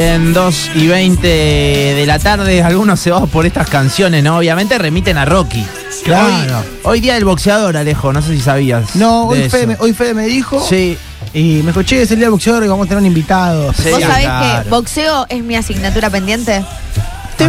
En 0.00 0.32
2 0.32 0.70
y 0.76 0.86
20 0.86 1.28
de 1.28 2.04
la 2.06 2.18
tarde, 2.18 2.62
algunos 2.62 2.98
se 2.98 3.10
van 3.10 3.28
por 3.28 3.44
estas 3.44 3.68
canciones, 3.68 4.24
¿no? 4.24 4.38
Obviamente 4.38 4.78
remiten 4.78 5.18
a 5.18 5.26
Rocky. 5.26 5.62
Claro. 6.04 6.56
Hoy, 6.56 6.64
hoy 6.84 7.00
día 7.00 7.14
del 7.16 7.26
boxeador, 7.26 7.76
Alejo, 7.76 8.10
no 8.10 8.22
sé 8.22 8.34
si 8.34 8.40
sabías. 8.40 8.96
No, 8.96 9.28
de 9.30 9.40
hoy 9.40 9.44
eso. 9.44 9.58
Fede, 9.58 9.66
me, 9.66 9.76
hoy 9.78 9.92
Fede 9.92 10.14
me 10.14 10.24
dijo. 10.24 10.66
Sí. 10.66 10.96
Y 11.34 11.60
me 11.64 11.72
escuché, 11.72 12.00
es 12.00 12.10
el 12.12 12.16
día 12.16 12.28
del 12.28 12.30
boxeador 12.30 12.64
y 12.64 12.68
vamos 12.68 12.86
a 12.86 12.88
tener 12.88 13.02
un 13.02 13.06
invitado. 13.08 13.74
Sí, 13.74 13.90
¿Vos 13.90 14.00
sabés 14.00 14.24
claro. 14.24 14.62
que 14.62 14.70
boxeo 14.70 15.26
es 15.28 15.44
mi 15.44 15.56
asignatura 15.56 16.08
pendiente? 16.08 16.64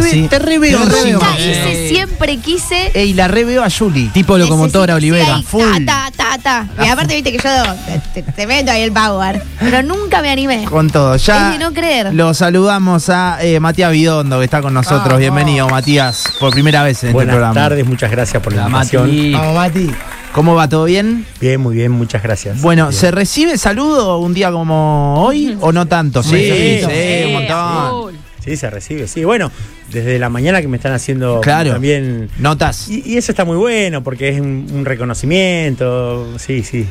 ve- 0.22 0.28
te 0.28 0.38
reveo. 0.38 0.78
Nunca 0.78 1.26
Sí. 1.36 1.42
hice, 1.50 1.88
siempre 1.88 2.36
quise. 2.38 2.90
Ey, 2.94 3.14
la 3.14 3.28
reveo 3.28 3.62
a 3.64 3.68
Juli. 3.70 4.08
Tipo 4.08 4.38
locomotora 4.38 4.94
Olivera. 4.94 5.38
sí, 5.38 5.44
full. 5.44 5.84
Ta, 5.84 6.10
ta, 6.16 6.38
ta, 6.38 6.66
ta. 6.76 6.84
Y 6.84 6.88
aparte, 6.88 7.14
viste 7.14 7.32
que 7.32 7.38
yo 7.38 8.22
te, 8.36 8.46
meto 8.46 8.70
ahí 8.70 8.82
el 8.82 8.92
power. 8.92 9.42
Pero 9.60 9.82
nunca 9.82 10.22
me 10.22 10.30
animé. 10.30 10.64
Con 10.64 10.90
todo. 10.90 11.16
Ya 11.16 11.52
Es 11.52 11.58
de 11.58 11.64
no 11.64 11.72
creer. 11.72 12.14
lo 12.14 12.32
saludamos 12.34 13.08
a 13.08 13.38
eh, 13.42 13.60
Matías 13.60 13.92
Bidondo, 13.92 14.38
que 14.38 14.44
está 14.44 14.60
con 14.62 14.74
nosotros. 14.74 15.12
Ah, 15.14 15.18
Bienvenido, 15.18 15.68
Matías, 15.68 16.24
por 16.40 16.52
primera 16.52 16.82
vez 16.82 17.02
en 17.02 17.08
este 17.08 17.12
Buenas 17.14 17.34
programa. 17.34 17.54
tardes, 17.54 17.86
muchas 17.86 18.10
gracias 18.10 18.42
por 18.42 18.52
la 18.52 18.62
La 18.62 18.68
invitación. 18.68 19.06
Mati. 19.08 19.32
Vamos, 19.32 19.54
Mati. 19.54 19.90
¿Cómo 20.32 20.54
va? 20.54 20.66
¿Todo 20.66 20.84
bien? 20.84 21.26
Bien, 21.42 21.60
muy 21.60 21.74
bien, 21.76 21.90
muchas 21.92 22.22
gracias. 22.22 22.58
Bueno, 22.62 22.88
Bien. 22.88 22.98
¿se 22.98 23.10
recibe 23.10 23.58
saludo 23.58 24.16
un 24.18 24.32
día 24.32 24.50
como 24.50 25.22
hoy 25.22 25.58
o 25.60 25.72
no 25.72 25.86
tanto? 25.86 26.22
Sí, 26.22 26.30
sí, 26.30 26.78
sí, 26.80 27.22
un 27.26 27.32
montón. 27.34 28.01
Sí, 28.44 28.56
se 28.56 28.68
recibe, 28.70 29.06
sí. 29.06 29.24
Bueno, 29.24 29.50
desde 29.92 30.18
la 30.18 30.28
mañana 30.28 30.60
que 30.60 30.68
me 30.68 30.76
están 30.76 30.92
haciendo 30.92 31.40
Claro. 31.40 31.70
también... 31.72 32.28
Notas. 32.38 32.88
Y, 32.88 33.02
y 33.06 33.16
eso 33.16 33.30
está 33.32 33.44
muy 33.44 33.56
bueno 33.56 34.02
porque 34.02 34.30
es 34.30 34.40
un, 34.40 34.66
un 34.72 34.84
reconocimiento, 34.84 36.38
sí, 36.38 36.62
sí. 36.62 36.86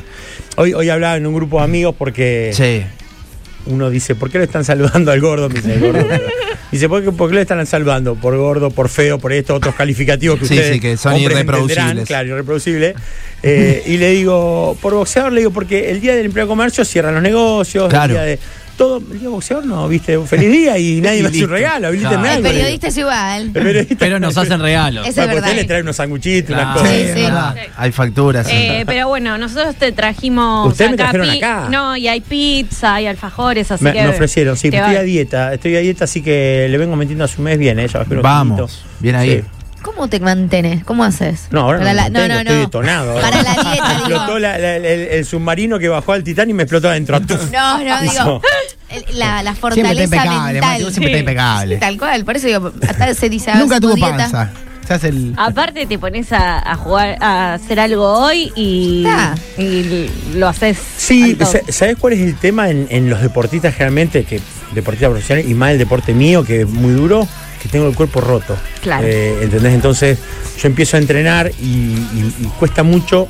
Hoy, 0.56 0.74
hoy 0.74 0.88
hablaba 0.88 1.16
en 1.16 1.26
un 1.26 1.34
grupo 1.34 1.58
de 1.58 1.64
amigos 1.64 1.94
porque 1.98 2.50
Sí. 2.54 2.82
uno 3.66 3.90
dice, 3.90 4.14
¿por 4.14 4.30
qué 4.30 4.38
lo 4.38 4.44
están 4.44 4.64
saludando 4.64 5.12
al 5.12 5.20
gordo? 5.20 5.48
Me 5.48 5.56
dice, 5.56 5.74
"El 5.74 5.80
gordo". 5.80 6.06
Dice, 6.72 6.88
¿por 6.88 7.04
qué, 7.04 7.12
por 7.12 7.28
qué 7.28 7.34
lo 7.34 7.40
están 7.42 7.66
saludando? 7.66 8.14
Por 8.14 8.34
gordo, 8.38 8.70
por 8.70 8.88
feo, 8.88 9.18
por 9.18 9.30
esto, 9.34 9.54
otros 9.54 9.74
calificativos 9.74 10.38
que 10.38 10.46
Sí, 10.46 10.54
ustedes 10.54 10.72
sí, 10.72 10.80
que 10.80 10.96
son 10.96 11.18
irreproducibles. 11.18 12.06
Claro, 12.08 12.28
irreproducible. 12.30 12.94
Eh, 13.42 13.82
y 13.84 13.98
le 13.98 14.08
digo, 14.12 14.74
por 14.80 14.94
boxeador, 14.94 15.32
le 15.32 15.40
digo, 15.40 15.50
porque 15.50 15.90
el 15.90 16.00
día 16.00 16.16
del 16.16 16.24
empleo 16.24 16.46
de 16.46 16.48
comercio 16.48 16.82
cierran 16.86 17.12
los 17.12 17.22
negocios, 17.22 17.90
Claro. 17.90 18.14
el 18.14 18.20
día 18.20 18.22
de. 18.22 18.38
Todo, 18.82 18.98
el 19.12 19.20
día 19.20 19.28
boxeador 19.28 19.64
no, 19.66 19.86
viste, 19.88 20.16
un 20.18 20.26
feliz 20.26 20.50
día 20.50 20.76
y 20.76 21.00
nadie 21.00 21.22
me 21.22 21.28
hace 21.28 21.44
un 21.44 21.50
regalo, 21.50 21.86
habilítenme 21.88 22.16
Claro. 22.22 22.28
El 22.40 22.46
algo. 22.46 22.48
periodista 22.48 22.88
es 22.88 22.96
igual. 22.96 23.42
El 23.42 23.50
periodista- 23.52 23.96
Pero 23.98 24.18
nos 24.18 24.36
hacen 24.36 24.60
regalos. 24.60 25.06
Eso 25.06 25.20
es 25.22 25.26
verdad. 25.28 25.42
usted 25.44 25.56
le 25.56 25.64
trae 25.64 25.82
unos 25.82 25.96
sanguchitos, 25.96 26.50
unas 26.50 26.76
cosas. 26.76 26.90
Sí, 26.90 27.04
sí. 27.14 27.22
verdad. 27.22 27.54
Hay 27.76 27.92
facturas. 27.92 28.46
Eh, 28.50 28.82
pero 28.86 29.06
bueno, 29.08 29.38
nosotros 29.38 29.76
te 29.76 29.92
trajimos 29.92 30.68
Ustedes 30.68 30.90
me 30.90 30.96
trajeron 30.96 31.30
acá. 31.30 31.68
No, 31.70 31.96
y 31.96 32.08
hay 32.08 32.20
pizza, 32.20 32.94
hay 32.96 33.06
alfajores, 33.06 33.70
así 33.70 33.84
Me, 33.84 33.92
que 33.92 34.02
me 34.02 34.08
ofrecieron, 34.08 34.56
sí, 34.56 34.68
estoy 34.68 34.80
va- 34.94 35.00
a 35.00 35.02
dieta, 35.02 35.54
estoy 35.54 35.76
a 35.76 35.80
dieta, 35.80 36.04
así 36.04 36.20
que 36.22 36.66
le 36.68 36.76
vengo 36.78 36.96
metiendo 36.96 37.24
hace 37.24 37.36
un 37.38 37.44
mes 37.44 37.58
bien, 37.58 37.78
¿eh? 37.78 37.86
Bajé 37.92 38.10
unos 38.10 38.22
Vamos, 38.22 38.84
bien 38.98 39.14
ahí. 39.14 39.42
Sí. 39.42 39.61
¿Cómo 39.82 40.08
te 40.08 40.20
mantenés? 40.20 40.84
¿Cómo 40.84 41.04
haces? 41.04 41.48
No, 41.50 41.60
ahora 41.62 41.78
no, 41.78 41.84
Para 41.84 41.94
la- 41.94 42.08
no, 42.08 42.18
mantengo, 42.20 42.34
no, 42.34 42.40
estoy 42.40 42.56
detonado. 42.56 43.10
ahora. 43.12 43.30
Para 43.30 43.42
la 43.42 43.52
dieta, 43.70 43.88
Me 43.88 43.94
digo. 43.94 44.06
explotó 44.08 44.38
la- 44.38 44.58
la- 44.58 44.76
el, 44.76 44.84
el 44.84 45.24
submarino 45.24 45.78
que 45.78 45.88
bajó 45.88 46.12
al 46.12 46.22
Titán 46.24 46.48
y 46.50 46.52
me 46.54 46.62
explotó 46.62 46.88
adentro. 46.88 47.18
No, 47.20 47.78
no, 47.84 48.00
digo. 48.02 48.42
La, 49.14 49.42
la 49.42 49.54
Siempre 49.54 49.54
está 49.54 49.54
fortaleza 49.60 50.04
impecable, 50.04 50.52
mental. 50.52 50.78
Siempre 50.80 51.06
está 51.06 51.18
impecable. 51.18 51.74
Sí, 51.76 51.80
tal 51.80 51.98
cual. 51.98 52.24
Por 52.24 52.36
eso 52.36 52.46
digo, 52.46 52.72
hasta 52.88 53.14
se 53.14 53.28
dice. 53.28 53.50
a 53.50 53.54
Nunca 53.58 53.80
tuvo 53.80 53.94
dieta. 53.94 54.16
panza. 54.16 54.50
Se 54.86 54.94
hace 54.94 55.08
el. 55.08 55.34
Aparte 55.38 55.86
te 55.86 55.98
pones 55.98 56.32
a, 56.32 56.58
a 56.72 56.76
jugar, 56.76 57.16
a 57.22 57.54
hacer 57.54 57.78
algo 57.80 58.04
hoy 58.18 58.52
y, 58.56 59.04
Ah. 59.08 59.34
y 59.56 60.10
lo 60.34 60.48
haces. 60.48 60.76
Sí, 60.96 61.38
¿sabes 61.68 61.96
cuál 61.98 62.14
es 62.14 62.20
el 62.20 62.36
tema 62.36 62.68
en, 62.68 62.86
en 62.90 63.08
los 63.08 63.22
deportistas 63.22 63.72
generalmente? 63.74 64.24
Que 64.24 64.40
deportistas 64.74 65.10
profesionales 65.10 65.48
y 65.50 65.54
más 65.54 65.70
el 65.72 65.78
deporte 65.78 66.12
mío, 66.14 66.44
que 66.44 66.62
es 66.62 66.68
muy 66.68 66.92
duro, 66.92 67.26
que 67.62 67.68
tengo 67.68 67.86
el 67.88 67.94
cuerpo 67.94 68.20
roto. 68.20 68.56
Claro. 68.82 69.06
Eh, 69.06 69.38
¿Entendés? 69.42 69.72
Entonces 69.74 70.18
yo 70.60 70.66
empiezo 70.68 70.96
a 70.96 71.00
entrenar 71.00 71.50
y, 71.60 71.64
y- 71.64 72.34
y 72.40 72.44
cuesta 72.58 72.82
mucho 72.82 73.28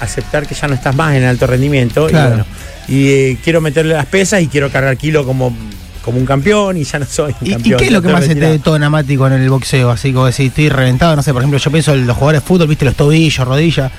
aceptar 0.00 0.46
que 0.46 0.54
ya 0.54 0.68
no 0.68 0.74
estás 0.74 0.94
más 0.94 1.14
en 1.16 1.24
alto 1.24 1.46
rendimiento. 1.46 2.06
Claro. 2.06 2.26
Y, 2.26 2.28
bueno, 2.30 2.46
y 2.88 3.08
eh, 3.08 3.38
quiero 3.42 3.60
meterle 3.60 3.94
las 3.94 4.06
pesas 4.06 4.42
y 4.42 4.48
quiero 4.48 4.70
cargar 4.70 4.96
kilo 4.96 5.24
como, 5.24 5.56
como 6.04 6.18
un 6.18 6.26
campeón 6.26 6.76
y 6.76 6.84
ya 6.84 6.98
no 6.98 7.06
soy 7.06 7.34
un 7.40 7.46
¿Y, 7.46 7.50
y 7.50 7.52
campeón. 7.54 7.78
qué 7.80 7.86
es 7.86 7.92
lo 7.92 8.02
que 8.02 8.08
más 8.08 8.24
se 8.24 8.34
te 8.34 8.46
detona, 8.48 8.90
Mati, 8.90 9.16
con 9.16 9.32
el 9.32 9.48
boxeo? 9.48 9.90
Así 9.90 10.12
como 10.12 10.26
decir, 10.26 10.46
estoy 10.48 10.68
reventado, 10.68 11.16
no 11.16 11.22
sé, 11.22 11.32
por 11.32 11.42
ejemplo, 11.42 11.58
yo 11.58 11.70
pienso 11.70 11.94
en 11.94 12.06
los 12.06 12.16
jugadores 12.16 12.42
de 12.42 12.46
fútbol, 12.46 12.68
viste, 12.68 12.84
los 12.84 12.94
tobillos, 12.94 13.46
rodillas. 13.46 13.90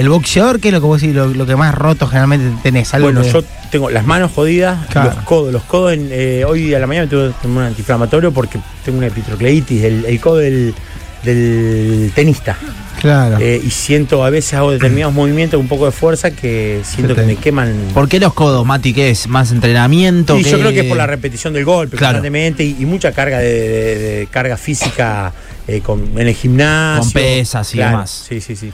El 0.00 0.08
boxeador, 0.08 0.60
¿qué 0.60 0.68
es 0.68 0.74
lo 0.74 0.80
que 0.80 0.86
vos 0.86 0.98
decís, 1.00 1.14
lo, 1.14 1.26
lo 1.28 1.44
que 1.44 1.56
más 1.56 1.74
roto 1.74 2.06
generalmente 2.06 2.50
tenés? 2.62 2.94
Algo 2.94 3.08
Bueno, 3.08 3.20
que- 3.20 3.30
yo 3.30 3.44
tengo 3.70 3.90
las 3.90 4.06
manos 4.06 4.32
jodidas, 4.34 4.86
Claro. 4.86 5.12
los 5.14 5.24
codos, 5.24 5.52
los 5.52 5.62
codos 5.64 5.92
en, 5.92 6.08
eh, 6.10 6.42
hoy 6.46 6.72
a 6.72 6.78
la 6.78 6.86
mañana 6.86 7.04
me 7.04 7.10
tuve 7.10 7.32
un 7.44 7.58
antiinflamatorio 7.58 8.32
porque 8.32 8.58
tengo 8.82 8.96
una 8.96 9.08
epitrocleitis, 9.08 9.84
el, 9.84 10.04
el 10.06 10.18
codo 10.18 10.36
del, 10.38 10.74
del 11.22 12.12
tenista. 12.14 12.56
Claro. 13.00 13.38
Eh, 13.40 13.60
y 13.62 13.70
siento, 13.70 14.24
a 14.24 14.30
veces 14.30 14.54
hago 14.54 14.70
determinados 14.72 15.12
movimientos 15.14 15.58
con 15.58 15.64
un 15.64 15.68
poco 15.68 15.84
de 15.86 15.92
fuerza 15.92 16.30
que 16.30 16.80
siento 16.82 17.14
que 17.14 17.22
me 17.22 17.36
queman. 17.36 17.74
¿Por 17.92 18.08
qué 18.08 18.18
los 18.20 18.32
codos, 18.32 18.64
Mati? 18.64 18.94
¿Qué 18.94 19.10
es? 19.10 19.26
¿Más 19.28 19.52
entrenamiento? 19.52 20.38
Y 20.38 20.44
yo 20.44 20.52
¿Qué- 20.52 20.58
creo 20.60 20.72
que 20.72 20.80
es 20.80 20.86
por 20.86 20.96
la 20.96 21.06
repetición 21.06 21.52
del 21.52 21.66
golpe 21.66 21.96
Claro. 21.98 22.14
constantemente 22.14 22.64
y, 22.64 22.76
y 22.80 22.86
mucha 22.86 23.12
carga 23.12 23.38
de, 23.38 23.48
de- 23.68 23.98
de 24.20 24.26
carga 24.28 24.56
física 24.56 25.32
eh, 25.68 25.80
con- 25.82 26.18
en 26.18 26.26
el 26.26 26.34
gimnasio. 26.34 27.02
Con 27.02 27.12
pesas 27.12 27.70
y 27.74 27.76
Claro, 27.76 27.90
demás. 27.98 28.24
Sí, 28.28 28.40
sí, 28.40 28.56
sí. 28.56 28.72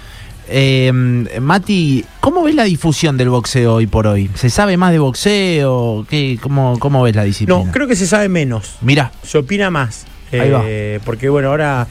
Eh, 0.49 0.93
Mati, 1.41 2.05
¿cómo 2.21 2.43
ves 2.45 2.55
la 2.55 2.65
difusión 2.65 3.17
del 3.17 3.29
boxeo 3.31 3.75
hoy 3.75 3.87
por 3.87 4.07
hoy? 4.07 4.31
¿Se 4.35 4.49
sabe 4.51 4.77
más 4.77 4.93
de 4.93 4.99
boxeo? 4.99 6.07
¿Qué, 6.09 6.39
cómo, 6.41 6.79
¿Cómo 6.79 7.03
ves 7.03 7.17
la 7.17 7.25
disciplina? 7.25 7.65
No, 7.65 7.73
creo 7.73 7.87
que 7.89 7.97
se 7.97 8.07
sabe 8.07 8.29
menos. 8.29 8.77
Mira, 8.81 9.13
se 9.23 9.39
opina 9.39 9.71
más. 9.71 10.07
Ahí 10.33 10.51
va. 10.51 10.63
Eh, 10.67 11.01
Porque 11.05 11.29
bueno, 11.29 11.49
ahora 11.49 11.87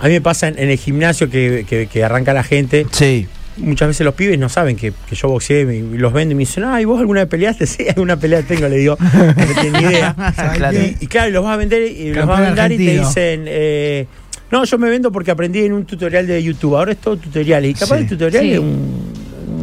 a 0.00 0.04
mí 0.06 0.10
me 0.10 0.20
pasa 0.20 0.48
en, 0.48 0.58
en 0.58 0.70
el 0.70 0.78
gimnasio 0.78 1.28
que, 1.30 1.66
que- 1.68 1.86
que 1.86 2.04
arranca 2.04 2.32
la 2.32 2.42
gente. 2.44 2.86
sí. 2.90 3.26
Muchas 3.60 3.88
veces 3.88 4.04
los 4.04 4.14
pibes 4.14 4.38
no 4.38 4.48
saben 4.48 4.76
que, 4.76 4.92
que 5.08 5.16
yo 5.16 5.26
boxeé 5.30 5.62
y 5.62 5.98
los 5.98 6.12
venden 6.12 6.30
y 6.30 6.34
me 6.36 6.38
dicen, 6.42 6.62
ay, 6.62 6.84
¿vos 6.84 7.00
alguna 7.00 7.22
vez 7.22 7.28
peleaste? 7.28 7.66
Sí, 7.66 7.86
alguna 7.88 8.16
pelea 8.16 8.42
tengo, 8.42 8.68
le 8.68 8.76
digo, 8.76 8.96
no 9.00 9.34
tienen 9.60 9.72
ni 9.72 9.80
idea. 9.88 10.14
Claro. 10.54 10.78
Y, 10.78 10.96
y 11.00 11.06
claro, 11.08 11.28
y 11.28 11.32
los 11.32 11.42
vas 11.42 11.54
a 11.54 11.56
vender 11.56 11.82
y 11.82 12.14
los 12.14 12.24
vas 12.24 12.38
a 12.38 12.42
vender 12.54 12.70
y 12.70 12.76
te 12.76 12.98
dicen, 13.00 13.44
eh, 13.48 14.06
no, 14.50 14.64
yo 14.64 14.78
me 14.78 14.88
vendo 14.90 15.10
porque 15.12 15.30
aprendí 15.30 15.60
en 15.60 15.72
un 15.72 15.84
tutorial 15.84 16.26
de 16.26 16.42
YouTube. 16.42 16.76
Ahora 16.76 16.92
es 16.92 16.98
todo 16.98 17.16
tutoriales. 17.16 17.70
Y 17.70 17.74
capaz 17.74 17.96
Sí. 17.96 18.02
el 18.02 18.08
tutorial 18.08 18.42
Sí. 18.44 18.52
es 18.52 18.58
un, 18.58 19.18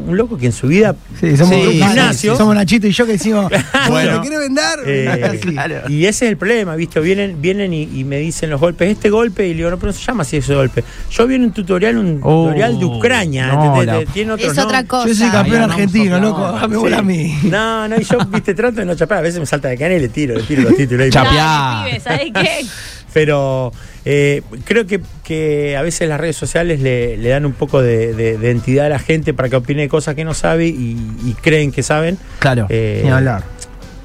un 0.08 0.18
loco 0.18 0.38
que 0.38 0.46
en 0.48 0.52
su 0.52 0.68
vida 0.68 0.96
Sí, 1.20 1.36
somos 1.36 1.56
Sí, 1.56 1.62
un 1.68 1.72
gimnasio. 1.74 2.36
Somos 2.38 2.54
Nachito 2.54 2.86
y 2.86 2.92
yo 2.92 3.06
que 3.08 3.14
decimos, 3.14 3.52
Bueno. 3.90 4.16
¿me 4.16 4.22
quiere 4.22 4.38
vender? 4.38 4.80
Eh, 4.86 5.24
Así. 5.30 5.38
Claro. 5.40 5.90
Y 5.90 6.06
ese 6.06 6.26
es 6.26 6.32
el 6.32 6.38
problema, 6.38 6.76
¿viste? 6.76 7.00
Vienen, 7.00 7.42
vienen 7.42 7.74
y, 7.74 7.84
y 7.84 8.04
me 8.04 8.18
dicen 8.20 8.52
los 8.52 8.60
golpes, 8.62 8.92
este 8.92 9.10
golpe, 9.10 9.48
y 9.48 9.52
le 9.52 9.58
digo, 9.58 9.72
no, 9.72 9.78
pero 9.80 9.92
no 9.92 9.98
se 9.98 10.06
llama 10.06 10.22
así 10.22 10.38
ese 10.38 10.54
golpe. 10.54 10.84
Yo 11.10 11.26
vi 11.26 11.36
en 11.36 11.44
un 11.46 11.52
tutorial, 11.52 11.98
un 11.98 12.20
Oh, 12.22 12.44
tutorial 12.46 12.78
de 12.78 12.86
Ucrania, 12.86 13.48
no, 13.48 13.76
¿entendés? 13.80 14.06
la- 14.08 14.14
Tiene 14.14 14.32
otro 14.34 14.52
Es 14.52 14.58
otra 14.60 14.84
cosa. 14.84 15.08
Yo 15.08 15.16
soy 15.16 15.30
campeón 15.30 15.64
argentino, 15.64 16.20
loco, 16.20 16.42
dame 16.52 16.78
bola 16.78 17.00
a 17.00 17.02
mí. 17.02 17.36
No, 17.44 17.88
no, 17.88 18.00
y 18.00 18.04
yo, 18.04 18.20
viste, 18.30 18.54
trato 18.54 18.76
de 18.82 18.86
no 18.86 18.94
chapar, 18.96 19.18
a 19.18 19.22
veces 19.22 19.40
me 19.40 19.46
salta 19.48 19.70
de 19.70 19.78
cana 19.78 19.96
y 19.96 20.00
le 20.02 20.10
tiro, 20.10 20.36
le 20.36 20.44
tiro 20.44 20.62
los 20.64 20.76
títulos. 20.78 21.10
Chapeá. 21.10 21.86
¿sabés 22.04 22.32
qué? 22.34 22.66
Pero 23.16 23.72
eh, 24.04 24.42
creo 24.66 24.86
que, 24.86 25.00
que 25.24 25.78
a 25.78 25.82
veces 25.82 26.10
las 26.10 26.20
redes 26.20 26.36
sociales 26.36 26.82
le, 26.82 27.16
le 27.16 27.30
dan 27.30 27.46
un 27.46 27.54
poco 27.54 27.82
de, 27.82 28.14
de- 28.14 28.38
de 28.38 28.52
entidad 28.52 28.88
a 28.88 28.90
la 28.90 29.00
gente 29.00 29.34
para 29.34 29.48
que 29.48 29.56
opine 29.56 29.88
cosas 29.88 30.16
que 30.16 30.26
no 30.26 30.34
sabe 30.34 30.68
y, 30.68 30.98
y 31.26 31.34
creen 31.42 31.72
que 31.72 31.82
saben. 31.82 32.18
Claro. 32.40 32.66
Eh, 32.68 33.00
Ni 33.06 33.10
hablar. 33.10 33.42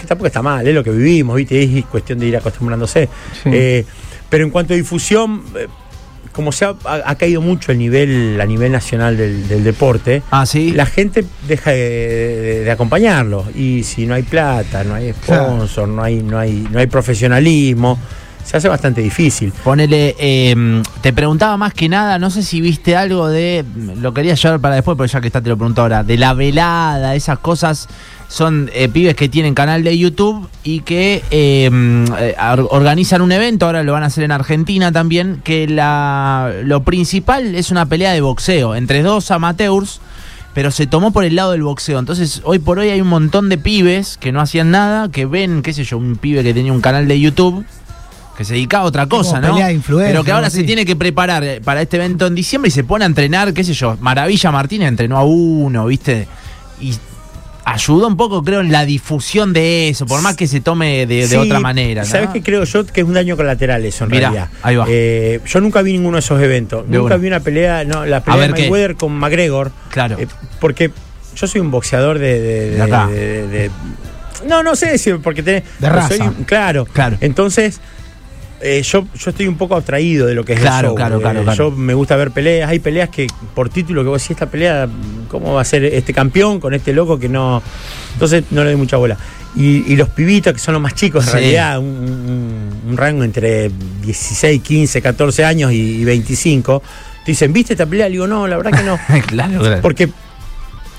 que 0.01 0.07
tampoco 0.07 0.29
está 0.29 0.43
mal, 0.43 0.65
es 0.65 0.73
lo 0.77 0.85
que 0.85 0.93
vivimos, 0.93 1.35
¿viste? 1.35 1.61
Es 1.61 1.85
cuestión 1.87 2.21
de 2.21 2.27
ir 2.29 2.37
acostumbrándose. 2.37 3.09
Sí. 3.43 3.51
Eh, 3.53 3.85
pero 4.29 4.45
en 4.45 4.51
cuanto 4.51 4.75
a 4.75 4.77
difusión, 4.77 5.43
eh, 5.57 5.67
como 6.31 6.53
se 6.53 6.65
ha, 6.65 7.15
caído 7.17 7.41
mucho 7.41 7.73
el 7.73 7.79
nivel 7.79 8.41
a 8.41 8.47
nivel 8.47 8.71
nacional 8.71 9.17
del, 9.17 9.49
del 9.49 9.65
deporte, 9.65 10.23
ah, 10.31 10.47
sí. 10.47 10.71
la 10.71 10.87
gente 10.87 11.25
deja 11.49 11.73
de, 11.73 11.79
de- 11.79 12.61
de 12.65 12.71
acompañarlo. 12.71 13.45
Y 13.57 13.83
si 13.83 14.07
no 14.07 14.15
hay 14.15 14.23
plata, 14.23 14.85
no 14.85 14.95
hay 14.95 15.13
sponsor, 15.15 15.89
no 15.89 16.01
hay, 16.05 16.23
no 16.23 16.39
hay, 16.39 16.69
no 16.71 16.79
hay 16.79 16.87
profesionalismo, 16.87 17.99
se 18.45 18.57
hace 18.57 18.69
bastante 18.69 19.01
difícil. 19.01 19.53
Ponele, 19.65 20.17
eh, 20.19 20.83
te 21.01 21.13
preguntaba 21.13 21.57
más 21.57 21.75
que 21.75 21.89
nada, 21.89 22.19
no 22.19 22.31
sé 22.31 22.43
si 22.43 22.61
viste 22.61 22.97
algo 22.97 23.29
de, 23.29 23.65
lo 24.01 24.13
quería 24.15 24.35
llevar 24.35 24.61
para 24.61 24.75
después, 24.77 24.97
pero 24.97 25.07
ya 25.07 25.21
que 25.21 25.27
está 25.29 25.41
te 25.41 25.49
lo 25.49 25.57
pregunto 25.57 25.83
ahora, 25.83 26.03
de 26.03 26.17
la 26.19 26.35
velada, 26.35 27.15
esas 27.15 27.39
cosas, 27.39 27.89
son 28.29 28.71
eh, 28.73 28.89
pibes 28.89 29.17
que 29.17 29.29
tienen 29.29 29.55
canal 29.55 29.83
de 29.83 29.99
YouTube 29.99 30.49
y 30.63 30.81
que 30.81 31.23
eh, 31.31 31.71
eh, 32.19 32.35
or- 32.41 32.69
organizan 32.71 33.23
un 33.23 33.33
evento, 33.33 33.67
ahora 33.67 33.83
lo 33.83 33.93
van 33.93 34.05
a 34.05 34.07
hacer 34.07 34.25
en 34.25 34.33
Argentina 34.33 34.93
también, 34.93 35.41
que 35.43 35.67
la, 35.67 36.53
lo 36.65 36.83
principal 36.85 37.55
es 37.55 37.71
una 37.71 37.87
pelea 37.87 38.13
de 38.13 38.21
boxeo 38.21 38.75
entre 38.75 39.03
dos 39.03 39.31
amateurs. 39.31 40.01
Pero 40.53 40.73
se 40.73 40.89
tomó 40.89 41.13
por 41.13 41.23
el 41.23 41.37
lado 41.37 41.53
del 41.53 41.63
boxeo. 41.63 42.01
Entonces, 42.01 42.43
hoy 42.43 42.59
por 42.59 42.81
hoy 42.81 42.89
hay 42.89 43.01
un 43.01 43.07
montón 43.07 43.49
de 43.49 43.57
pibes 43.57 44.17
que 44.19 44.33
no 44.33 44.41
hacían 44.41 44.73
nada, 44.73 45.09
que 45.09 45.25
ven, 45.25 45.63
qué 45.63 45.73
sé 45.73 45.85
yo, 45.85 45.97
un 45.97 46.17
pibe 46.17 46.43
que 46.43 46.53
tenía 46.53 46.73
un 46.73 46.81
canal 46.81 47.07
de 47.07 47.21
YouTube 47.21 47.65
que 48.41 48.45
se 48.47 48.55
dedica 48.55 48.79
a 48.79 48.85
otra 48.85 49.05
cosa, 49.07 49.39
Como 49.39 49.49
¿no? 49.49 49.55
pelea 49.57 49.79
Pero 49.87 50.25
que 50.25 50.33
ahora 50.33 50.49
se 50.49 50.63
tiene 50.65 50.87
que 50.87 50.97
preparar 50.97 51.45
eh, 51.45 51.61
para 51.63 51.83
este 51.83 51.99
evento 51.99 52.27
en 52.27 52.35
diciembre 52.35 52.69
y 52.69 52.71
se 52.71 52.85
pone 52.85 53.05
a 53.05 53.07
entrenar, 53.07 53.53
qué 53.53 53.63
sé 53.63 53.75
yo, 53.75 53.99
Maravilla 54.01 54.51
Martínez 54.51 54.89
entrenó 54.89 55.19
a 55.19 55.25
uno, 55.25 55.85
¿viste? 55.85 56.27
Y 56.81 56.95
ayudó 57.67 58.07
un 58.07 58.17
poco, 58.17 58.43
creo, 58.43 58.61
en 58.63 58.73
la 58.73 58.87
difusión 58.87 59.53
de 59.53 59.91
eso, 59.91 60.07
por 60.07 60.23
más 60.23 60.37
que 60.37 60.47
se 60.47 60.63
tome 60.63 61.05
de, 61.05 61.19
de 61.19 61.27
Sí, 61.29 61.37
otra 61.37 61.61
manera. 61.61 62.01
¿no? 62.03 62.09
¿Sabes 62.09 62.31
qué 62.31 62.43
creo 62.43 62.65
yo? 62.65 62.87
Que 62.87 63.03
es 63.03 63.07
un 63.07 63.13
daño 63.13 63.37
colateral 63.37 63.85
eso 63.85 64.05
en 64.05 64.11
Mirá, 64.11 64.31
realidad. 64.31 64.49
ahí 64.63 64.77
va. 64.77 64.87
Eh, 64.89 65.41
yo 65.47 65.61
nunca 65.61 65.83
vi 65.83 65.93
ninguno 65.93 66.17
de 66.17 66.21
esos 66.21 66.41
eventos. 66.41 66.89
De 66.89 66.97
nunca 66.97 67.17
una. 67.17 67.21
vi 67.21 67.27
una 67.29 67.41
pelea, 67.41 67.85
no, 67.85 68.07
la 68.07 68.25
pelea 68.25 68.41
ver, 68.41 68.55
de. 68.55 68.63
Mayweather 68.63 68.97
con 68.97 69.13
McGregor. 69.13 69.71
Claro. 69.91 70.17
Eh, 70.19 70.27
porque 70.61 70.91
yo 71.37 71.47
soy 71.47 71.61
un 71.61 71.71
boxeador 71.71 72.19
de. 72.19 72.41
de- 72.41 72.71
De 72.71 72.83
acá. 72.83 73.07
de- 73.07 73.47
de- 73.47 73.49
de- 73.49 73.71
no, 74.49 74.63
no 74.63 74.75
sé 74.77 74.97
si 74.97 75.13
porque 75.13 75.43
tenés. 75.43 75.65
De 75.79 75.91
raza. 75.91 76.17
soy- 76.17 76.45
claro. 76.47 76.87
Claro. 76.87 77.19
Entonces. 77.21 77.81
Eh, 78.61 78.83
yo, 78.83 79.07
yo 79.19 79.31
estoy 79.31 79.47
un 79.47 79.57
poco 79.57 79.75
abstraído 79.77 80.27
de 80.27 80.35
lo 80.35 80.45
que 80.45 80.53
es 80.55 80.61
Claro, 80.61 80.79
el 80.79 80.85
show. 80.91 80.95
claro, 80.97 81.19
Eh, 81.19 81.21
claro, 81.23 81.43
claro. 81.43 81.57
Yo 81.59 81.71
me 81.77 81.95
gusta 81.95 82.17
ver 82.17 82.31
peleas. 82.31 82.69
Hay 82.71 82.79
peleas 82.79 83.09
que 83.09 83.27
por 83.55 83.69
título 83.69 84.03
que 84.03 84.09
vos 84.09 84.21
decís, 84.23 84.33
esta 84.33 84.47
pelea, 84.51 84.89
¿cómo 85.29 85.55
va 85.55 85.61
a 85.63 85.65
ser 85.65 85.85
este 85.85 86.13
campeón 86.13 86.61
con 86.61 86.75
este 86.75 86.93
loco 86.93 87.19
que 87.19 87.29
no. 87.29 87.63
Entonces 88.15 88.45
no 88.51 88.63
le 88.65 88.71
doy 88.71 88.77
mucha 88.79 88.97
bola. 88.97 89.17
Y, 89.57 89.93
y 89.93 89.97
los 89.97 90.09
pibitos, 90.11 90.53
que 90.53 90.59
son 90.61 90.75
los 90.75 90.83
más 90.83 90.95
chicos, 90.95 91.25
en 91.27 91.31
Sí. 91.33 91.37
realidad, 91.39 91.79
un, 91.81 91.87
un- 91.87 92.91
un 92.91 92.97
rango 92.97 93.25
entre 93.25 93.71
16, 94.03 94.63
15, 94.63 95.03
14 95.03 95.45
años 95.45 95.73
y, 95.73 96.01
y 96.03 96.05
25, 96.05 96.83
te 97.25 97.33
dicen, 97.33 97.53
¿viste 97.53 97.73
esta 97.75 97.87
pelea? 97.87 98.07
Le 98.07 98.13
digo, 98.13 98.27
no, 98.27 98.47
la 98.47 98.57
verdad 98.57 98.73
que 98.79 98.85
no. 98.85 98.99
claro, 99.27 99.61
claro. 99.61 99.83
Porque 99.83 100.09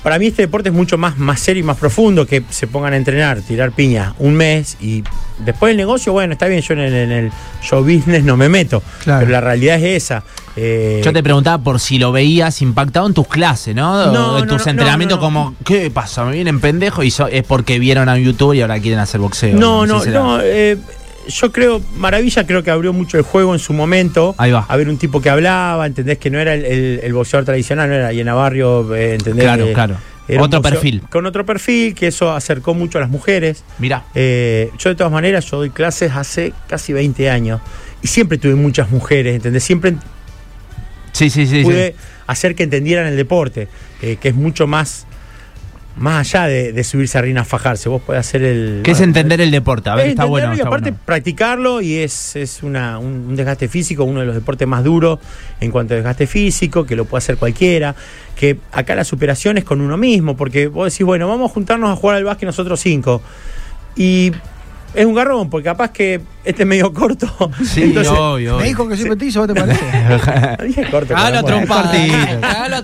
para 0.02 0.18
mí 0.18 0.26
este 0.26 0.42
deporte 0.42 0.68
es 0.70 0.74
mucho 0.74 0.98
más, 0.98 1.16
más 1.18 1.40
serio 1.40 1.60
y 1.62 1.64
más 1.66 1.76
profundo 1.76 2.26
que 2.26 2.42
se 2.50 2.66
pongan 2.66 2.92
a 2.92 2.96
entrenar, 2.96 3.40
tirar 3.40 3.72
piña 3.72 4.14
un 4.18 4.34
mes 4.34 4.76
y 4.80 5.04
después 5.38 5.70
el 5.70 5.76
negocio, 5.76 6.12
bueno, 6.12 6.32
está 6.32 6.46
bien, 6.46 6.60
yo 6.60 6.74
en 6.74 6.80
el, 6.80 6.92
en 6.94 7.12
el 7.12 7.32
show 7.62 7.82
business 7.82 8.24
no 8.24 8.36
me 8.36 8.48
meto, 8.48 8.82
Claro. 9.04 9.20
pero 9.20 9.32
la 9.32 9.40
realidad 9.40 9.76
es 9.76 10.02
esa. 10.04 10.22
Eh, 10.54 11.00
Yo 11.02 11.12
te 11.14 11.22
preguntaba 11.22 11.62
por 11.64 11.80
si 11.80 11.98
lo 11.98 12.12
veías 12.12 12.60
impactado 12.60 13.06
en 13.06 13.14
tus 13.14 13.26
clases, 13.26 13.74
¿no? 13.74 14.12
No, 14.12 14.34
O 14.34 14.38
en 14.38 14.46
no, 14.46 14.54
tus 14.56 14.66
no, 14.66 14.70
entrenamientos 14.72 15.18
no, 15.18 15.22
no. 15.22 15.26
como, 15.26 15.54
¿qué 15.64 15.90
pasa? 15.90 16.24
¿Me 16.26 16.32
vienen 16.32 16.60
pendejos? 16.60 17.04
Y 17.06 17.10
so- 17.10 17.26
es 17.28 17.42
porque 17.44 17.78
vieron 17.78 18.08
a 18.10 18.14
un 18.14 18.20
youtuber 18.22 18.58
y 18.58 18.60
ahora 18.60 18.78
quieren 18.78 19.00
hacer 19.00 19.18
boxeo. 19.20 19.58
No, 19.58 19.86
no, 19.86 20.00
sé 20.00 20.04
si 20.06 20.10
será. 20.10 20.20
no. 20.22 20.40
eh, 20.42 20.76
yo 21.28 21.52
creo, 21.52 21.80
Maravilla 21.96 22.46
creo 22.46 22.62
que 22.62 22.70
abrió 22.70 22.92
mucho 22.92 23.16
el 23.18 23.22
juego 23.24 23.52
en 23.54 23.58
su 23.60 23.72
momento. 23.72 24.34
Ahí 24.38 24.50
va. 24.50 24.64
A 24.68 24.76
ver 24.76 24.88
un 24.88 24.98
tipo 24.98 25.20
que 25.20 25.30
hablaba, 25.30 25.86
entendés 25.86 26.18
que 26.18 26.30
no 26.30 26.38
era 26.38 26.54
el, 26.54 26.64
el- 26.64 27.00
el 27.02 27.12
boxeador 27.12 27.44
tradicional, 27.44 27.88
no 27.88 27.94
era 27.94 28.12
Llena 28.12 28.34
Barrio, 28.34 28.94
eh, 28.94 29.14
entendés. 29.14 29.44
Claro, 29.44 29.66
Eh, 29.66 29.72
claro. 29.72 29.96
era 30.28 30.42
Otro 30.42 30.62
perfil. 30.62 31.02
Con 31.10 31.26
otro 31.26 31.44
perfil, 31.46 31.94
que 31.94 32.06
eso 32.08 32.30
acercó 32.32 32.74
mucho 32.74 32.98
a 32.98 33.00
las 33.02 33.10
mujeres. 33.10 33.64
Mirá. 33.78 34.04
Eh, 34.14 34.70
yo 34.78 34.90
de 34.90 34.96
todas 34.96 35.12
maneras, 35.12 35.44
yo 35.50 35.58
doy 35.58 35.70
clases 35.70 36.12
hace 36.14 36.52
casi 36.68 36.92
20 36.92 37.28
años 37.30 37.60
y 38.02 38.06
siempre 38.08 38.38
tuve 38.38 38.54
muchas 38.54 38.90
mujeres, 38.90 39.36
¿entendés? 39.36 39.62
Siempre 39.64 39.94
Sí, 41.12 41.28
sí, 41.30 41.46
sí. 41.46 41.62
pude 41.62 41.90
sí. 41.92 41.96
hacer 42.26 42.54
que 42.54 42.62
entendieran 42.62 43.06
el 43.06 43.16
deporte, 43.16 43.68
eh, 44.00 44.16
que 44.20 44.28
es 44.28 44.34
mucho 44.34 44.66
más, 44.66 45.06
más 45.96 46.34
allá 46.34 46.46
de, 46.46 46.72
de 46.72 46.84
subirse 46.84 47.18
a 47.18 47.22
rina 47.22 47.42
a 47.42 47.44
fajarse. 47.44 47.88
Vos 47.88 48.02
podés 48.02 48.20
hacer 48.20 48.42
el... 48.42 48.80
¿Qué 48.82 48.92
es 48.92 49.00
entender 49.00 49.40
el 49.40 49.50
deporte? 49.50 49.90
A 49.90 49.94
ver, 49.94 50.06
es 50.06 50.10
está 50.12 50.24
bueno. 50.24 50.50
y 50.52 50.56
está 50.56 50.68
aparte 50.68 50.90
bueno. 50.90 51.04
practicarlo 51.04 51.80
y 51.80 51.98
es, 51.98 52.36
es 52.36 52.62
una, 52.62 52.98
un, 52.98 53.26
un 53.28 53.36
desgaste 53.36 53.68
físico, 53.68 54.04
uno 54.04 54.20
de 54.20 54.26
los 54.26 54.34
deportes 54.34 54.66
más 54.66 54.84
duros 54.84 55.18
en 55.60 55.70
cuanto 55.70 55.94
a 55.94 55.96
desgaste 55.96 56.26
físico, 56.26 56.84
que 56.86 56.96
lo 56.96 57.04
puede 57.04 57.18
hacer 57.18 57.36
cualquiera, 57.36 57.94
que 58.36 58.58
acá 58.72 58.94
la 58.94 59.04
superación 59.04 59.58
es 59.58 59.64
con 59.64 59.80
uno 59.80 59.96
mismo, 59.96 60.36
porque 60.36 60.66
vos 60.66 60.92
decís, 60.92 61.04
bueno, 61.04 61.28
vamos 61.28 61.50
a 61.50 61.54
juntarnos 61.54 61.90
a 61.90 61.96
jugar 61.96 62.16
al 62.16 62.24
básquet 62.24 62.46
nosotros 62.46 62.80
cinco. 62.80 63.22
Y 63.94 64.32
es 64.94 65.06
un 65.06 65.14
garrón, 65.14 65.48
porque 65.48 65.64
capaz 65.64 65.90
que 65.90 66.20
este 66.44 66.62
es 66.62 66.68
medio 66.68 66.92
corto. 66.92 67.26
Sí, 67.64 67.84
entonces, 67.84 68.12
obvio. 68.16 68.58
Me 68.58 68.64
dijo 68.64 68.88
que 68.88 68.96
soy 68.96 69.08
petizo, 69.08 69.40
¿vos 69.40 69.48
te 69.48 69.54
parece? 69.54 69.84
dije 70.66 70.90
corto. 70.90 71.16
Hágalo 71.16 71.38
a 71.38 71.42
caramba. 71.44 71.92
trompada. 71.92 71.92
Ya 71.92 72.82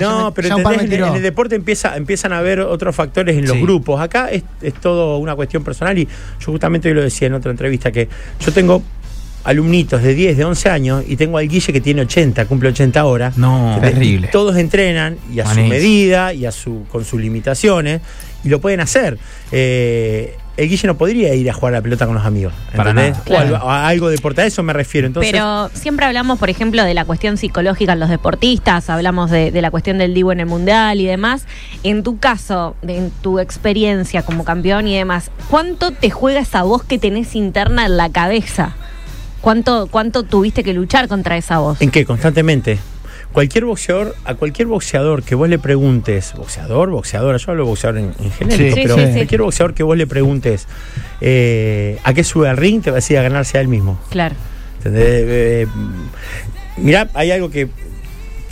No, 0.00 0.32
pero 0.34 0.58
en, 0.58 0.92
el 0.92 1.22
deporte 1.22 1.54
empieza, 1.54 1.96
empiezan 1.96 2.32
a 2.32 2.38
haber 2.38 2.60
otros 2.60 2.94
factores 2.94 3.36
en 3.36 3.46
los 3.46 3.56
Sí. 3.56 3.62
grupos. 3.62 4.00
Acá 4.00 4.30
es, 4.30 4.42
es 4.60 4.74
todo 4.74 5.18
una 5.18 5.34
cuestión 5.34 5.62
personal 5.62 5.96
y 5.98 6.06
yo 6.06 6.52
justamente 6.52 6.88
hoy 6.88 6.94
lo 6.94 7.02
decía 7.02 7.28
en 7.28 7.34
otra 7.34 7.50
entrevista 7.50 7.92
que 7.92 8.08
yo 8.40 8.52
tengo 8.52 8.82
alumnitos 9.44 10.02
de 10.02 10.14
10, 10.14 10.36
de 10.36 10.44
11 10.44 10.70
años 10.70 11.04
y 11.06 11.16
tengo 11.16 11.38
al 11.38 11.46
Guille 11.48 11.72
que 11.72 11.80
tiene 11.80 12.02
80, 12.02 12.46
cumple 12.46 12.70
80 12.70 13.04
horas. 13.04 13.38
No, 13.38 13.78
terrible. 13.80 14.28
Todos 14.28 14.56
entrenan 14.56 15.16
y 15.32 15.38
a 15.40 15.46
su 15.46 15.60
medida 15.60 16.32
y 16.32 16.46
a 16.46 16.52
su, 16.52 16.84
con 16.90 17.04
sus 17.04 17.20
limitaciones 17.20 18.00
y 18.42 18.48
lo 18.48 18.60
pueden 18.60 18.80
hacer. 18.80 19.18
Eh, 19.52 20.36
el 20.56 20.68
Guille 20.68 20.86
no 20.86 20.96
podría 20.96 21.34
ir 21.34 21.50
a 21.50 21.52
jugar 21.52 21.74
a 21.74 21.78
la 21.78 21.82
pelota 21.82 22.06
con 22.06 22.14
los 22.14 22.24
amigos. 22.24 22.52
Para 22.74 22.90
¿entendés? 22.90 23.16
nada. 23.28 23.38
O 23.38 23.40
algo- 23.42 23.56
a 23.70 23.86
algo 23.88 24.08
de 24.08 24.16
deporte, 24.16 24.40
a 24.42 24.46
eso 24.46 24.62
me 24.62 24.72
refiero. 24.72 25.06
Entonces, 25.06 25.30
Pero 25.32 25.70
siempre 25.74 26.06
hablamos, 26.06 26.38
por 26.38 26.48
ejemplo, 26.50 26.82
de 26.84 26.94
la 26.94 27.04
cuestión 27.04 27.36
psicológica 27.36 27.92
en 27.92 28.00
los 28.00 28.08
deportistas, 28.08 28.88
hablamos 28.90 29.30
de, 29.30 29.50
de 29.50 29.62
la 29.62 29.70
cuestión 29.70 29.98
del 29.98 30.14
Divo 30.14 30.32
en 30.32 30.40
el 30.40 30.46
Mundial 30.46 31.00
y 31.00 31.06
demás. 31.06 31.44
En 31.82 32.02
tu 32.02 32.18
caso, 32.18 32.76
de- 32.82 32.96
en 32.96 33.10
tu 33.22 33.38
experiencia 33.38 34.22
como 34.22 34.44
campeón 34.44 34.88
y 34.88 34.96
demás, 34.96 35.30
¿cuánto 35.50 35.90
te 35.90 36.10
juega 36.10 36.40
esa 36.40 36.62
voz 36.62 36.82
que 36.84 36.98
tenés 36.98 37.34
interna 37.36 37.84
en 37.86 37.96
la 37.96 38.08
cabeza? 38.10 38.74
¿Cuánto, 39.40 39.86
cuánto 39.90 40.22
tuviste 40.24 40.64
que 40.64 40.72
luchar 40.72 41.06
contra 41.06 41.36
esa 41.36 41.58
voz? 41.58 41.80
¿En 41.80 41.90
qué? 41.90 42.04
Constantemente. 42.04 42.78
Cualquier 43.36 43.66
boxeador, 43.66 44.14
a 44.24 44.34
cualquier 44.34 44.66
boxeador 44.66 45.22
que 45.22 45.34
vos 45.34 45.46
le 45.46 45.58
preguntes, 45.58 46.32
boxeador, 46.38 46.88
boxeadora, 46.88 47.36
yo 47.36 47.50
hablo 47.50 47.64
de 47.64 47.68
boxeador 47.68 47.98
en, 47.98 48.14
en 48.18 48.30
genérico, 48.32 48.76
Sí, 48.76 48.80
pero 48.82 48.96
sí, 48.96 49.06
sí. 49.08 49.12
cualquier 49.12 49.42
boxeador 49.42 49.74
que 49.74 49.82
vos 49.82 49.94
le 49.94 50.06
preguntes 50.06 50.66
eh, 51.20 51.98
a 52.02 52.14
qué 52.14 52.24
sube 52.24 52.48
al 52.48 52.56
ring, 52.56 52.80
te 52.82 52.90
va 52.90 52.94
a 52.96 53.00
decir 53.02 53.18
a 53.18 53.22
ganarse 53.22 53.58
a 53.58 53.60
él 53.60 53.68
mismo. 53.68 54.00
Claro. 54.08 54.34
¿Entendés? 54.78 55.04
Eh, 55.28 55.66
mirá, 56.78 57.10
hay 57.12 57.30
algo 57.30 57.50
que, 57.50 57.68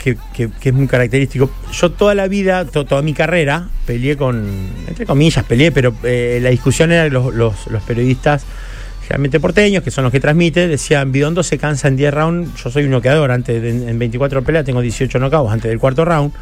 que, 0.03 0.17
que- 0.35 0.51
que 0.51 0.69
es 0.69 0.75
muy 0.75 0.85
característico. 0.85 1.49
Yo 1.73 1.91
toda 1.91 2.13
la 2.13 2.27
vida, 2.27 2.65
to- 2.65 2.85
toda 2.85 3.01
mi 3.01 3.13
carrera, 3.13 3.69
peleé 3.87 4.15
con, 4.15 4.69
entre 4.87 5.07
comillas, 5.07 5.43
peleé, 5.45 5.71
pero 5.71 5.95
eh, 6.03 6.37
la 6.43 6.51
discusión 6.51 6.91
era 6.91 7.05
que 7.05 7.09
los, 7.09 7.33
los- 7.33 7.65
los 7.71 7.81
periodistas, 7.81 8.45
generalmente 9.07 9.39
porteños, 9.39 9.83
que 9.83 9.91
son 9.91 10.03
los 10.03 10.11
que 10.11 10.19
transmiten, 10.19 10.69
decían, 10.69 11.11
Bidondo 11.11 11.43
se 11.43 11.57
cansa 11.57 11.87
en 11.87 11.95
10 11.95 12.13
rounds, 12.13 12.63
yo 12.63 12.69
soy 12.71 12.83
un 12.85 12.91
noqueador, 12.91 13.31
antes 13.31 13.61
de- 13.61 13.89
en 13.89 13.99
24 13.99 14.43
peleas 14.43 14.65
tengo 14.65 14.81
18 14.81 15.19
knockouts 15.19 15.51
antes 15.51 15.69
del 15.69 15.79
cuarto 15.79 16.05
round, 16.05 16.33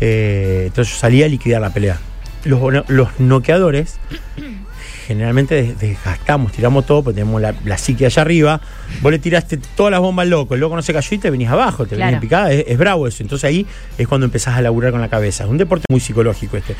eh, 0.00 0.64
entonces 0.68 0.94
yo 0.94 1.00
salía 1.00 1.26
a 1.26 1.28
liquidar 1.28 1.60
la 1.60 1.70
pelea. 1.70 1.98
Los, 2.44 2.60
los 2.88 3.08
noqueadores 3.20 3.98
generalmente 5.06 5.54
des- 5.54 5.78
desgastamos, 5.78 6.52
tiramos 6.52 6.84
todo, 6.86 7.02
porque 7.04 7.16
tenemos 7.20 7.40
la, 7.40 7.54
la 7.64 7.78
psique 7.78 8.06
allá 8.06 8.22
arriba. 8.22 8.60
Vos 9.02 9.12
le 9.12 9.18
tiraste 9.18 9.58
todas 9.76 9.90
las 9.92 10.00
bombas 10.00 10.24
al 10.24 10.30
loco, 10.30 10.54
el 10.54 10.60
loco 10.60 10.74
no 10.74 10.82
se 10.82 10.92
cayó 10.92 11.08
y 11.14 11.18
te 11.18 11.30
venís 11.30 11.48
abajo, 11.48 11.86
te 11.86 11.96
Claro. 11.96 12.06
venís 12.06 12.14
en 12.16 12.20
picada, 12.20 12.52
es, 12.52 12.64
es 12.66 12.78
bravo 12.78 13.06
eso. 13.06 13.22
Entonces 13.22 13.44
ahí 13.48 13.66
es 13.98 14.08
cuando 14.08 14.24
empezás 14.26 14.56
a 14.56 14.62
laburar 14.62 14.90
con 14.92 15.00
la 15.00 15.08
cabeza. 15.08 15.44
Es 15.44 15.50
un 15.50 15.58
deporte 15.58 15.84
muy 15.90 16.00
psicológico 16.00 16.56
este. 16.56 16.74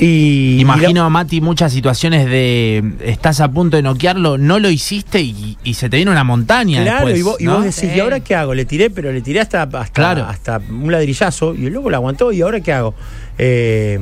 Y, 0.00 0.58
Imagino 0.60 1.00
y 1.02 1.06
a 1.06 1.08
Mati 1.08 1.40
muchas 1.40 1.72
situaciones 1.72 2.26
de 2.26 2.84
estás 3.04 3.40
a 3.40 3.50
punto 3.50 3.76
de 3.76 3.82
noquearlo, 3.82 4.38
no 4.38 4.60
lo 4.60 4.70
hiciste 4.70 5.20
y, 5.20 5.58
y 5.64 5.74
se 5.74 5.88
te 5.90 5.96
viene 5.96 6.10
una 6.12 6.22
montaña. 6.22 6.80
la- 6.80 6.84
claro, 6.84 7.06
después, 7.08 7.20
y 7.20 7.22
vos, 7.22 7.40
y 7.40 7.46
vos 7.48 7.64
decís, 7.64 7.90
Sí. 7.90 7.96
¿y 7.96 8.00
ahora 8.00 8.20
qué 8.20 8.36
hago? 8.36 8.54
Le 8.54 8.64
tiré, 8.64 8.90
pero 8.90 9.10
le 9.12 9.20
tiré 9.22 9.40
hasta, 9.40 9.62
hasta, 9.62 9.86
Claro. 9.88 10.24
hasta 10.24 10.60
un 10.70 10.92
ladrillazo 10.92 11.54
y 11.54 11.66
el 11.66 11.72
loco 11.72 11.90
lo 11.90 11.96
aguantó, 11.96 12.30
¿y 12.30 12.42
ahora 12.42 12.60
qué 12.60 12.72
hago? 12.72 12.94
Eh, 13.38 13.98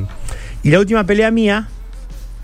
y 0.63 0.69
la 0.69 0.79
última 0.79 1.03
pelea 1.03 1.31
mía 1.31 1.67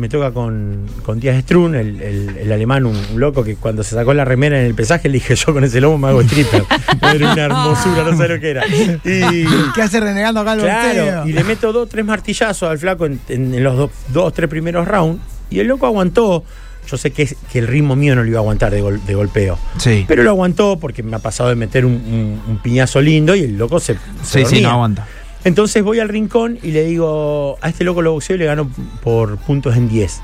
me 0.03 0.10
toca 0.10 0.31
con, 0.31 0.86
con 1.05 1.17
Díaz 1.22 1.41
Strun, 1.43 1.75
el, 1.75 2.01
el- 2.01 2.38
el 2.39 2.51
alemán, 2.51 2.86
un, 2.86 2.93
un 3.13 3.19
loco 3.22 3.41
que 3.41 3.55
cuando 3.55 3.83
se 3.83 3.95
sacó 3.95 4.13
la 4.13 4.25
remera 4.25 4.60
en 4.60 4.65
el 4.65 4.75
pesaje 4.75 5.07
le 5.07 5.13
dije 5.13 5.33
yo 5.36 5.53
con 5.53 5.63
ese 5.63 5.79
lomo 5.79 5.98
me 5.98 6.10
hago 6.10 6.19
stripper. 6.22 6.62
Era 7.01 7.31
una 7.31 7.43
hermosura, 7.45 8.03
no 8.03 8.17
sé 8.17 8.27
lo 8.27 8.38
que 8.41 8.50
era. 8.50 8.65
Y, 8.67 9.45
¿Qué 9.74 9.81
hace 9.81 10.01
renegando 10.01 10.41
acá 10.41 10.53
el 10.55 10.60
claro, 10.60 11.25
y 11.25 11.31
le 11.31 11.43
meto 11.45 11.72
dos, 11.72 11.88
tres 11.88 12.03
martillazos 12.03 12.69
al 12.69 12.77
flaco 12.79 13.05
en, 13.05 13.17
en- 13.29 13.53
en 13.53 13.63
los 13.63 13.77
dos, 13.77 13.91
dos, 14.10 14.33
tres 14.33 14.50
primeros 14.50 14.86
rounds 14.88 15.22
y 15.50 15.60
el 15.60 15.67
loco 15.67 15.86
aguantó. 15.86 16.43
Yo 16.86 16.98
sé 16.98 17.12
que, 17.12 17.33
que 17.50 17.60
el 17.60 17.67
ritmo 17.67 17.95
mío 17.95 18.13
no 18.13 18.24
lo 18.24 18.27
iba 18.29 18.39
a 18.39 18.41
aguantar 18.41 18.69
de, 18.74 18.81
gol- 18.81 19.00
de 19.07 19.15
golpeo. 19.15 19.57
Sí, 19.77 20.03
Pero 20.05 20.22
lo 20.24 20.31
aguantó 20.31 20.77
porque 20.79 21.01
me 21.01 21.15
ha 21.15 21.19
pasado 21.19 21.48
de 21.48 21.55
meter 21.55 21.86
un, 21.86 21.93
un- 21.93 22.41
un 22.45 22.57
piñazo 22.57 23.00
lindo 23.01 23.33
y 23.36 23.43
el 23.43 23.57
loco 23.57 23.79
se, 23.79 23.93
se 24.22 24.43
sí, 24.43 24.57
sí, 24.57 24.62
no 24.62 24.72
aguanta. 24.72 25.07
Entonces 25.45 25.83
voy 25.83 26.00
al 26.00 26.09
rincón 26.09 26.57
y 26.62 26.71
le 26.71 26.85
digo, 26.85 27.57
a 27.62 27.69
este 27.69 27.83
loco 27.83 28.01
lo 28.01 28.13
boxeo 28.13 28.35
y 28.35 28.39
le 28.39 28.45
gano 28.45 28.69
por 29.03 29.38
puntos 29.38 29.75
en 29.75 29.89
10. 29.89 30.21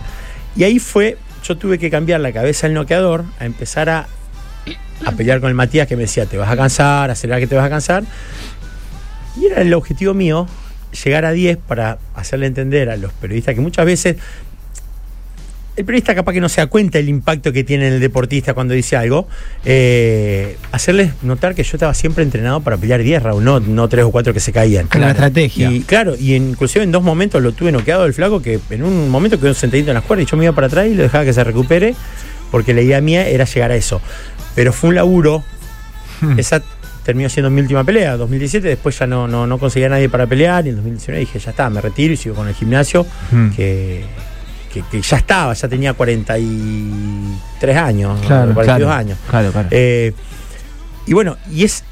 Y 0.56 0.64
ahí 0.64 0.80
fue, 0.80 1.18
yo 1.44 1.58
tuve 1.58 1.78
que 1.78 1.90
cambiar 1.90 2.22
la 2.22 2.32
cabeza 2.32 2.68
del 2.68 2.74
noqueador, 2.74 3.26
a 3.40 3.46
empezar 3.46 3.90
a, 3.90 4.08
a 5.06 5.12
pelear 5.12 5.42
con 5.42 5.50
el 5.50 5.56
Matías 5.56 5.88
que 5.88 5.96
me 5.96 6.04
decía, 6.04 6.26
te 6.26 6.38
vas 6.38 6.50
a 6.50 6.56
cansar, 6.56 7.12
acelerar 7.12 7.42
que 7.42 7.48
te 7.48 7.56
vas 7.56 7.66
a 7.66 7.70
cansar. 7.70 8.04
Y 9.40 9.46
era 9.46 9.62
el 9.62 9.74
objetivo 9.74 10.14
mío, 10.14 10.48
llegar 11.04 11.26
a 11.26 11.32
10 11.32 11.58
para 11.58 12.00
hacerle 12.16 12.48
entender 12.48 12.90
a 12.90 12.98
los 12.98 13.12
periodistas 13.14 13.56
que 13.56 13.62
muchas 13.62 13.86
veces 13.86 14.18
el 15.80 15.86
periodista 15.86 16.14
capaz 16.14 16.34
que 16.34 16.42
no 16.42 16.50
se 16.50 16.62
da 16.62 16.68
cuenta 16.68 16.98
del 16.98 17.10
impacto 17.10 17.54
que 17.54 17.64
tiene 17.64 17.88
en 17.88 17.94
el 17.94 18.00
deportista 18.00 18.54
cuando 18.54 18.74
dice 18.74 18.98
algo, 18.98 19.28
eh, 19.66 20.58
hacerles 20.72 21.12
notar 21.22 21.56
que 21.56 21.64
yo 21.64 21.72
estaba 21.74 21.94
siempre 21.94 22.24
entrenado 22.24 22.60
para 22.60 22.76
pelear 22.78 23.02
10 23.02 23.24
rounds, 23.24 23.44
no, 23.44 23.60
no 23.62 23.88
3 23.88 24.04
o 24.06 24.12
4 24.12 24.34
que 24.34 24.40
se 24.40 24.52
caían. 24.52 24.88
Con 24.88 25.02
la 25.02 25.12
estrategia. 25.12 25.72
Y 25.72 25.82
claro, 25.82 26.16
y 26.20 26.36
inclusive 26.36 26.84
en 26.84 26.92
dos 26.92 27.02
momentos 27.04 27.42
lo 27.42 27.54
tuve 27.54 27.72
noqueado 27.72 28.06
el 28.06 28.14
flaco 28.14 28.42
que 28.42 28.60
en 28.70 28.84
un 28.84 29.10
momento 29.10 29.40
quedó 29.40 29.54
sentadito 29.54 29.90
en 29.92 29.96
las 29.96 30.04
cuerdas 30.04 30.28
y 30.28 30.32
yo 30.32 30.38
me 30.38 30.44
iba 30.46 30.54
para 30.54 30.68
atrás 30.68 30.88
y 30.88 30.96
lo 30.96 31.04
dejaba 31.04 31.24
que 31.24 31.34
se 31.34 31.44
recupere 31.44 31.96
porque 32.52 32.74
la 32.74 32.82
idea 32.82 33.00
mía 33.00 33.28
era 33.28 33.46
llegar 33.46 33.72
a 33.72 33.76
eso. 33.76 34.02
Pero 34.56 34.74
fue 34.74 34.90
un 34.90 34.96
laburo, 34.96 35.44
esa 36.38 36.62
terminó 37.06 37.30
siendo 37.30 37.50
mi 37.50 37.62
última 37.62 37.84
pelea, 37.86 38.18
2017, 38.18 38.68
después 38.68 39.00
ya 39.00 39.08
no, 39.08 39.28
no, 39.28 39.48
no 39.48 39.58
conseguía 39.58 39.88
a 39.88 39.92
nadie 39.92 40.10
para 40.10 40.28
pelear 40.28 40.66
y 40.66 40.70
en 40.70 40.76
2019 40.76 41.20
dije, 41.22 41.40
ya 41.40 41.52
está, 41.52 41.70
me 41.70 41.80
retiro 41.82 42.14
y 42.14 42.18
sigo 42.18 42.36
con 42.36 42.48
el 42.48 42.54
gimnasio, 42.54 43.06
Mm. 43.32 43.50
que, 43.52 44.04
que- 44.70 44.84
que 44.84 45.02
ya 45.02 45.18
estaba, 45.18 45.54
ya 45.54 45.68
tenía 45.68 45.94
43 45.94 47.78
años, 47.78 48.20
Claro, 48.26 48.54
42 48.54 48.78
claro, 48.88 48.92
años. 48.94 49.18
Claro, 49.30 49.52
claro. 49.52 49.68
Eh, 49.72 50.14
y 51.08 51.14
bueno, 51.14 51.38
y 51.52 51.64
es 51.64 51.84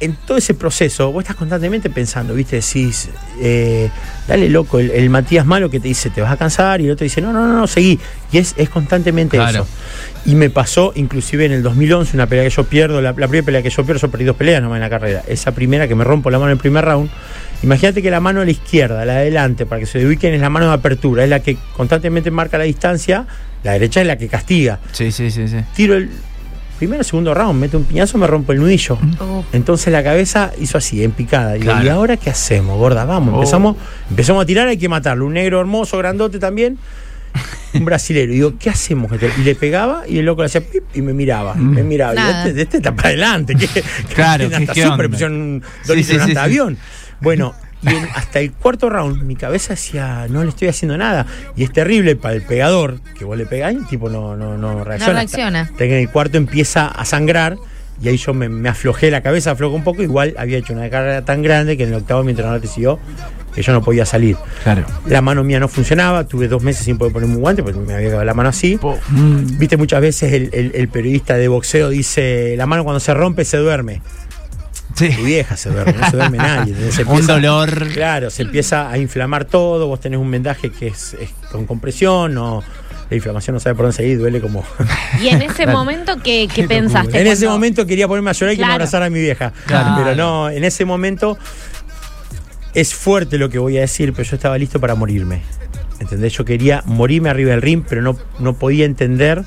en 0.00 0.14
todo 0.14 0.38
ese 0.38 0.54
proceso, 0.54 1.12
vos 1.12 1.22
estás 1.22 1.36
constantemente 1.36 1.90
pensando, 1.90 2.34
¿viste? 2.34 2.56
Decís, 2.56 3.10
eh, 3.40 3.90
dale 4.26 4.48
loco, 4.48 4.78
el, 4.78 4.90
el 4.90 5.10
Matías 5.10 5.44
Malo 5.44 5.68
que 5.70 5.78
te 5.78 5.88
dice, 5.88 6.08
te 6.10 6.20
vas 6.22 6.32
a 6.32 6.36
cansar, 6.36 6.80
y 6.80 6.86
el 6.86 6.92
otro 6.92 7.04
dice, 7.04 7.20
no, 7.20 7.32
no, 7.32 7.46
no, 7.46 7.52
no, 7.58 7.66
seguí. 7.66 7.98
Y 8.32 8.38
es, 8.38 8.54
es 8.56 8.68
constantemente 8.70 9.36
Claro. 9.36 9.62
eso. 9.62 9.66
Y 10.24 10.34
me 10.34 10.48
pasó, 10.50 10.92
inclusive 10.94 11.44
en 11.44 11.52
el 11.52 11.62
2011, 11.62 12.16
una 12.16 12.26
pelea 12.26 12.44
que 12.44 12.50
yo 12.50 12.64
pierdo, 12.64 13.00
la, 13.02 13.10
la 13.12 13.28
primera 13.28 13.44
pelea 13.44 13.62
que 13.62 13.70
yo 13.70 13.84
pierdo, 13.84 14.00
yo 14.00 14.10
perdí 14.10 14.24
dos 14.24 14.36
peleas 14.36 14.62
nomás 14.62 14.76
en 14.76 14.80
la 14.82 14.90
carrera. 14.90 15.22
Esa 15.28 15.52
primera 15.52 15.86
que 15.86 15.94
me 15.94 16.04
rompo 16.04 16.30
la 16.30 16.38
mano 16.38 16.50
en 16.50 16.56
el 16.56 16.58
primer 16.60 16.84
round. 16.84 17.10
Imagínate 17.62 18.00
que 18.00 18.10
la 18.10 18.20
mano 18.20 18.40
a 18.40 18.44
la 18.46 18.50
izquierda, 18.50 19.04
la 19.04 19.12
de 19.14 19.18
adelante, 19.20 19.66
para 19.66 19.80
que 19.80 19.86
se 19.86 20.04
ubiquen, 20.06 20.32
es 20.32 20.40
la 20.40 20.48
mano 20.48 20.68
de 20.68 20.72
apertura, 20.74 21.24
es 21.24 21.30
la 21.30 21.40
que 21.40 21.58
constantemente 21.76 22.30
marca 22.30 22.56
la 22.56 22.64
distancia, 22.64 23.26
la 23.62 23.72
derecha 23.72 24.00
es 24.00 24.06
la 24.06 24.16
que 24.16 24.28
castiga 24.28 24.78
Sí, 24.92 25.12
sí, 25.12 25.30
sí, 25.30 25.46
sí. 25.46 25.56
tiro 25.76 25.94
el 25.94 26.08
primero 26.80 27.02
o 27.02 27.04
segundo 27.04 27.32
round, 27.34 27.60
meto 27.60 27.78
un 27.78 27.84
piñazo, 27.84 28.18
me 28.18 28.26
rompo 28.26 28.50
el 28.52 28.58
nudillo. 28.58 28.94
Uf. 29.20 29.46
Entonces 29.52 29.92
la 29.92 30.02
cabeza 30.02 30.50
hizo 30.60 30.76
así, 30.78 31.04
en 31.04 31.12
picada. 31.12 31.56
Claro. 31.58 31.84
¿y 31.86 31.88
ahora 31.88 32.16
qué 32.16 32.30
hacemos, 32.30 32.76
gorda? 32.78 33.04
Vamos, 33.04 33.32
Oh. 33.34 33.36
empezamos, 33.38 33.76
empezamos 34.10 34.42
a 34.42 34.46
tirar, 34.46 34.66
hay 34.66 34.78
que 34.78 34.88
matarlo. 34.88 35.26
Un 35.26 35.34
negro 35.34 35.60
hermoso, 35.60 35.96
grandote 35.98 36.38
también. 36.40 36.78
Un 37.74 37.84
brasilero. 37.84 38.32
Y 38.32 38.36
digo, 38.36 38.54
¿qué 38.58 38.70
hacemos? 38.70 39.12
Y 39.38 39.42
le 39.42 39.54
pegaba 39.54 40.02
y 40.08 40.18
el 40.18 40.24
loco 40.24 40.42
le 40.42 40.46
hacía 40.46 40.62
pip 40.62 40.82
y 40.94 41.02
me 41.02 41.12
miraba. 41.12 41.54
Me 41.54 41.84
miraba. 41.84 42.14
Y 42.14 42.48
este, 42.48 42.62
este 42.62 42.76
está 42.78 42.96
para 42.96 43.10
adelante. 43.10 43.54
¿qué- 43.58 43.68
qué- 43.68 43.84
Claro, 44.14 44.44
qué 44.48 44.50
¿qué- 44.56 44.60
natación, 44.60 44.74
qué 44.74 44.84
onda? 44.84 44.96
pero 44.96 45.10
pusieron 45.10 45.34
un 45.36 45.62
Sí, 45.84 46.02
sí, 46.02 46.18
sí. 46.26 46.36
avión. 46.36 46.76
Bueno, 47.20 47.54
y 47.82 47.88
en- 47.88 48.08
hasta 48.14 48.40
el 48.40 48.52
cuarto 48.52 48.90
round 48.90 49.22
mi 49.22 49.36
cabeza 49.36 49.74
decía, 49.74 50.26
no 50.28 50.42
le 50.42 50.50
estoy 50.50 50.68
haciendo 50.68 50.96
nada. 50.98 51.26
Y 51.56 51.64
es 51.64 51.72
terrible 51.72 52.16
para 52.16 52.34
el 52.34 52.42
pegador, 52.42 53.00
que 53.18 53.24
vos 53.24 53.36
le 53.38 53.46
pegás 53.46 53.72
y 53.72 53.76
el 53.76 53.86
tipo 53.86 54.08
no, 54.08 54.36
no, 54.36 54.56
no 54.58 54.84
reacciona. 54.84 55.12
reacciona. 55.14 55.60
Hasta 55.62 55.76
que 55.78 55.94
en 55.96 56.00
el 56.02 56.10
cuarto 56.10 56.36
empieza 56.36 56.86
a 56.88 57.04
sangrar 57.04 57.56
y 58.02 58.08
ahí 58.08 58.16
yo 58.16 58.32
me, 58.32 58.48
me 58.48 58.68
aflojé 58.68 59.10
la 59.10 59.20
cabeza, 59.22 59.50
aflojó 59.52 59.74
un 59.76 59.84
poco. 59.84 60.02
Igual 60.02 60.34
había 60.38 60.58
hecho 60.58 60.72
una 60.72 60.88
carga 60.90 61.22
tan 61.22 61.42
grande 61.42 61.76
que 61.76 61.82
en 61.84 61.90
el 61.90 61.96
octavo 61.96 62.22
mi 62.22 62.30
entrenador 62.30 62.60
decidió 62.60 62.98
que 63.54 63.62
yo 63.62 63.72
no 63.72 63.82
podía 63.82 64.06
salir. 64.06 64.36
Claro. 64.62 64.84
La 65.06 65.20
mano 65.22 65.42
mía 65.42 65.58
no 65.58 65.66
funcionaba, 65.66 66.24
tuve 66.26 66.46
dos 66.46 66.62
meses 66.62 66.84
sin 66.84 66.96
poder 66.98 67.12
ponerme 67.12 67.34
un 67.34 67.40
guante 67.40 67.62
porque 67.64 67.80
me 67.80 67.94
había 67.94 68.06
quedado 68.08 68.24
la 68.24 68.32
mano 68.32 68.48
así. 68.50 68.78
Mm. 69.10 69.58
Viste, 69.58 69.76
muchas 69.76 70.00
veces 70.00 70.32
el, 70.32 70.50
el- 70.52 70.72
el 70.76 70.88
periodista 70.88 71.34
de 71.34 71.48
boxeo 71.48 71.88
dice, 71.88 72.54
la 72.56 72.66
mano 72.66 72.84
cuando 72.84 73.00
se 73.00 73.12
rompe 73.12 73.44
se 73.44 73.56
duerme. 73.56 74.02
Tu 75.06 75.12
Sí. 75.12 75.22
vieja 75.22 75.56
se 75.56 75.70
duerme, 75.70 75.92
no 75.94 76.10
se 76.10 76.16
duerme 76.16 76.38
nadie. 76.38 76.72
Entonces 76.72 76.94
se 76.94 77.04
Un 77.04 77.26
dolor. 77.26 77.88
Claro, 77.88 78.30
se 78.30 78.42
empieza 78.42 78.90
a 78.90 78.98
inflamar 78.98 79.44
todo, 79.44 79.86
vos 79.88 80.00
tenés 80.00 80.18
un 80.20 80.30
vendaje 80.30 80.70
que 80.70 80.88
es, 80.88 81.14
es 81.14 81.30
con 81.50 81.66
compresión, 81.66 82.34
no, 82.34 82.62
la 83.08 83.16
inflamación 83.16 83.54
no 83.54 83.60
sabe 83.60 83.74
por 83.74 83.84
dónde 83.86 83.96
seguir, 83.96 84.18
duele 84.18 84.40
como... 84.40 84.64
Y 85.20 85.28
en 85.28 85.42
ese 85.42 85.66
momento, 85.78 86.18
¿qué, 86.22 86.48
qué 86.54 86.64
pensaste? 86.68 87.20
en 87.20 87.26
ese 87.26 87.48
momento 87.48 87.84
quería 87.86 88.06
ponerme 88.06 88.30
a 88.30 88.32
llorar 88.34 88.54
y 88.54 88.56
que 88.56 88.62
me 88.62 88.66
Claro. 88.66 88.74
abrazara 88.74 89.06
a 89.06 89.10
mi 89.10 89.20
vieja. 89.20 89.52
Claro. 89.66 90.02
Pero 90.04 90.14
no, 90.16 90.48
en 90.50 90.62
ese 90.64 90.84
momento 90.84 91.36
es 92.74 92.94
fuerte 92.94 93.36
lo 93.38 93.48
que 93.48 93.58
voy 93.58 93.78
a 93.78 93.80
decir, 93.80 94.12
pero 94.12 94.28
yo 94.28 94.36
estaba 94.36 94.56
listo 94.58 94.78
para 94.80 94.94
morirme. 94.94 95.42
¿Entendés? 95.98 96.32
Yo 96.34 96.44
quería 96.44 96.82
morirme 96.86 97.28
arriba 97.28 97.50
del 97.50 97.62
ring, 97.62 97.84
pero 97.88 98.00
no, 98.00 98.16
no 98.38 98.54
podía 98.54 98.84
entender 98.86 99.42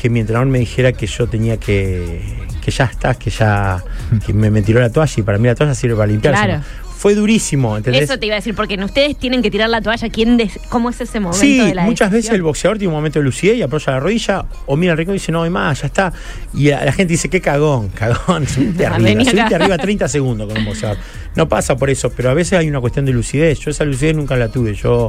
que 0.00 0.08
mi 0.08 0.20
entrenador 0.20 0.48
me 0.48 0.58
dijera 0.58 0.92
que 0.92 1.06
yo 1.06 1.26
tenía 1.26 1.58
que. 1.58 2.20
que 2.64 2.70
ya 2.70 2.84
estás, 2.84 3.16
que 3.16 3.30
ya. 3.30 3.82
que 4.24 4.32
me, 4.32 4.50
me 4.50 4.62
tiró 4.62 4.80
la 4.80 4.90
toalla 4.90 5.12
y 5.16 5.22
para 5.22 5.38
mí 5.38 5.46
la 5.48 5.54
toalla 5.54 5.74
sirve 5.74 5.94
para 5.96 6.06
limpiarse. 6.06 6.44
Claro. 6.44 6.62
Fue 6.96 7.14
durísimo, 7.14 7.78
¿entendés? 7.78 8.02
Eso 8.02 8.18
te 8.18 8.26
iba 8.26 8.34
a 8.34 8.40
decir, 8.40 8.54
porque 8.54 8.74
ustedes 8.84 9.16
tienen 9.18 9.40
que 9.40 9.50
tirar 9.50 9.70
la 9.70 9.80
toalla. 9.80 10.10
¿Quién 10.10 10.36
des- 10.36 10.60
¿Cómo 10.68 10.90
es 10.90 11.00
ese 11.00 11.18
momento 11.18 11.40
Sí, 11.40 11.58
de 11.58 11.74
la 11.74 11.84
muchas 11.84 12.10
veces 12.10 12.30
el 12.32 12.42
boxeador 12.42 12.76
tiene 12.76 12.88
un 12.92 12.96
momento 12.98 13.18
de 13.20 13.24
lucidez 13.24 13.56
y 13.56 13.62
apoya 13.62 13.92
la 13.94 14.00
rodilla, 14.00 14.44
o 14.66 14.76
mira 14.76 14.92
el 14.92 14.98
rincón 14.98 15.14
y 15.14 15.18
dice, 15.18 15.32
no 15.32 15.42
hay 15.42 15.48
más, 15.48 15.80
ya 15.80 15.86
está. 15.86 16.12
Y 16.52 16.68
la 16.68 16.92
gente 16.92 17.12
dice, 17.14 17.30
qué 17.30 17.40
cagón, 17.40 17.88
cagón, 17.88 18.46
subite 18.46 18.84
Ah, 18.84 18.96
arriba, 18.96 19.24
subite 19.24 19.54
arriba 19.54 19.78
30 19.78 20.08
segundos 20.08 20.46
con 20.48 20.58
un 20.58 20.64
boxeador. 20.66 20.98
No 21.36 21.48
pasa 21.48 21.74
por 21.76 21.88
eso, 21.88 22.10
pero 22.10 22.28
a 22.28 22.34
veces 22.34 22.58
hay 22.58 22.68
una 22.68 22.80
cuestión 22.80 23.06
de 23.06 23.12
lucidez. 23.12 23.58
Yo 23.60 23.70
esa 23.70 23.84
lucidez 23.86 24.14
nunca 24.14 24.36
la 24.36 24.48
tuve, 24.48 24.74
yo 24.74 25.08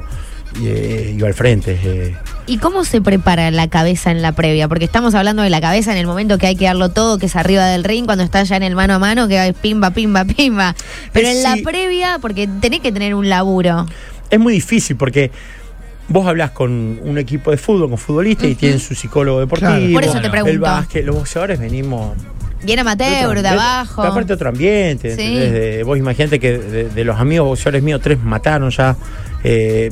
eh, 0.63 1.13
iba 1.17 1.27
al 1.27 1.33
frente. 1.33 1.79
eh. 1.83 2.15
¿Y 2.47 2.57
cómo 2.57 2.83
se 2.83 3.01
prepara 3.01 3.49
la 3.51 3.67
cabeza 3.69 4.11
en 4.11 4.21
la 4.21 4.31
previa? 4.33 4.67
Porque 4.67 4.85
estamos 4.85 5.15
hablando 5.15 5.41
de 5.43 5.49
la 5.49 5.61
cabeza 5.61 5.91
en 5.91 5.97
el 5.97 6.07
momento 6.07 6.37
que 6.37 6.47
hay 6.47 6.55
que 6.55 6.65
darlo 6.65 6.89
todo, 6.89 7.17
que 7.17 7.27
es 7.27 7.35
arriba 7.35 7.65
del 7.67 7.83
ring, 7.83 8.05
cuando 8.05 8.23
está 8.23 8.43
ya 8.43 8.57
en 8.57 8.63
el 8.63 8.75
mano 8.75 8.95
a 8.95 8.99
mano, 8.99 9.27
que 9.27 9.37
va 9.37 9.53
pimba, 9.53 9.91
pimba, 9.91 10.25
pimba. 10.25 10.75
Pero 11.13 11.27
en 11.29 11.43
la 11.43 11.53
sí. 11.55 11.61
previa, 11.63 12.17
porque 12.21 12.47
tenés 12.59 12.81
que 12.81 12.91
tener 12.91 13.15
un 13.15 13.29
laburo. 13.29 13.85
Es 14.29 14.39
muy 14.39 14.53
difícil 14.53 14.95
porque... 14.97 15.31
Vos 16.07 16.27
hablás 16.27 16.51
con 16.51 16.99
un 17.03 17.17
equipo 17.17 17.51
de 17.51 17.57
fútbol, 17.57 17.87
con 17.87 17.97
futbolistas, 17.97 18.49
y 18.49 18.55
tienen 18.55 18.79
su 18.79 18.95
psicólogo 18.95 19.39
deportivo. 19.39 19.71
Claro. 19.71 19.93
Por 19.93 20.03
eso 20.03 20.19
te 20.19 20.25
El 20.25 20.31
pregunto. 20.31 20.59
básquet, 20.61 21.05
los 21.05 21.15
boxeadores 21.15 21.57
venimos 21.57 22.17
Bien 22.63 22.79
amateur, 22.79 23.27
otro- 23.29 23.41
de 23.41 23.47
abajo. 23.47 24.01
pero 24.01 24.11
aparte 24.11 24.33
otro 24.33 24.49
ambiente. 24.49 25.15
De- 25.15 25.83
vos 25.83 25.97
imaginate 25.97 26.37
que 26.37 26.57
de, 26.57 26.89
de 26.89 27.03
los 27.05 27.17
amigos 27.17 27.47
boxeadores 27.47 27.81
míos, 27.81 28.01
tres 28.03 28.19
mataron 28.21 28.71
ya. 28.71 28.97
eh, 29.45 29.89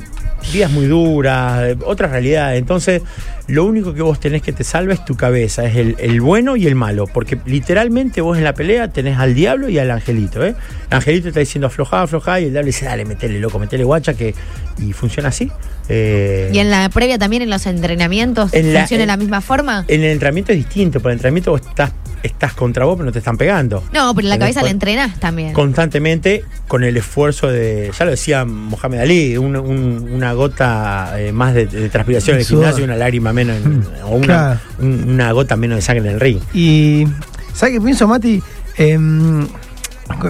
vidas 0.53 0.71
muy 0.71 0.85
duras, 0.87 1.61
eh, 1.63 1.77
otra 1.85 2.07
realidad. 2.07 2.55
Entonces, 2.55 3.01
lo 3.47 3.65
único 3.65 3.93
que 3.93 4.01
vos 4.01 4.19
tenés 4.19 4.41
que 4.41 4.53
te 4.53 4.63
salva 4.63 4.93
es 4.93 5.03
tu 5.05 5.15
cabeza. 5.15 5.65
Es 5.65 5.75
el, 5.75 5.95
el 5.99 6.21
bueno 6.21 6.55
y 6.55 6.67
el 6.67 6.75
malo. 6.75 7.05
Porque 7.07 7.37
literalmente 7.45 8.21
vos 8.21 8.37
en 8.37 8.43
la 8.43 8.53
pelea 8.53 8.87
tenés 8.89 9.17
al 9.17 9.33
diablo 9.35 9.69
y 9.69 9.79
al 9.79 9.91
angelito. 9.91 10.43
¿eh? 10.45 10.55
El 10.89 10.97
angelito 10.97 11.27
está 11.29 11.39
diciendo 11.39 11.67
aflojá, 11.67 12.01
aflojá. 12.03 12.39
Y 12.39 12.45
el 12.45 12.51
diablo 12.51 12.67
dice, 12.67 12.85
dale, 12.85 13.05
metele, 13.05 13.39
loco, 13.39 13.59
metele 13.59 13.83
guacha. 13.83 14.13
que 14.13 14.33
Y 14.79 14.93
funciona 14.93 15.29
así. 15.29 15.51
Eh, 15.89 16.51
Y 16.53 16.59
en 16.59 16.69
la 16.69 16.87
previa 16.89 17.17
también, 17.17 17.41
en 17.41 17.49
los 17.49 17.65
entrenamientos, 17.65 18.53
En 18.53 18.73
la- 18.73 18.81
¿funciona 18.81 18.99
de 18.99 19.03
en- 19.03 19.07
la 19.07 19.17
misma 19.17 19.41
forma? 19.41 19.85
en 19.87 20.01
el 20.03 20.11
entrenamiento 20.11 20.51
es 20.51 20.57
distinto. 20.59 20.99
Por 20.99 21.11
el 21.11 21.15
entrenamiento 21.17 21.51
vos 21.51 21.61
estás, 21.67 21.91
estás 22.23 22.53
contra 22.53 22.85
vos, 22.85 22.95
pero 22.95 23.05
no 23.05 23.11
te 23.11 23.19
están 23.19 23.37
pegando. 23.37 23.83
No, 23.93 24.13
pero 24.15 24.25
en 24.25 24.29
la 24.29 24.39
cabeza 24.39 24.61
la 24.61 24.69
entrenás 24.69 25.19
también. 25.19 25.53
constantemente 25.53 26.43
con 26.67 26.83
el 26.83 26.97
esfuerzo 26.97 27.47
de, 27.47 27.91
ya 27.97 28.05
lo 28.05 28.11
decía 28.11 28.45
Mohamed 28.45 28.99
Ali, 28.99 29.37
un- 29.37 29.55
un- 29.55 30.09
una 30.11 30.33
gota 30.33 31.13
eh, 31.19 31.31
más 31.31 31.53
de, 31.53 31.65
de 31.67 31.89
transpiración 31.89 32.35
en 32.35 32.41
el 32.41 32.45
gimnasio 32.47 32.81
y 32.81 32.83
una 32.83 32.95
lágrima 32.95 33.33
menos, 33.33 33.57
en- 33.57 33.85
o 34.03 34.09
una, 34.15 34.25
Claro. 34.25 34.59
un- 34.79 35.09
una 35.13 35.31
gota 35.31 35.55
menos 35.55 35.77
de 35.77 35.81
sangre 35.81 36.07
en 36.07 36.13
el 36.15 36.19
ring. 36.19 36.39
Y, 36.53 37.05
¿sabes 37.53 37.75
qué 37.75 37.81
pienso, 37.81 38.07
Mati? 38.07 38.41
Em, 38.77 39.47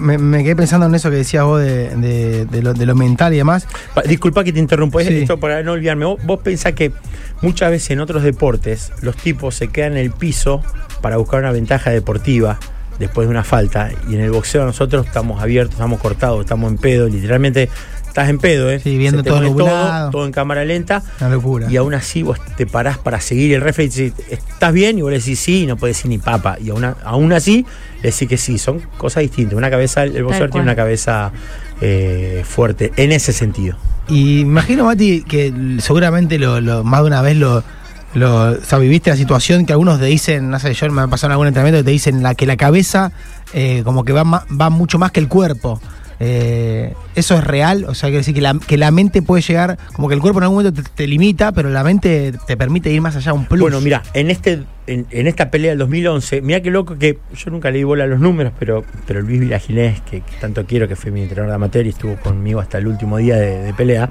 me, 0.01 0.17
me 0.17 0.43
quedé 0.43 0.55
pensando 0.55 0.85
en 0.85 0.95
eso 0.95 1.09
que 1.09 1.17
decías 1.17 1.43
vos 1.43 1.61
de, 1.61 1.95
de- 1.95 2.45
de 2.45 2.61
lo, 2.61 2.73
de 2.73 2.85
lo 2.85 2.95
mental 2.95 3.33
y 3.33 3.37
demás. 3.37 3.67
Pa- 3.93 4.01
Disculpa 4.03 4.43
que 4.43 4.53
te 4.53 4.59
interrumpo, 4.59 4.99
es 4.99 5.07
Sí. 5.07 5.17
esto 5.21 5.39
para 5.39 5.63
no 5.63 5.71
olvidarme. 5.73 6.05
Vos, 6.05 6.19
vos 6.25 6.39
pensás 6.41 6.73
que 6.73 6.91
muchas 7.41 7.71
veces 7.71 7.91
en 7.91 7.99
otros 7.99 8.23
deportes 8.23 8.91
los 9.01 9.15
tipos 9.15 9.55
se 9.55 9.69
quedan 9.69 9.93
en 9.93 9.99
el 9.99 10.11
piso 10.11 10.61
para 11.01 11.17
buscar 11.17 11.39
una 11.41 11.51
ventaja 11.51 11.89
deportiva 11.91 12.59
después 12.99 13.27
de 13.27 13.31
una 13.31 13.45
falta 13.45 13.89
y 14.09 14.15
en 14.15 14.19
el 14.21 14.31
boxeo 14.31 14.65
nosotros 14.65 15.05
estamos 15.07 15.41
abiertos, 15.41 15.75
estamos 15.75 16.01
cortados, 16.01 16.41
estamos 16.41 16.69
en 16.69 16.77
pedo, 16.77 17.07
literalmente 17.07 17.69
estás 18.09 18.27
en 18.29 18.37
pedo, 18.39 18.69
¿eh? 18.69 18.79
Sí, 18.79 18.97
viendo 18.97 19.23
todo 19.23 19.39
nublado. 19.41 20.11
todo 20.11 20.25
en 20.25 20.31
cámara 20.31 20.65
lenta 20.65 21.01
Una 21.21 21.29
locura. 21.29 21.67
y 21.71 21.77
aún 21.77 21.93
así 21.93 22.21
vos 22.23 22.37
te 22.57 22.65
parás 22.67 22.97
para 22.97 23.21
seguir 23.21 23.51
y 23.51 23.53
el 23.53 23.61
referee 23.61 23.87
dice, 23.89 24.13
¿estás 24.29 24.73
bien? 24.73 24.97
Y 24.97 25.01
vos 25.01 25.11
le 25.11 25.19
decís 25.19 25.39
sí, 25.39 25.63
y 25.63 25.65
no 25.67 25.77
puedes 25.77 25.95
decir 25.97 26.09
ni 26.09 26.17
papa. 26.17 26.57
Y 26.59 26.69
aún, 26.71 26.83
aún 27.03 27.31
así 27.33 27.65
le 28.03 28.11
decís 28.11 28.27
que 28.27 28.37
sí, 28.37 28.57
son 28.57 28.81
cosas 28.97 29.21
distintas. 29.21 29.57
Una 29.57 29.69
cabeza, 29.69 30.03
el 30.03 30.23
boxeador 30.23 30.49
tiene 30.49 30.63
una 30.63 30.75
cabeza 30.75 31.31
eh, 31.81 32.43
fuerte 32.45 32.91
en 32.97 33.11
ese 33.11 33.31
sentido. 33.31 33.77
Y 34.07 34.39
imagino, 34.41 34.85
Mati, 34.85 35.21
que 35.23 35.53
seguramente 35.79 36.39
lo, 36.39 36.59
lo- 36.61 36.83
más 36.83 37.01
de 37.01 37.07
una 37.07 37.21
vez 37.21 37.37
lo, 37.37 37.63
lo 38.15 38.51
o 38.53 38.55
sea, 38.63 38.79
viviste 38.79 39.11
la 39.11 39.15
situación 39.15 39.65
que 39.67 39.73
algunos 39.73 39.99
te 39.99 40.05
dicen, 40.05 40.49
no 40.49 40.59
sé, 40.59 40.73
yo 40.73 40.89
me 40.91 41.01
ha 41.03 41.07
pasado 41.07 41.27
en 41.27 41.31
algún 41.33 41.47
entrenamiento 41.47 41.79
que 41.79 41.83
te 41.85 41.91
dicen 41.91 42.23
la, 42.23 42.33
que 42.33 42.45
la 42.47 42.57
cabeza 42.57 43.11
eh, 43.53 43.81
como 43.85 44.03
que 44.03 44.13
va 44.13 44.23
mucho 44.71 44.97
más 44.97 45.11
que 45.11 45.19
el 45.19 45.27
cuerpo. 45.27 45.79
Eh, 46.19 46.93
¿Eso 47.15 47.37
es 47.37 47.43
real? 47.43 47.85
O 47.87 47.93
sea, 47.95 48.07
quiere 48.09 48.19
decir 48.19 48.33
que 48.33 48.41
la, 48.41 48.57
que 48.67 48.77
la 48.77 48.91
mente 48.91 49.21
puede 49.21 49.41
llegar, 49.41 49.77
como 49.93 50.07
que 50.09 50.15
el 50.15 50.21
cuerpo 50.21 50.39
en 50.39 50.43
algún 50.43 50.57
momento 50.63 50.83
te, 50.83 50.89
te 50.93 51.07
limita, 51.07 51.51
pero 51.51 51.69
la 51.69 51.83
mente 51.83 52.33
te 52.45 52.57
permite 52.57 52.91
ir 52.91 53.01
más 53.01 53.15
allá, 53.15 53.33
un 53.33 53.45
plus. 53.45 53.61
Bueno, 53.61 53.79
mira, 53.81 54.03
en 54.13 54.29
este 54.29 54.63
en, 54.87 55.05
en 55.11 55.27
esta 55.27 55.51
pelea 55.51 55.69
del 55.71 55.77
2011, 55.79 56.41
mira 56.41 56.61
qué 56.61 56.71
loco 56.71 56.97
que 56.97 57.19
yo 57.35 57.51
nunca 57.51 57.69
le 57.69 57.77
di 57.77 57.83
bola 57.83 58.05
a 58.05 58.07
los 58.07 58.19
números, 58.19 58.53
pero, 58.57 58.83
pero 59.05 59.21
Luis 59.21 59.39
Vilaginés, 59.39 60.01
que, 60.01 60.21
que 60.21 60.35
tanto 60.41 60.65
quiero, 60.65 60.87
que 60.87 60.95
fue 60.95 61.11
mi 61.11 61.21
entrenador 61.21 61.49
de 61.51 61.55
amateur 61.55 61.85
y 61.85 61.89
estuvo 61.89 62.15
conmigo 62.15 62.59
hasta 62.59 62.79
el 62.79 62.87
último 62.87 63.17
día 63.17 63.35
de, 63.37 63.59
de 63.63 63.73
pelea, 63.75 64.09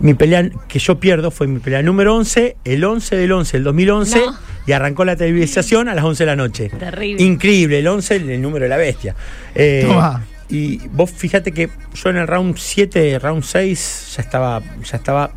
mi 0.00 0.14
pelea 0.14 0.50
que 0.68 0.78
yo 0.80 0.98
pierdo 0.98 1.30
fue 1.30 1.46
mi 1.46 1.60
pelea 1.60 1.80
número 1.82 2.16
11, 2.16 2.56
el 2.64 2.84
11 2.84 3.16
del 3.16 3.32
11 3.32 3.56
del 3.58 3.64
2011, 3.64 4.18
No. 4.18 4.34
y 4.66 4.72
arrancó 4.72 5.04
la 5.04 5.14
televisación 5.14 5.88
a 5.88 5.94
las 5.94 6.04
11 6.04 6.24
de 6.24 6.26
la 6.26 6.36
noche. 6.36 6.70
Terrible. 6.70 7.22
Increíble, 7.22 7.78
el 7.78 7.86
11, 7.86 8.16
el, 8.16 8.30
el 8.30 8.42
número 8.42 8.64
de 8.64 8.68
la 8.70 8.76
bestia. 8.76 9.14
Eh, 9.54 9.84
Toma. 9.86 10.24
Y 10.48 10.78
vos 10.88 11.10
fíjate 11.10 11.52
que 11.52 11.70
yo 11.94 12.10
en 12.10 12.16
el 12.16 12.26
round 12.26 12.56
7, 12.58 13.18
round 13.18 13.42
6, 13.42 14.12
ya 14.16 14.22
estaba, 14.22 14.60
ya 14.84 14.96
estaba 14.96 15.30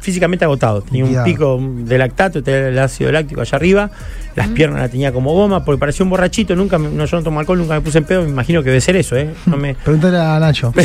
físicamente 0.00 0.44
agotado. 0.44 0.82
Tenía 0.82 1.04
un 1.06 1.24
pico 1.24 1.58
de 1.62 1.96
lactato, 1.96 2.42
tenía 2.42 2.68
el 2.68 2.78
ácido 2.78 3.10
láctico 3.10 3.40
allá 3.40 3.56
arriba, 3.56 3.90
las 4.36 4.48
piernas 4.48 4.80
las 4.82 4.90
tenía 4.90 5.12
como 5.12 5.32
goma, 5.32 5.64
porque 5.64 5.78
parecía 5.80 6.04
un 6.04 6.10
borrachito, 6.10 6.54
nunca 6.54 6.76
me- 6.76 6.90
no, 6.90 7.06
yo 7.06 7.16
no 7.16 7.22
tomo 7.22 7.40
alcohol, 7.40 7.56
nunca 7.58 7.72
me 7.74 7.80
puse 7.80 7.98
en 7.98 8.04
pedo, 8.04 8.22
me 8.22 8.28
imagino 8.28 8.62
que 8.62 8.68
debe 8.68 8.82
ser 8.82 8.96
eso, 8.96 9.16
¿eh? 9.16 9.30
No 9.46 9.56
me, 9.56 9.74
Pregúntale 9.76 10.18
a 10.18 10.38
Nacho. 10.38 10.72
Te 10.76 10.82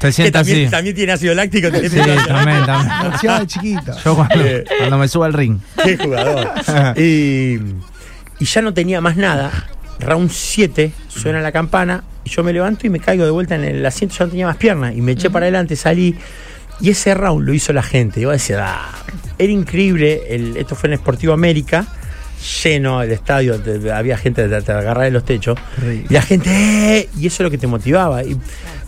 que 0.00 0.12
sientas 0.12 0.42
también, 0.46 0.66
así. 0.66 0.70
también 0.70 0.94
tiene 0.94 1.12
ácido 1.12 1.34
láctico. 1.34 1.70
tenés 1.70 1.90
Sí, 1.90 2.00
ácido 2.00 2.16
también, 2.26 2.66
también. 2.66 3.38
De 3.40 3.46
chiquito. 3.46 3.92
Yo 4.04 4.14
cuando, 4.14 4.34
Eh. 4.44 4.64
cuando 4.78 4.98
me 4.98 5.08
subo 5.08 5.24
al 5.24 5.32
ring. 5.32 5.58
Qué 5.82 5.96
jugador. 5.96 6.50
y, 6.98 7.58
y 8.40 8.44
ya 8.44 8.60
no 8.60 8.74
tenía 8.74 9.00
más 9.00 9.16
nada. 9.16 9.50
Round 10.00 10.30
7, 10.30 10.92
suena 11.08 11.40
la 11.40 11.50
campana, 11.50 12.04
yo 12.28 12.44
me 12.44 12.52
levanto 12.52 12.86
y 12.86 12.90
me 12.90 13.00
caigo 13.00 13.24
de 13.24 13.30
vuelta 13.30 13.54
en 13.56 13.64
el 13.64 13.84
asiento, 13.84 14.14
ya 14.18 14.24
no 14.26 14.30
tenía 14.30 14.46
más 14.46 14.56
piernas. 14.56 14.94
Y 14.96 15.00
me 15.00 15.12
eché 15.12 15.30
para 15.30 15.44
adelante, 15.46 15.74
salí. 15.76 16.14
Y 16.80 16.90
ese 16.90 17.12
round 17.14 17.44
lo 17.46 17.52
hizo 17.52 17.72
la 17.72 17.82
gente. 17.82 18.20
Y 18.20 18.24
vos 18.24 18.32
decías, 18.34 18.60
"Ah". 18.62 18.90
era 19.38 19.52
increíble. 19.52 20.22
el- 20.28 20.56
esto 20.56 20.74
fue 20.76 20.90
en 20.90 20.96
Sportivo 20.98 21.32
América, 21.32 21.86
lleno 22.62 23.02
el 23.02 23.10
estadio, 23.12 23.60
te- 23.60 23.90
había 23.92 24.16
gente 24.16 24.46
de, 24.46 24.60
de 24.60 24.72
agarrar 24.72 25.04
de 25.04 25.10
los 25.10 25.24
techos. 25.24 25.58
Y 26.08 26.12
la 26.12 26.22
gente, 26.22 26.50
"Eh", 26.50 27.08
y 27.18 27.26
eso 27.26 27.42
es 27.42 27.46
lo 27.46 27.50
que 27.50 27.58
te 27.58 27.66
motivaba. 27.66 28.22
Y, 28.22 28.36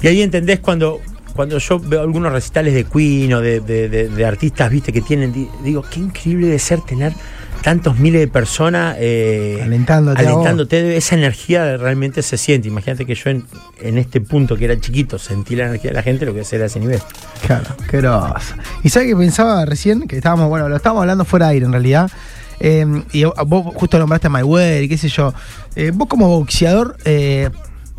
y 0.02 0.06
ahí 0.06 0.22
entendés 0.22 0.60
cuando, 0.60 1.00
cuando 1.34 1.58
yo 1.58 1.78
veo 1.80 2.00
algunos 2.02 2.32
recitales 2.32 2.74
de 2.74 2.84
Queen 2.84 3.32
o 3.34 3.40
de, 3.40 3.60
de- 3.60 3.88
de- 3.88 4.08
de 4.08 4.24
artistas, 4.24 4.70
viste, 4.70 4.92
que 4.92 5.00
tienen, 5.00 5.32
di- 5.32 5.48
digo, 5.64 5.82
qué 5.90 5.98
increíble 6.00 6.46
debe 6.46 6.58
ser 6.58 6.80
tener 6.82 7.12
tantos 7.62 7.98
miles 7.98 8.20
de 8.20 8.28
personas 8.28 8.96
eh, 8.98 9.60
Alentándote 10.18 10.96
esa 10.96 11.14
energía 11.14 11.76
realmente 11.76 12.22
se 12.22 12.36
siente. 12.38 12.68
Imagínate 12.68 13.04
que 13.06 13.14
yo 13.14 13.30
en, 13.30 13.44
en 13.80 13.98
este 13.98 14.20
punto 14.20 14.56
que 14.56 14.64
era 14.64 14.80
chiquito 14.80 15.18
sentí 15.18 15.56
la 15.56 15.66
energía 15.66 15.90
de 15.90 15.96
la 15.96 16.02
gente, 16.02 16.24
lo 16.26 16.34
que 16.34 16.42
era 16.50 16.64
a 16.64 16.66
ese 16.66 16.80
nivel. 16.80 17.00
Claro, 17.46 17.64
qué 17.90 17.98
groso. 17.98 18.34
¿Y 18.82 18.88
sabes 18.88 19.08
que 19.08 19.16
pensaba 19.16 19.64
recién? 19.64 20.06
Que 20.08 20.16
estábamos, 20.16 20.48
bueno, 20.48 20.68
lo 20.68 20.76
estábamos 20.76 21.02
hablando 21.02 21.24
fuera 21.24 21.46
de 21.46 21.52
aire 21.54 21.66
en 21.66 21.72
realidad. 21.72 22.10
Eh, 22.60 22.84
y 23.12 23.24
vos 23.24 23.74
justo 23.74 23.98
nombraste 23.98 24.26
a 24.26 24.30
Mayweather 24.30 24.82
y 24.82 24.88
qué 24.88 24.98
sé 24.98 25.08
yo. 25.08 25.32
Eh, 25.76 25.92
vos 25.94 26.08
como 26.08 26.28
boxeador, 26.28 26.96
eh, 27.04 27.48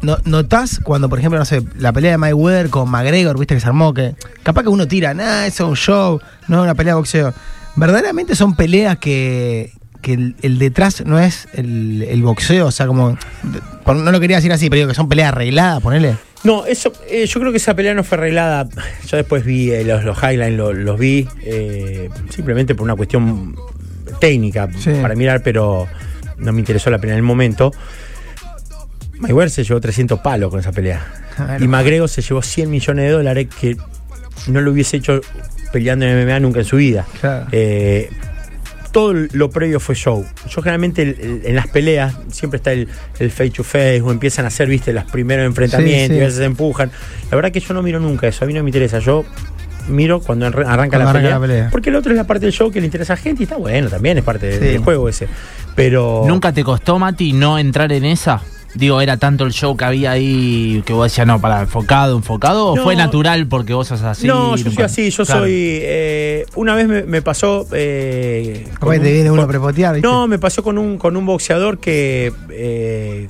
no- 0.01 0.17
¿notás 0.25 0.79
cuando, 0.83 1.09
por 1.09 1.17
ejemplo, 1.19 1.39
no 1.39 1.45
sé, 1.45 1.63
la 1.77 1.91
pelea 1.93 2.11
de 2.11 2.17
Mayweather 2.17 2.69
con 2.69 2.89
McGregor, 2.89 3.37
viste 3.39 3.55
que 3.55 3.61
se 3.61 3.67
armó, 3.67 3.93
que 3.93 4.15
capaz 4.43 4.63
que 4.63 4.69
uno 4.69 4.87
tira, 4.87 5.13
nah, 5.13 5.45
eso 5.45 5.63
es 5.65 5.69
un 5.69 5.75
show, 5.75 6.19
no 6.47 6.57
es 6.57 6.63
una 6.63 6.75
pelea 6.75 6.93
de 6.93 6.97
boxeo. 6.97 7.33
¿Verdaderamente 7.75 8.35
son 8.35 8.55
peleas 8.55 8.97
que, 8.97 9.71
que 10.01 10.13
el, 10.13 10.35
el 10.41 10.59
detrás 10.59 11.03
no 11.05 11.19
es 11.19 11.47
el, 11.53 12.03
el 12.09 12.21
boxeo? 12.23 12.67
O 12.67 12.71
sea, 12.71 12.87
como, 12.87 13.17
no 13.85 14.11
lo 14.11 14.19
quería 14.19 14.37
decir 14.37 14.51
así, 14.51 14.69
pero 14.69 14.77
digo 14.79 14.89
que 14.89 14.95
son 14.95 15.07
peleas 15.09 15.29
arregladas, 15.31 15.81
ponele. 15.81 16.15
No, 16.43 16.65
eso, 16.65 16.91
eh, 17.07 17.25
yo 17.27 17.39
creo 17.39 17.51
que 17.51 17.57
esa 17.59 17.75
pelea 17.75 17.93
no 17.93 18.03
fue 18.03 18.17
arreglada. 18.17 18.67
Yo 19.07 19.17
después 19.17 19.45
vi 19.45 19.71
eh, 19.71 19.83
los, 19.83 20.03
los 20.03 20.17
highlights, 20.17 20.57
lo- 20.57 20.73
los, 20.73 20.99
vi 20.99 21.27
eh, 21.43 22.09
simplemente 22.29 22.73
por 22.75 22.83
una 22.83 22.95
cuestión 22.95 23.55
técnica 24.19 24.67
Sí. 24.79 24.91
para 25.01 25.15
mirar, 25.15 25.41
pero 25.43 25.87
no 26.37 26.51
me 26.51 26.59
interesó 26.59 26.89
la 26.89 26.97
pelea 26.97 27.13
en 27.15 27.19
el 27.19 27.23
momento. 27.23 27.71
Mayweather 29.19 29.51
se 29.51 29.63
llevó 29.63 29.79
300 29.79 30.19
palos 30.19 30.49
con 30.49 30.59
esa 30.59 30.71
pelea. 30.71 31.05
Claro. 31.35 31.63
Y 31.63 31.67
McGregor 31.67 32.09
se 32.09 32.21
llevó 32.23 32.41
100 32.41 32.69
millones 32.69 33.05
de 33.05 33.11
dólares 33.11 33.47
que 33.59 33.77
no 34.47 34.61
lo 34.61 34.71
hubiese 34.71 34.97
hecho 34.97 35.21
peleando 35.71 36.05
en 36.05 36.17
MMA 36.27 36.39
nunca 36.39 36.59
en 36.59 36.65
su 36.65 36.77
vida. 36.77 37.05
Claro. 37.19 37.47
Eh, 37.51 38.09
todo 38.91 39.13
lo 39.13 39.49
previo 39.49 39.79
fue 39.79 39.95
show. 39.95 40.25
Yo 40.49 40.61
generalmente 40.61 41.01
el- 41.01 41.17
el- 41.21 41.41
en 41.45 41.55
las 41.55 41.67
peleas 41.67 42.13
siempre 42.29 42.57
está 42.57 42.73
el, 42.73 42.89
el 43.19 43.31
face 43.31 43.51
to 43.51 43.63
face 43.63 44.01
o 44.01 44.11
empiezan 44.11 44.43
a 44.45 44.49
hacer, 44.49 44.67
viste, 44.67 44.91
los 44.91 45.05
primeros 45.05 45.45
enfrentamientos 45.45 46.07
Sí, 46.09 46.13
sí. 46.13 46.17
y 46.19 46.21
a 46.21 46.25
veces 46.25 46.37
se 46.39 46.43
empujan. 46.45 46.91
La 47.29 47.35
verdad 47.37 47.51
que 47.51 47.61
yo 47.61 47.73
no 47.73 47.81
miro 47.81 47.99
nunca 48.01 48.27
eso, 48.27 48.43
a 48.43 48.47
mí 48.47 48.53
no 48.53 48.61
me 48.63 48.69
interesa. 48.69 48.99
Yo 48.99 49.23
miro 49.87 50.19
cuando 50.19 50.45
arran- 50.45 50.67
arranca, 50.67 50.97
Cuando 50.97 50.97
la, 51.05 51.09
arranca 51.09 51.13
pelea, 51.21 51.29
la 51.35 51.39
pelea. 51.39 51.69
Porque 51.71 51.89
el 51.89 51.95
otro 51.95 52.11
es 52.11 52.17
la 52.17 52.25
parte 52.27 52.45
del 52.45 52.53
show 52.53 52.69
que 52.69 52.81
le 52.81 52.85
interesa 52.87 53.13
a 53.13 53.17
gente 53.17 53.43
y 53.43 53.45
está 53.45 53.55
bueno, 53.55 53.87
también 53.89 54.17
es 54.17 54.23
parte 54.25 54.51
Sí. 54.53 54.59
del 54.59 54.79
juego 54.79 55.07
ese. 55.07 55.27
Pero. 55.73 56.25
¿Nunca 56.27 56.51
te 56.51 56.61
costó, 56.63 56.99
Mati, 56.99 57.31
no 57.31 57.57
entrar 57.57 57.91
en 57.93 58.03
esa? 58.03 58.41
Digo, 58.73 59.01
¿era 59.01 59.17
tanto 59.17 59.45
el 59.45 59.51
show 59.51 59.75
que 59.75 59.83
había 59.83 60.11
ahí 60.11 60.81
que 60.85 60.93
vos 60.93 61.03
decías, 61.11 61.27
no, 61.27 61.41
para, 61.41 61.61
enfocado, 61.61 62.15
enfocado? 62.15 62.67
¿O 62.67 62.75
fue 62.77 62.95
natural 62.95 63.47
porque 63.47 63.73
vos 63.73 63.87
sos 63.87 64.01
así? 64.03 64.27
no, 64.27 64.55
yo 64.55 64.71
soy 64.71 64.83
así, 64.83 65.09
yo 65.09 65.25
Claro. 65.25 65.41
soy. 65.41 65.51
eh, 65.53 66.45
una 66.55 66.75
vez 66.75 66.87
me, 66.87 67.03
me 67.03 67.21
pasó. 67.21 67.67
Eh, 67.73 68.65
que 68.67 68.79
te 68.79 68.85
un- 68.97 69.03
viene 69.03 69.29
uno 69.31 69.41
a 69.41 69.47
prepotear, 69.47 69.95
¿viste? 69.95 70.07
No, 70.07 70.25
me 70.27 70.39
pasó 70.39 70.63
con 70.63 70.77
un, 70.77 70.97
con 70.97 71.17
un 71.17 71.25
boxeador 71.25 71.79
que 71.79 72.31
eh, 72.49 73.27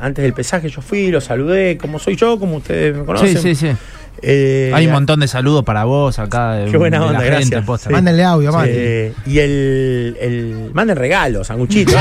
antes 0.00 0.22
del 0.22 0.32
pesaje 0.32 0.68
yo 0.68 0.80
fui, 0.80 1.10
lo 1.10 1.20
saludé, 1.20 1.76
como 1.76 1.98
soy 1.98 2.16
yo, 2.16 2.38
como 2.38 2.56
ustedes 2.56 2.96
me 2.96 3.04
conocen. 3.04 3.36
Sí, 3.38 3.54
sí, 3.54 3.68
sí. 3.68 3.76
Eh, 4.20 4.70
Hay 4.74 4.86
un 4.86 4.92
montón 4.92 5.20
de 5.20 5.26
saludos 5.28 5.64
para 5.64 5.84
vos 5.84 6.18
acá. 6.18 6.52
de- 6.52 6.70
Qué 6.70 6.76
buena 6.76 6.98
de 6.98 7.04
la 7.04 7.06
onda, 7.08 7.20
gente, 7.20 7.36
gracias. 7.36 7.64
posta. 7.64 7.88
Sí. 7.88 7.92
Mándenle 7.92 8.24
audio, 8.24 8.52
eh, 8.64 9.12
y 9.26 9.38
el, 9.38 10.16
el. 10.20 10.70
Manden 10.74 10.96
regalos, 10.96 11.46
sanguchitos. 11.48 11.94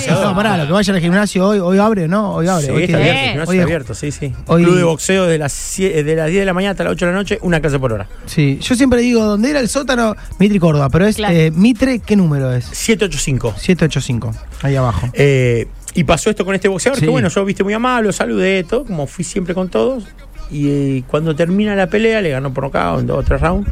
Sí. 0.00 0.10
No, 0.10 0.34
pará, 0.34 0.56
lo 0.56 0.66
que 0.66 0.72
vayan 0.72 0.96
al 0.96 1.02
gimnasio 1.02 1.46
hoy, 1.46 1.58
hoy 1.58 1.78
abre 1.78 2.08
no, 2.08 2.34
hoy 2.34 2.48
abre. 2.48 2.66
Sí, 2.66 2.70
hoy 2.72 2.84
está 2.84 2.96
abierto, 2.96 3.20
el 3.20 3.28
gimnasio 3.30 3.50
hoy- 3.50 3.56
está 3.58 3.64
abierto, 3.64 3.94
sí, 3.94 4.10
sí. 4.10 4.32
hoy- 4.46 4.64
Club 4.64 4.76
de 4.76 4.82
boxeo 4.84 5.26
de 5.26 5.38
las, 5.38 5.52
sie- 5.52 6.02
de 6.02 6.16
las 6.16 6.28
10 6.28 6.40
de 6.40 6.46
la 6.46 6.52
mañana 6.54 6.72
hasta 6.72 6.84
las 6.84 6.92
8 6.94 7.06
de 7.06 7.12
la 7.12 7.18
noche, 7.18 7.38
una 7.42 7.60
clase 7.60 7.78
por 7.78 7.92
hora. 7.92 8.08
Sí, 8.26 8.58
yo 8.60 8.74
siempre 8.74 9.00
digo, 9.00 9.24
¿dónde 9.24 9.50
era 9.50 9.60
el 9.60 9.68
sótano? 9.68 10.16
Mitre 10.38 10.58
Córdoba, 10.58 10.88
pero 10.90 11.06
es 11.06 11.16
Claro. 11.16 11.34
eh, 11.34 11.50
Mitre, 11.52 12.00
¿qué 12.00 12.16
número 12.16 12.52
es? 12.52 12.64
785. 12.64 13.54
785, 13.56 14.34
ahí 14.62 14.74
abajo. 14.76 15.08
Eh, 15.12 15.68
y 15.94 16.04
pasó 16.04 16.30
esto 16.30 16.44
con 16.44 16.54
este 16.54 16.68
boxeador, 16.68 16.98
Sí. 16.98 17.04
que 17.06 17.10
bueno, 17.10 17.28
yo 17.28 17.44
viste 17.44 17.64
muy 17.64 17.72
amable, 17.74 18.08
lo 18.08 18.12
saludé, 18.12 18.64
todo, 18.64 18.84
como 18.84 19.06
fui 19.06 19.24
siempre 19.24 19.54
con 19.54 19.68
todos. 19.68 20.04
Y 20.50 20.68
eh, 20.68 21.04
cuando 21.06 21.34
termina 21.36 21.74
la 21.76 21.88
pelea, 21.88 22.20
le 22.22 22.30
ganó 22.30 22.52
por 22.52 22.64
nocaut 22.64 23.00
en 23.00 23.06
dos 23.06 23.18
o 23.18 23.22
tres 23.22 23.40
rounds, 23.40 23.68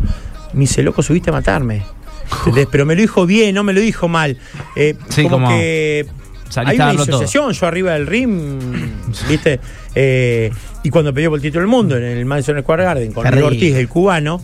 me 0.52 0.60
dice, 0.60 0.82
loco, 0.82 1.02
subiste 1.02 1.30
a 1.30 1.32
matarme. 1.32 1.82
¿Entendés? 2.38 2.68
Pero 2.70 2.84
me 2.84 2.94
lo 2.94 3.00
dijo 3.00 3.24
bien, 3.26 3.54
no 3.54 3.62
me 3.64 3.72
lo 3.72 3.80
dijo 3.80 4.08
mal. 4.08 4.36
Eh, 4.74 4.94
Sí, 5.08 5.22
como, 5.24 5.36
como 5.36 5.48
que 5.48 6.06
hay 6.54 6.76
una 6.76 6.92
todo. 6.92 7.06
disociación, 7.06 7.52
yo 7.52 7.66
arriba 7.66 7.92
del 7.92 8.06
ring, 8.06 8.60
¿viste? 9.28 9.60
Eh, 9.94 10.50
y 10.82 10.90
cuando 10.90 11.12
peleó 11.12 11.30
por 11.30 11.38
el 11.38 11.42
título 11.42 11.60
del 11.60 11.68
mundo 11.68 11.96
en 11.96 12.04
el 12.04 12.24
Madison 12.24 12.60
Square 12.60 12.84
Garden 12.84 13.12
con 13.12 13.26
el. 13.26 13.42
Ortiz, 13.42 13.74
el 13.74 13.88
cubano, 13.88 14.40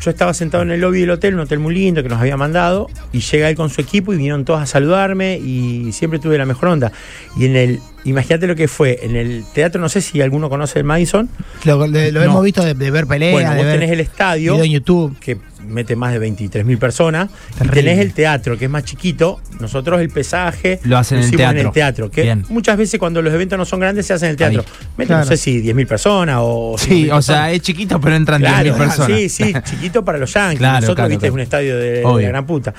yo 0.00 0.10
estaba 0.10 0.34
sentado 0.34 0.62
en 0.62 0.70
el 0.70 0.80
lobby 0.80 1.00
del 1.00 1.10
hotel, 1.10 1.34
un 1.34 1.40
hotel 1.40 1.58
muy 1.58 1.74
lindo 1.74 2.02
que 2.02 2.08
nos 2.08 2.20
había 2.20 2.36
mandado, 2.36 2.88
y 3.12 3.20
llega 3.20 3.48
él 3.48 3.56
con 3.56 3.70
su 3.70 3.80
equipo 3.80 4.12
y 4.12 4.16
vinieron 4.16 4.44
todos 4.44 4.60
a 4.60 4.66
saludarme 4.66 5.38
y 5.38 5.92
siempre 5.92 6.18
tuve 6.18 6.38
la 6.38 6.46
mejor 6.46 6.68
onda. 6.68 6.92
Y 7.36 7.46
en 7.46 7.56
el, 7.56 7.80
imagínate 8.04 8.46
lo 8.46 8.54
que 8.56 8.68
fue, 8.68 8.98
en 9.02 9.16
el 9.16 9.44
teatro, 9.54 9.80
no 9.80 9.88
sé 9.88 10.00
si 10.00 10.20
alguno 10.20 10.48
conoce 10.48 10.78
el 10.78 10.84
Madison, 10.84 11.28
Lo, 11.64 11.86
de- 11.88 12.12
lo 12.12 12.20
No. 12.20 12.26
hemos 12.26 12.44
visto 12.44 12.64
de, 12.64 12.74
de 12.74 12.90
ver 12.90 13.06
peleas, 13.06 13.32
bueno, 13.32 13.50
de 13.50 13.56
vos 13.56 13.64
ver 13.66 13.74
tenés 13.80 13.90
el 13.92 14.00
estadio, 14.00 14.52
video 14.54 14.64
en 14.64 14.70
YouTube. 14.72 15.18
que 15.18 15.38
mete 15.68 15.96
más 15.96 16.12
de 16.12 16.18
23 16.18 16.64
mil 16.64 16.78
personas, 16.78 17.28
y 17.62 17.68
tenés 17.68 17.98
el 17.98 18.14
teatro, 18.14 18.56
que 18.56 18.64
es 18.66 18.70
más 18.70 18.84
chiquito, 18.84 19.38
nosotros 19.60 20.00
el 20.00 20.08
pesaje 20.08 20.80
Lo 20.84 20.96
hacen 20.96 21.18
lo 21.18 21.24
en 21.26 21.30
el 21.30 21.36
teatro. 21.36 21.70
teatro, 21.72 22.10
que 22.10 22.22
Bien. 22.22 22.44
muchas 22.48 22.78
veces 22.78 22.98
cuando 22.98 23.20
los 23.20 23.34
eventos 23.34 23.58
no 23.58 23.66
son 23.66 23.80
grandes 23.80 24.06
se 24.06 24.14
hacen 24.14 24.26
en 24.28 24.30
el 24.30 24.36
teatro. 24.36 24.60
Ahí. 24.66 24.86
Mete, 24.96 25.08
Claro. 25.08 25.24
no 25.24 25.28
sé 25.28 25.36
si 25.36 25.60
10 25.60 25.74
mil 25.76 25.86
personas 25.86 26.38
o... 26.40 26.76
Sí, 26.78 27.04
5.000 27.08 27.12
o 27.12 27.20
sea, 27.22 27.34
personas. 27.34 27.52
es 27.52 27.60
chiquito, 27.62 28.00
pero 28.00 28.16
entran 28.16 28.40
10.000 28.40 28.62
Claro, 28.62 28.76
personas. 28.78 29.18
Sí, 29.18 29.28
sí, 29.28 29.52
chiquito 29.64 30.02
para 30.04 30.16
los 30.16 30.32
yankees. 30.32 30.58
Claro, 30.58 30.74
Nosotros, 30.76 30.94
claro, 30.96 31.08
viste, 31.10 31.20
claro. 31.20 31.32
es 31.32 31.34
un 31.34 31.40
estadio 31.40 31.76
de, 31.78 32.02
la 32.02 32.28
gran 32.28 32.46
puta. 32.46 32.72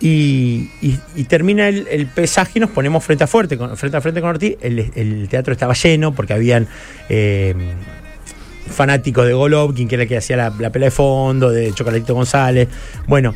Y, 0.00 0.70
y- 0.80 0.98
y 1.16 1.24
termina 1.24 1.66
el, 1.68 1.88
el 1.90 2.06
pesaje 2.06 2.52
y 2.56 2.60
nos 2.60 2.70
ponemos 2.70 3.02
frente 3.04 3.24
a 3.24 3.26
frente 3.26 3.58
con, 3.58 3.76
frente 3.76 3.96
a 3.96 4.00
frente 4.00 4.20
con 4.20 4.30
Ortiz. 4.30 4.56
El, 4.60 4.90
el 4.94 5.28
teatro 5.28 5.52
estaba 5.52 5.74
lleno 5.74 6.14
porque 6.14 6.32
habían 6.32 6.66
eh, 7.08 7.54
fanáticos 8.70 9.26
de 9.26 9.32
Golovkin, 9.32 9.88
que 9.88 9.94
era 9.94 10.02
el 10.02 10.08
que 10.08 10.16
hacía 10.16 10.36
la, 10.36 10.52
la 10.58 10.70
pelea 10.70 10.88
de 10.88 10.90
fondo, 10.90 11.50
de 11.50 11.72
Chocolatito 11.72 12.14
González. 12.14 12.68
Bueno. 13.06 13.34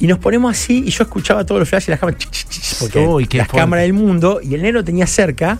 Y 0.00 0.06
nos 0.06 0.20
ponemos 0.20 0.52
así 0.52 0.84
y 0.86 0.90
yo 0.90 1.02
escuchaba 1.02 1.44
todos 1.44 1.58
los 1.58 1.68
flashes 1.68 1.88
y 1.88 1.90
las 1.90 1.98
cámaras, 1.98 2.20
ch, 2.20 2.30
ch, 2.30 2.48
ch, 2.48 2.78
porque 2.78 3.00
Uy, 3.00 3.24
las 3.24 3.48
fuerte. 3.48 3.56
cámaras 3.56 3.82
del 3.82 3.94
mundo 3.94 4.38
y 4.40 4.54
el 4.54 4.62
negro 4.62 4.84
tenía 4.84 5.08
cerca 5.08 5.58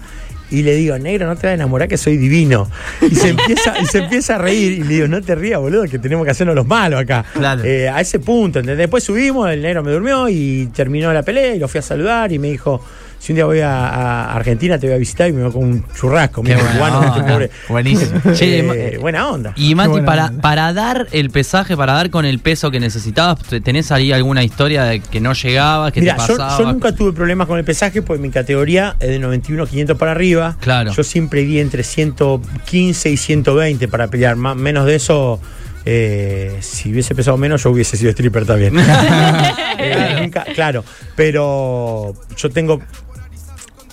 y 0.49 0.63
le 0.63 0.77
digo, 0.77 0.97
negro, 0.97 1.27
no 1.27 1.35
te 1.35 1.49
vas 1.49 1.51
a 1.51 1.55
enamorar 1.55 1.89
que 1.89 1.97
soy 1.99 2.17
divino. 2.17 2.71
Y 3.03 3.17
se 3.17 3.31
empieza, 3.31 3.77
y 3.81 3.87
se 3.87 3.99
empieza 3.99 4.37
a 4.37 4.39
reír 4.39 4.71
y 4.75 4.83
le 4.85 4.95
digo, 4.95 5.09
no 5.09 5.21
te 5.23 5.35
rías, 5.35 5.59
boludo, 5.59 5.83
que 5.89 5.99
tenemos 5.99 6.25
que 6.25 6.31
hacernos 6.31 6.55
los 6.55 6.69
malos 6.69 7.01
acá. 7.01 7.25
Claro. 7.35 7.65
Eh, 7.65 7.89
a 7.89 8.01
ese 8.01 8.21
punto. 8.21 8.63
Después 8.63 9.03
subimos, 9.03 9.51
el 9.51 9.61
negro 9.61 9.83
me 9.83 9.91
durmió 9.91 10.29
y 10.29 10.71
terminó 10.73 11.13
la 11.13 11.25
pelea 11.25 11.57
y 11.57 11.59
lo 11.59 11.67
fui 11.67 11.81
a 11.81 11.83
saludar 11.83 12.31
y 12.31 12.39
me 12.39 12.49
dijo, 12.49 12.81
si 13.19 13.33
un 13.33 13.37
día 13.37 13.45
voy 13.47 13.61
a, 13.61 13.89
a 13.89 14.35
Argentina 14.37 14.79
te 14.79 14.87
voy 14.87 14.95
a 14.95 14.99
visitar 14.99 15.29
y 15.29 15.33
me 15.33 15.43
voy 15.43 15.53
con 15.53 15.65
un 15.65 15.85
churrasco. 15.95 16.43
Mira, 16.43 16.57
buena 16.59 16.73
cubano, 16.79 17.03
este 17.07 17.21
onda. 17.21 17.33
pobre. 17.33 17.51
Buenísimo. 17.69 18.21
Che, 18.35 18.59
Eh, 18.95 18.99
buena 18.99 19.29
onda. 19.29 19.53
Y 19.57 19.75
Mati, 19.75 19.89
buena 19.91 20.07
para, 20.07 20.25
onda. 20.27 20.41
para 20.43 20.73
dar 20.73 21.07
el 21.13 21.31
pesaje, 21.31 21.77
para 21.77 21.95
dar 21.95 22.11
con 22.11 22.25
el 22.25 22.39
peso 22.39 22.71
que 22.71 22.79
necesitabas, 22.81 23.39
¿te- 23.43 23.61
¿tenés 23.61 23.91
ahí 23.93 24.13
alguna 24.13 24.45
historia 24.45 24.85
de 24.85 25.01
que 25.01 25.21
no 25.21 25.33
llegabas, 25.35 25.93
que 25.93 26.01
Mira, 26.01 26.17
te 26.17 26.21
yo, 26.29 26.37
pasaba? 26.37 26.59
yo 26.59 26.73
nunca 26.73 26.93
tuve 26.95 27.13
problemas 27.13 27.47
con 27.49 27.59
el 27.59 27.65
pesaje 27.65 28.03
porque 28.03 28.23
mi 28.23 28.31
categoría 28.31 28.97
es 29.01 29.09
de 29.09 29.19
91 29.19 29.67
500 29.67 29.99
para 29.99 30.13
arriba. 30.13 30.57
Claro. 30.61 30.93
Yo 30.93 31.03
siempre 31.03 31.43
di 31.43 31.59
entre 31.61 31.83
115 31.83 33.11
y 33.11 33.17
120 33.17 33.89
para 33.89 34.07
pelear. 34.09 34.37
Más, 34.37 34.57
menos 34.57 34.87
de 34.87 34.95
eso, 34.95 35.41
eh, 35.85 36.59
si 36.61 36.93
hubiese 36.93 37.15
pesado 37.15 37.37
menos, 37.37 37.63
yo 37.65 37.71
hubiese 37.71 37.97
sido 37.97 38.11
stripper 38.11 38.47
también. 38.47 38.75
Eh, 39.81 40.19
nunca- 40.23 40.45
claro, 40.55 40.85
pero 41.15 42.13
yo 42.37 42.51
tengo. 42.51 42.83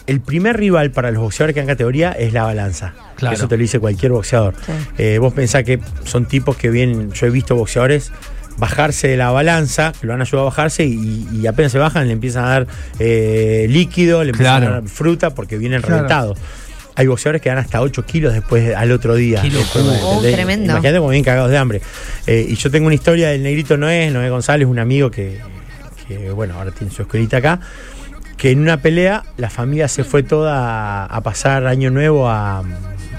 El 0.08 0.22
primer 0.22 0.58
rival 0.58 0.92
para 0.92 1.10
los 1.12 1.22
boxeadores 1.22 1.54
que 1.56 1.62
en 1.62 1.68
categoría 1.68 2.12
es 2.12 2.32
la 2.34 2.44
balanza. 2.44 2.94
Claro. 3.16 3.36
Eso 3.36 3.48
te 3.48 3.58
lo 3.58 3.62
dice 3.62 3.80
cualquier 3.80 4.12
boxeador. 4.12 4.54
Sí. 4.66 4.72
Eh, 5.00 5.18
vos 5.18 5.34
pensás 5.34 5.64
que 5.64 5.80
son 6.04 6.26
tipos 6.28 6.56
que 6.58 6.70
vienen. 6.70 7.12
Yo 7.12 7.26
he 7.26 7.30
visto 7.32 7.56
boxeadores 7.56 8.12
bajarse 8.58 9.08
de 9.10 9.18
la 9.18 9.32
balanza, 9.32 9.92
que 10.00 10.08
lo 10.08 10.14
han 10.14 10.22
ayudado 10.22 10.44
a 10.48 10.50
bajarse 10.50 10.86
y, 10.86 11.28
y 11.34 11.48
apenas 11.48 11.72
se 11.74 11.78
bajan 11.80 12.08
le 12.08 12.14
empiezan 12.14 12.46
a 12.46 12.50
dar 12.50 12.68
eh, 13.00 13.66
líquido, 13.70 14.24
le 14.24 14.30
empiezan 14.32 14.60
Claro. 14.62 14.76
a 14.78 14.80
dar 14.82 14.90
fruta 14.90 15.32
porque 15.36 15.58
vienen 15.58 15.82
Claro. 15.82 15.96
reventados. 15.96 16.38
Hay 16.98 17.08
boxeadores 17.08 17.42
que 17.42 17.50
dan 17.50 17.58
hasta 17.58 17.82
8 17.82 18.06
kilos 18.06 18.32
después 18.34 18.74
al 18.74 18.92
otro 18.94 19.16
día. 19.16 19.42
Oh, 19.44 19.46
¿entendés? 19.46 20.34
tremendo. 20.36 20.72
Imagínate 20.72 20.98
como 21.00 21.10
bien 21.10 21.24
cagados 21.26 21.52
de 21.52 21.58
hambre. 21.58 21.82
Eh, 22.28 22.46
y 22.48 22.56
yo 22.56 22.72
tengo 22.72 22.86
una 22.86 22.96
historia 22.96 23.30
del 23.30 23.44
negrito 23.44 23.76
Noé, 23.76 24.10
Noé 24.12 24.30
González, 24.30 24.66
un 24.66 24.80
amigo 24.80 25.12
que, 25.12 25.40
que, 26.08 26.30
bueno, 26.32 26.54
ahora 26.54 26.72
tiene 26.72 26.94
su 26.94 27.02
escuelita 27.02 27.38
acá, 27.38 27.60
que 28.38 28.52
en 28.52 28.60
una 28.60 28.78
pelea 28.82 29.24
la 29.38 29.50
familia 29.50 29.88
se 29.88 30.04
fue 30.04 30.24
toda 30.24 31.04
a, 31.04 31.06
a 31.06 31.22
pasar 31.22 31.68
año 31.68 31.90
nuevo 31.92 32.28
a, 32.30 32.64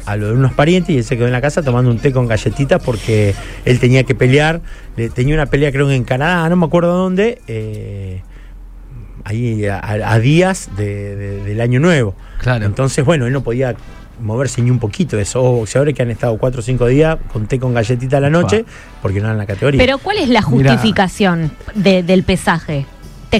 a 0.05 0.17
lo 0.17 0.27
de 0.29 0.33
unos 0.35 0.53
parientes 0.53 0.91
y 0.95 0.99
él 0.99 1.05
se 1.05 1.17
quedó 1.17 1.27
en 1.27 1.33
la 1.33 1.41
casa 1.41 1.63
tomando 1.63 1.91
un 1.91 1.99
té 1.99 2.13
con 2.13 2.27
galletitas 2.29 2.83
porque 2.83 3.35
él 3.65 3.79
tenía 3.81 4.05
que 4.05 4.15
pelear. 4.15 4.61
Le- 4.97 5.09
tenía 5.11 5.35
una 5.35 5.47
pelea 5.47 5.73
creo 5.73 5.89
que 5.89 5.95
en 5.97 6.05
Canadá, 6.05 6.49
no 6.49 6.57
me 6.57 6.67
acuerdo 6.67 6.95
dónde. 6.95 7.41
eh, 7.49 8.23
ahí 9.25 9.67
a, 9.67 9.81
a 9.83 10.19
días 10.21 10.71
de- 10.77 11.17
de- 11.17 11.43
del 11.45 11.61
año 11.61 11.81
nuevo. 11.81 12.15
Claro. 12.41 12.65
Entonces, 12.65 13.05
bueno, 13.05 13.27
él 13.27 13.33
no 13.33 13.43
podía 13.43 13.75
moverse 14.21 14.63
ni 14.63 14.71
un 14.71 14.79
poquito 14.79 15.17
de 15.17 15.23
esos 15.23 15.43
boxeadores 15.43 15.95
que 15.95 16.03
han 16.03 16.11
estado 16.11 16.39
cuatro 16.39 16.61
o 16.61 16.63
cinco 16.63 16.87
días 16.87 17.19
con 17.33 17.47
té 17.49 17.59
con 17.59 17.75
galletita 17.75 18.17
a 18.19 18.21
la 18.21 18.31
noche 18.31 18.65
porque 19.03 19.19
no 19.21 19.27
eran 19.27 19.37
la 19.39 19.47
categoría. 19.47 19.79
Pero 19.81 19.99
¿cuál 19.99 20.19
es 20.19 20.29
la 20.29 20.41
justificación 20.43 21.51
de- 21.75 22.03
del 22.05 22.23
pesaje, 22.23 22.87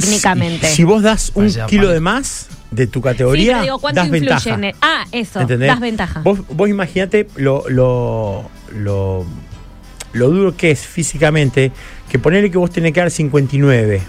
técnicamente? 0.05 0.67
Si, 0.69 0.77
si 0.77 0.85
vos 0.85 1.03
das 1.03 1.33
un 1.35 1.45
Vaya, 1.47 1.67
kilo 1.67 1.83
vale. 1.85 1.95
de 1.95 2.01
más 2.01 2.49
de 2.71 2.87
tu 2.87 2.99
Sí, 3.01 3.05
categoría, 3.05 3.53
pero 3.53 3.63
digo, 3.63 3.79
¿cuánto 3.79 4.01
das 4.01 4.07
influye 4.09 4.27
ventaja. 4.29 4.55
en 4.55 4.65
el- 4.65 4.75
Ah, 4.83 5.05
eso, 5.13 5.41
¿entendés? 5.41 5.69
das 5.69 5.81
ventaja. 5.81 6.21
Vos, 6.23 6.41
vos 6.49 6.69
imaginate 6.69 7.29
lo, 7.37 7.65
lo, 7.69 8.51
lo, 8.75 9.25
lo 10.13 10.29
duro 10.31 10.57
que 10.57 10.71
es 10.73 10.81
físicamente 10.87 11.71
que 12.11 12.19
ponerle 12.19 12.51
que 12.51 12.59
vos 12.59 12.71
tenés 12.71 12.93
que 12.93 13.01
dar 13.01 13.11
59. 13.11 14.03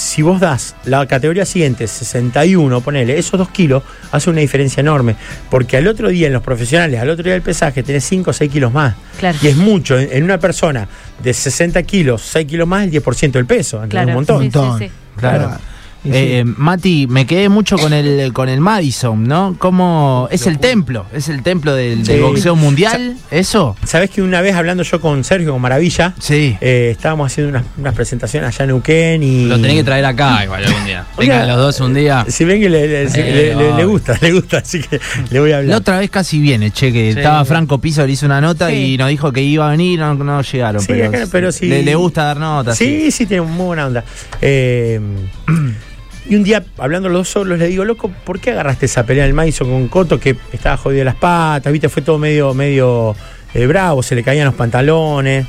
Si 0.00 0.22
vos 0.22 0.40
das 0.40 0.74
la 0.84 1.06
categoría 1.06 1.44
siguiente 1.44 1.86
61, 1.86 2.80
ponele, 2.80 3.18
esos 3.18 3.38
dos 3.38 3.50
kilos 3.50 3.82
hace 4.10 4.30
una 4.30 4.40
diferencia 4.40 4.80
enorme. 4.80 5.14
Porque 5.50 5.76
al 5.76 5.86
otro 5.86 6.08
día 6.08 6.26
en 6.28 6.32
los 6.32 6.42
profesionales, 6.42 6.98
al 7.00 7.10
otro 7.10 7.22
día 7.24 7.34
del 7.34 7.42
pesaje, 7.42 7.82
tenés 7.82 8.04
5 8.04 8.30
o 8.30 8.32
6 8.32 8.50
kilos 8.50 8.72
más. 8.72 8.94
Claro. 9.18 9.36
Y 9.42 9.48
es 9.48 9.56
mucho. 9.56 9.98
En, 9.98 10.08
en 10.10 10.24
una 10.24 10.38
persona 10.38 10.88
de 11.22 11.34
60 11.34 11.82
kilos, 11.82 12.22
6 12.22 12.46
kilos 12.46 12.66
más, 12.66 12.84
el 12.84 12.90
10% 12.92 13.32
del 13.32 13.44
peso. 13.46 13.82
Claro, 13.88 14.08
Un 14.08 14.14
montón. 14.14 14.42
sí, 14.42 14.50
sí, 14.50 14.58
Montón. 14.58 14.78
sí. 14.78 14.90
Claro. 15.16 15.58
Sí. 16.02 16.10
Eh, 16.12 16.44
Mati, 16.44 17.06
me 17.08 17.26
quedé 17.26 17.48
mucho 17.48 17.76
con 17.76 17.92
el 17.92 18.32
con 18.32 18.48
el 18.48 18.60
Madison, 18.60 19.24
¿no? 19.24 19.54
¿Cómo 19.58 20.28
es 20.30 20.46
el 20.46 20.58
templo? 20.58 21.06
¿Es 21.12 21.28
el 21.28 21.42
templo 21.42 21.74
del, 21.74 22.04
del 22.04 22.16
Sí. 22.16 22.22
boxeo 22.22 22.56
mundial? 22.56 23.16
¿Eso? 23.30 23.76
¿Sabés 23.84 24.10
que 24.10 24.22
una 24.22 24.40
vez 24.40 24.54
hablando 24.54 24.82
yo 24.82 25.00
con 25.00 25.22
Sergio, 25.24 25.52
con 25.52 25.62
Maravilla, 25.62 26.14
Sí. 26.18 26.56
eh, 26.60 26.88
estábamos 26.92 27.30
haciendo 27.32 27.50
unas, 27.50 27.64
unas 27.78 27.94
presentaciones 27.94 28.48
allá 28.54 28.64
en 28.64 28.68
Neuquén 28.68 29.22
y. 29.22 29.44
Lo 29.46 29.56
tenés 29.60 29.76
que 29.76 29.84
traer 29.84 30.04
acá 30.04 30.44
igual 30.44 30.64
algún 30.64 30.84
día. 30.84 31.06
Vengan 31.18 31.48
los 31.48 31.56
dos 31.56 31.80
un 31.80 31.94
día. 31.94 32.24
Si 32.28 32.44
ven 32.44 32.60
que 32.60 32.70
le, 32.70 32.86
le- 32.88 33.08
si- 33.10 33.20
Eh, 33.20 33.24
le- 33.24 33.54
le- 33.54 33.54
le 33.54 33.72
obvio. 33.74 33.88
gusta, 33.90 34.16
le 34.20 34.32
gusta, 34.32 34.58
así 34.58 34.80
que 34.80 35.00
le 35.30 35.40
voy 35.40 35.50
a 35.50 35.54
La 35.54 35.58
hablar. 35.60 35.76
otra 35.78 35.98
vez 35.98 36.10
casi 36.10 36.38
viene, 36.40 36.70
che, 36.70 36.92
que 36.92 37.12
Sí. 37.12 37.18
estaba 37.18 37.44
Franco 37.44 37.78
Piso, 37.80 38.06
le 38.06 38.12
hizo 38.12 38.26
una 38.26 38.40
nota 38.40 38.68
Sí. 38.68 38.94
y 38.94 38.96
nos 38.98 39.08
dijo 39.08 39.32
que 39.32 39.42
iba 39.42 39.66
a 39.66 39.70
venir, 39.72 39.98
no, 39.98 40.14
no 40.14 40.42
llegaron. 40.42 40.80
Sí, 40.80 40.88
pero, 40.88 41.08
acá- 41.08 41.26
pero 41.30 41.52
sí. 41.52 41.66
le, 41.66 41.82
le 41.82 41.94
gusta 41.94 42.24
dar 42.24 42.38
notas. 42.38 42.76
Sí, 42.78 43.10
sí, 43.10 43.26
tiene 43.26 43.42
muy 43.42 43.66
buena 43.66 43.86
onda. 43.86 44.04
Eh, 44.40 45.00
y 46.30 46.36
un 46.36 46.44
día, 46.44 46.64
hablando 46.78 47.08
los 47.08 47.18
dos 47.18 47.28
solos, 47.28 47.58
le 47.58 47.66
digo, 47.66 47.84
loco, 47.84 48.08
¿por 48.24 48.38
qué 48.38 48.52
agarraste 48.52 48.86
esa 48.86 49.04
pelea 49.04 49.24
en 49.24 49.30
el 49.30 49.34
Madison 49.34 49.68
con 49.68 49.88
Coto 49.88 50.20
que 50.20 50.36
estaba 50.52 50.76
jodido 50.76 51.00
de 51.00 51.04
las 51.06 51.16
patas? 51.16 51.72
¿Viste? 51.72 51.88
Fue 51.88 52.02
todo 52.02 52.18
medio, 52.18 52.54
medio 52.54 53.16
eh, 53.52 53.66
bravo, 53.66 54.00
se 54.04 54.14
le 54.14 54.22
caían 54.22 54.46
los 54.46 54.54
pantalones. 54.54 55.44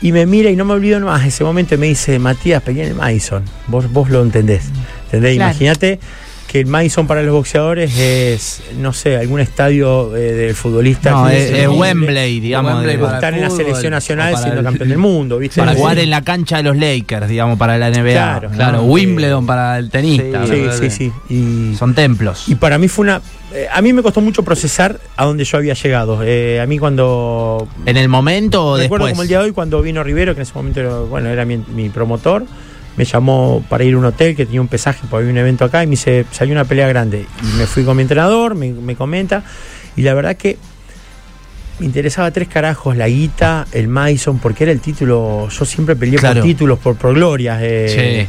Y 0.00 0.12
me 0.12 0.24
mira 0.24 0.48
y 0.48 0.56
no 0.56 0.64
me 0.64 0.72
olvido 0.72 0.98
más 1.00 1.26
ese 1.26 1.44
momento 1.44 1.74
y 1.74 1.78
me 1.78 1.88
dice, 1.88 2.18
Matías, 2.18 2.62
peleé 2.62 2.84
en 2.84 2.88
el 2.92 2.94
Madison. 2.94 3.44
Vos, 3.66 3.92
vos 3.92 4.08
lo 4.08 4.22
entendés. 4.22 4.64
¿Entendés? 5.04 5.36
Claro. 5.36 5.50
Imagínate 5.50 6.00
que 6.54 6.60
el 6.60 6.66
Madison 6.66 7.08
para 7.08 7.20
los 7.24 7.34
boxeadores 7.34 7.98
es, 7.98 8.62
no 8.78 8.92
sé, 8.92 9.16
algún 9.16 9.40
estadio 9.40 10.14
eh, 10.14 10.20
del 10.34 10.54
futbolista. 10.54 11.10
No, 11.10 11.26
que 11.26 11.48
es, 11.48 11.50
es. 11.50 11.66
Wembley, 11.68 12.38
digamos. 12.38 12.74
Wembley 12.74 12.96
de- 12.96 13.04
estar 13.12 13.34
en 13.34 13.40
la 13.40 13.50
selección 13.50 13.90
nacional 13.90 14.36
siendo 14.36 14.60
el- 14.60 14.64
campeón 14.64 14.88
del 14.88 14.98
mundo, 14.98 15.38
¿viste? 15.38 15.58
para 15.60 15.72
Sí. 15.72 15.78
jugar 15.80 15.98
en 15.98 16.10
la 16.10 16.22
cancha 16.22 16.58
de 16.58 16.62
los 16.62 16.76
Lakers, 16.76 17.26
digamos, 17.26 17.58
para 17.58 17.76
la 17.76 17.88
NBA. 17.90 18.12
Claro. 18.12 18.50
Claro, 18.50 18.76
No, 18.76 18.82
Wimbledon 18.84 19.44
para 19.44 19.76
el 19.80 19.90
tenista. 19.90 20.46
Sí, 20.46 20.62
sí, 20.78 20.90
sí. 20.90 21.12
Y, 21.28 21.74
Son 21.76 21.92
templos. 21.92 22.44
y 22.48 22.54
para 22.54 22.78
mí 22.78 22.86
fue 22.86 23.02
una. 23.02 23.20
eh, 23.52 23.66
a 23.72 23.82
mí 23.82 23.92
me 23.92 24.02
costó 24.02 24.20
mucho 24.20 24.44
procesar 24.44 25.00
a 25.16 25.24
dónde 25.24 25.42
yo 25.42 25.58
había 25.58 25.74
llegado. 25.74 26.20
Eh, 26.22 26.60
a 26.60 26.66
mí 26.66 26.78
cuando. 26.78 27.66
¿En 27.84 27.96
el 27.96 28.08
momento 28.08 28.64
o 28.64 28.76
recuerdo 28.76 29.06
después? 29.06 29.12
como 29.14 29.22
el 29.22 29.28
día 29.28 29.38
de 29.40 29.46
hoy 29.46 29.50
cuando 29.52 29.82
vino 29.82 30.04
Rivero, 30.04 30.34
que 30.36 30.38
en 30.42 30.42
ese 30.42 30.54
momento 30.54 30.78
era, 30.78 30.98
bueno, 31.00 31.30
era 31.30 31.44
mi, 31.44 31.56
mi 31.74 31.88
promotor. 31.88 32.44
Me 32.96 33.04
llamó 33.04 33.64
para 33.68 33.82
ir 33.84 33.94
a 33.94 33.98
un 33.98 34.04
hotel 34.04 34.36
que 34.36 34.46
tenía 34.46 34.60
un 34.60 34.68
pesaje 34.68 35.00
porque 35.10 35.22
había 35.24 35.32
un 35.32 35.38
evento 35.38 35.64
acá 35.64 35.82
y 35.82 35.86
me 35.86 35.92
dice, 35.92 36.24
salió 36.30 36.52
una 36.54 36.64
pelea 36.64 36.86
grande. 36.88 37.26
Y 37.42 37.56
me 37.58 37.66
fui 37.66 37.84
con 37.84 37.96
mi 37.96 38.02
entrenador, 38.02 38.54
me, 38.54 38.72
me 38.72 38.94
comenta. 38.94 39.42
Y 39.96 40.02
la 40.02 40.14
verdad 40.14 40.36
que 40.36 40.56
me 41.80 41.86
interesaba 41.86 42.30
tres 42.30 42.46
carajos, 42.48 42.96
la 42.96 43.08
guita, 43.08 43.66
el 43.72 43.88
Madison, 43.88 44.38
porque 44.38 44.62
era 44.64 44.72
el 44.72 44.80
título. 44.80 45.48
Yo 45.48 45.64
siempre 45.64 45.96
peleé 45.96 46.18
Claro. 46.18 46.36
por 46.40 46.44
títulos, 46.44 46.78
por, 46.78 46.96
por 46.96 47.14
glorias. 47.14 47.58
eh, 47.62 48.26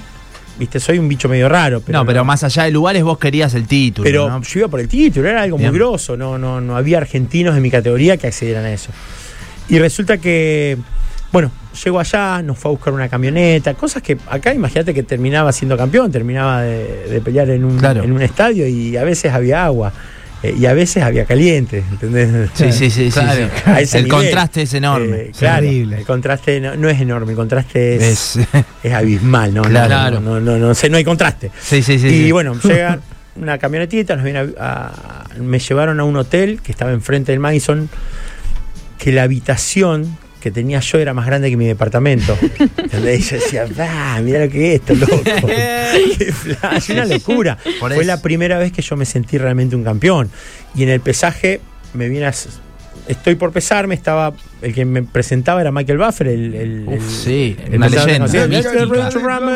Viste, 0.58 0.80
soy 0.80 0.98
un 1.00 1.08
bicho 1.10 1.28
medio 1.28 1.50
raro. 1.50 1.82
Pero 1.86 2.00
no, 2.00 2.06
pero 2.06 2.24
más 2.24 2.42
allá 2.44 2.64
de 2.64 2.72
lugares 2.72 3.04
vos 3.04 3.18
querías 3.20 3.54
el 3.56 3.68
título. 3.68 4.06
pero 4.06 4.30
¿no? 4.30 4.42
yo 4.42 4.60
iba 4.62 4.68
por 4.70 4.80
el 4.80 4.88
título, 4.88 5.28
era 5.28 5.42
algo 5.44 5.58
Bien. 5.58 5.70
muy 5.70 5.78
grosso, 5.78 6.16
no, 6.16 6.38
no, 6.38 6.62
no 6.62 6.78
había 6.78 6.98
argentinos 6.98 7.56
en 7.58 7.62
mi 7.62 7.70
categoría 7.70 8.16
que 8.18 8.28
accedieran 8.28 8.64
a 8.64 8.72
eso. 8.72 8.90
Y 9.68 9.78
resulta 9.80 10.18
que, 10.18 10.78
bueno, 11.34 11.52
llego 11.76 12.00
allá, 12.00 12.42
nos 12.42 12.58
fue 12.58 12.70
a 12.70 12.74
buscar 12.74 12.94
una 12.94 13.08
camioneta, 13.10 13.74
cosas 13.74 14.02
que 14.04 14.18
acá 14.30 14.54
imagínate 14.54 14.94
que 14.94 15.04
terminaba 15.04 15.52
siendo 15.52 15.78
campeón, 15.78 16.12
terminaba 16.12 16.62
de, 16.64 17.08
de 17.10 17.22
pelear 17.22 17.50
en 17.50 17.64
un, 17.66 17.78
Claro. 17.78 18.04
en 18.04 18.12
un 18.12 18.22
estadio 18.22 18.68
y 18.68 18.98
a 18.98 19.04
veces 19.04 19.32
había 19.34 19.66
agua. 19.66 19.94
eh, 20.44 20.54
y 20.60 20.66
a 20.68 20.74
veces 20.74 21.02
había 21.02 21.26
caliente, 21.26 21.84
¿entendés? 21.92 22.50
Sí, 22.54 22.72
sí, 22.72 22.90
sí, 22.92 23.10
sí, 23.10 23.12
Claro. 23.12 23.50
El 23.68 23.86
nivel. 23.88 24.08
contraste 24.10 24.62
es 24.64 24.74
enorme. 24.76 25.18
Eh, 25.18 25.32
claro, 25.38 25.62
Terrible. 25.64 25.98
el 26.00 26.06
contraste 26.06 26.60
no, 26.60 26.76
no 26.76 26.90
es 26.90 27.00
enorme, 27.02 27.32
el 27.32 27.38
contraste 27.38 27.96
es, 27.96 28.36
Es- 28.36 28.48
es 28.84 28.94
abismal, 28.94 29.54
¿no? 29.54 29.62
Claro. 29.64 30.20
No, 30.20 30.40
no, 30.40 30.58
no, 30.58 30.58
no, 30.58 30.74
no 30.90 30.98
hay 30.98 31.04
contraste. 31.04 31.50
sí, 31.60 31.82
sí, 31.82 31.98
sí. 31.98 32.08
y 32.08 32.24
sí. 32.26 32.32
bueno, 32.32 32.54
llega 32.64 33.00
una 33.38 33.58
camionetita, 33.58 34.16
nos 34.16 34.24
viene 34.26 34.40
a- 34.40 34.48
a- 34.60 35.40
me 35.40 35.58
llevaron 35.60 36.00
a 36.00 36.04
un 36.04 36.16
hotel 36.18 36.60
que 36.62 36.72
estaba 36.72 36.92
enfrente 36.92 37.32
del 37.32 37.40
Madison, 37.40 37.90
que 39.00 39.12
la 39.14 39.24
habitación 39.24 40.18
que 40.46 40.52
tenía 40.52 40.80
yo 40.80 41.00
era 41.00 41.12
más 41.16 41.26
grande 41.26 41.50
que 41.50 41.58
mi 41.58 41.66
departamento. 41.66 42.38
¿Entendés? 42.78 43.32
Yo 43.32 43.38
decía, 43.38 43.66
ah, 43.80 44.22
mira 44.24 44.46
lo 44.46 44.52
que 44.52 44.76
es 44.76 44.82
esto, 44.82 44.94
loco. 44.94 45.24
Qué 45.26 46.32
flash, 46.32 46.92
una 46.92 47.06
locura. 47.06 47.58
Por 47.80 47.92
Fue 47.92 48.04
eso. 48.04 48.08
la 48.08 48.22
primera 48.22 48.60
vez 48.60 48.72
que 48.72 48.84
yo 48.84 48.96
me 48.96 49.06
sentí 49.06 49.40
realmente 49.40 49.76
un 49.76 49.84
campeón. 49.84 50.30
Y 50.76 50.84
en 50.84 50.90
el 50.90 51.00
pesaje 51.00 51.62
me 51.96 52.10
viene 52.10 52.28
a... 52.28 52.34
Estoy 53.08 53.34
por 53.36 53.52
pesarme, 53.52 53.96
estaba... 53.96 54.34
El 54.62 54.74
que 54.76 54.86
me 54.86 55.02
presentaba 55.02 55.62
era 55.62 55.72
Michael 55.72 55.98
Buffer, 55.98 56.28
el... 56.28 56.54
el- 56.54 56.84
Uf, 56.88 56.94
el- 56.94 57.02
sí, 57.02 57.58
el 57.66 57.76
una 57.78 57.90
leyenda. 57.90 58.26
Una 58.30 58.48
mística. 58.48 59.10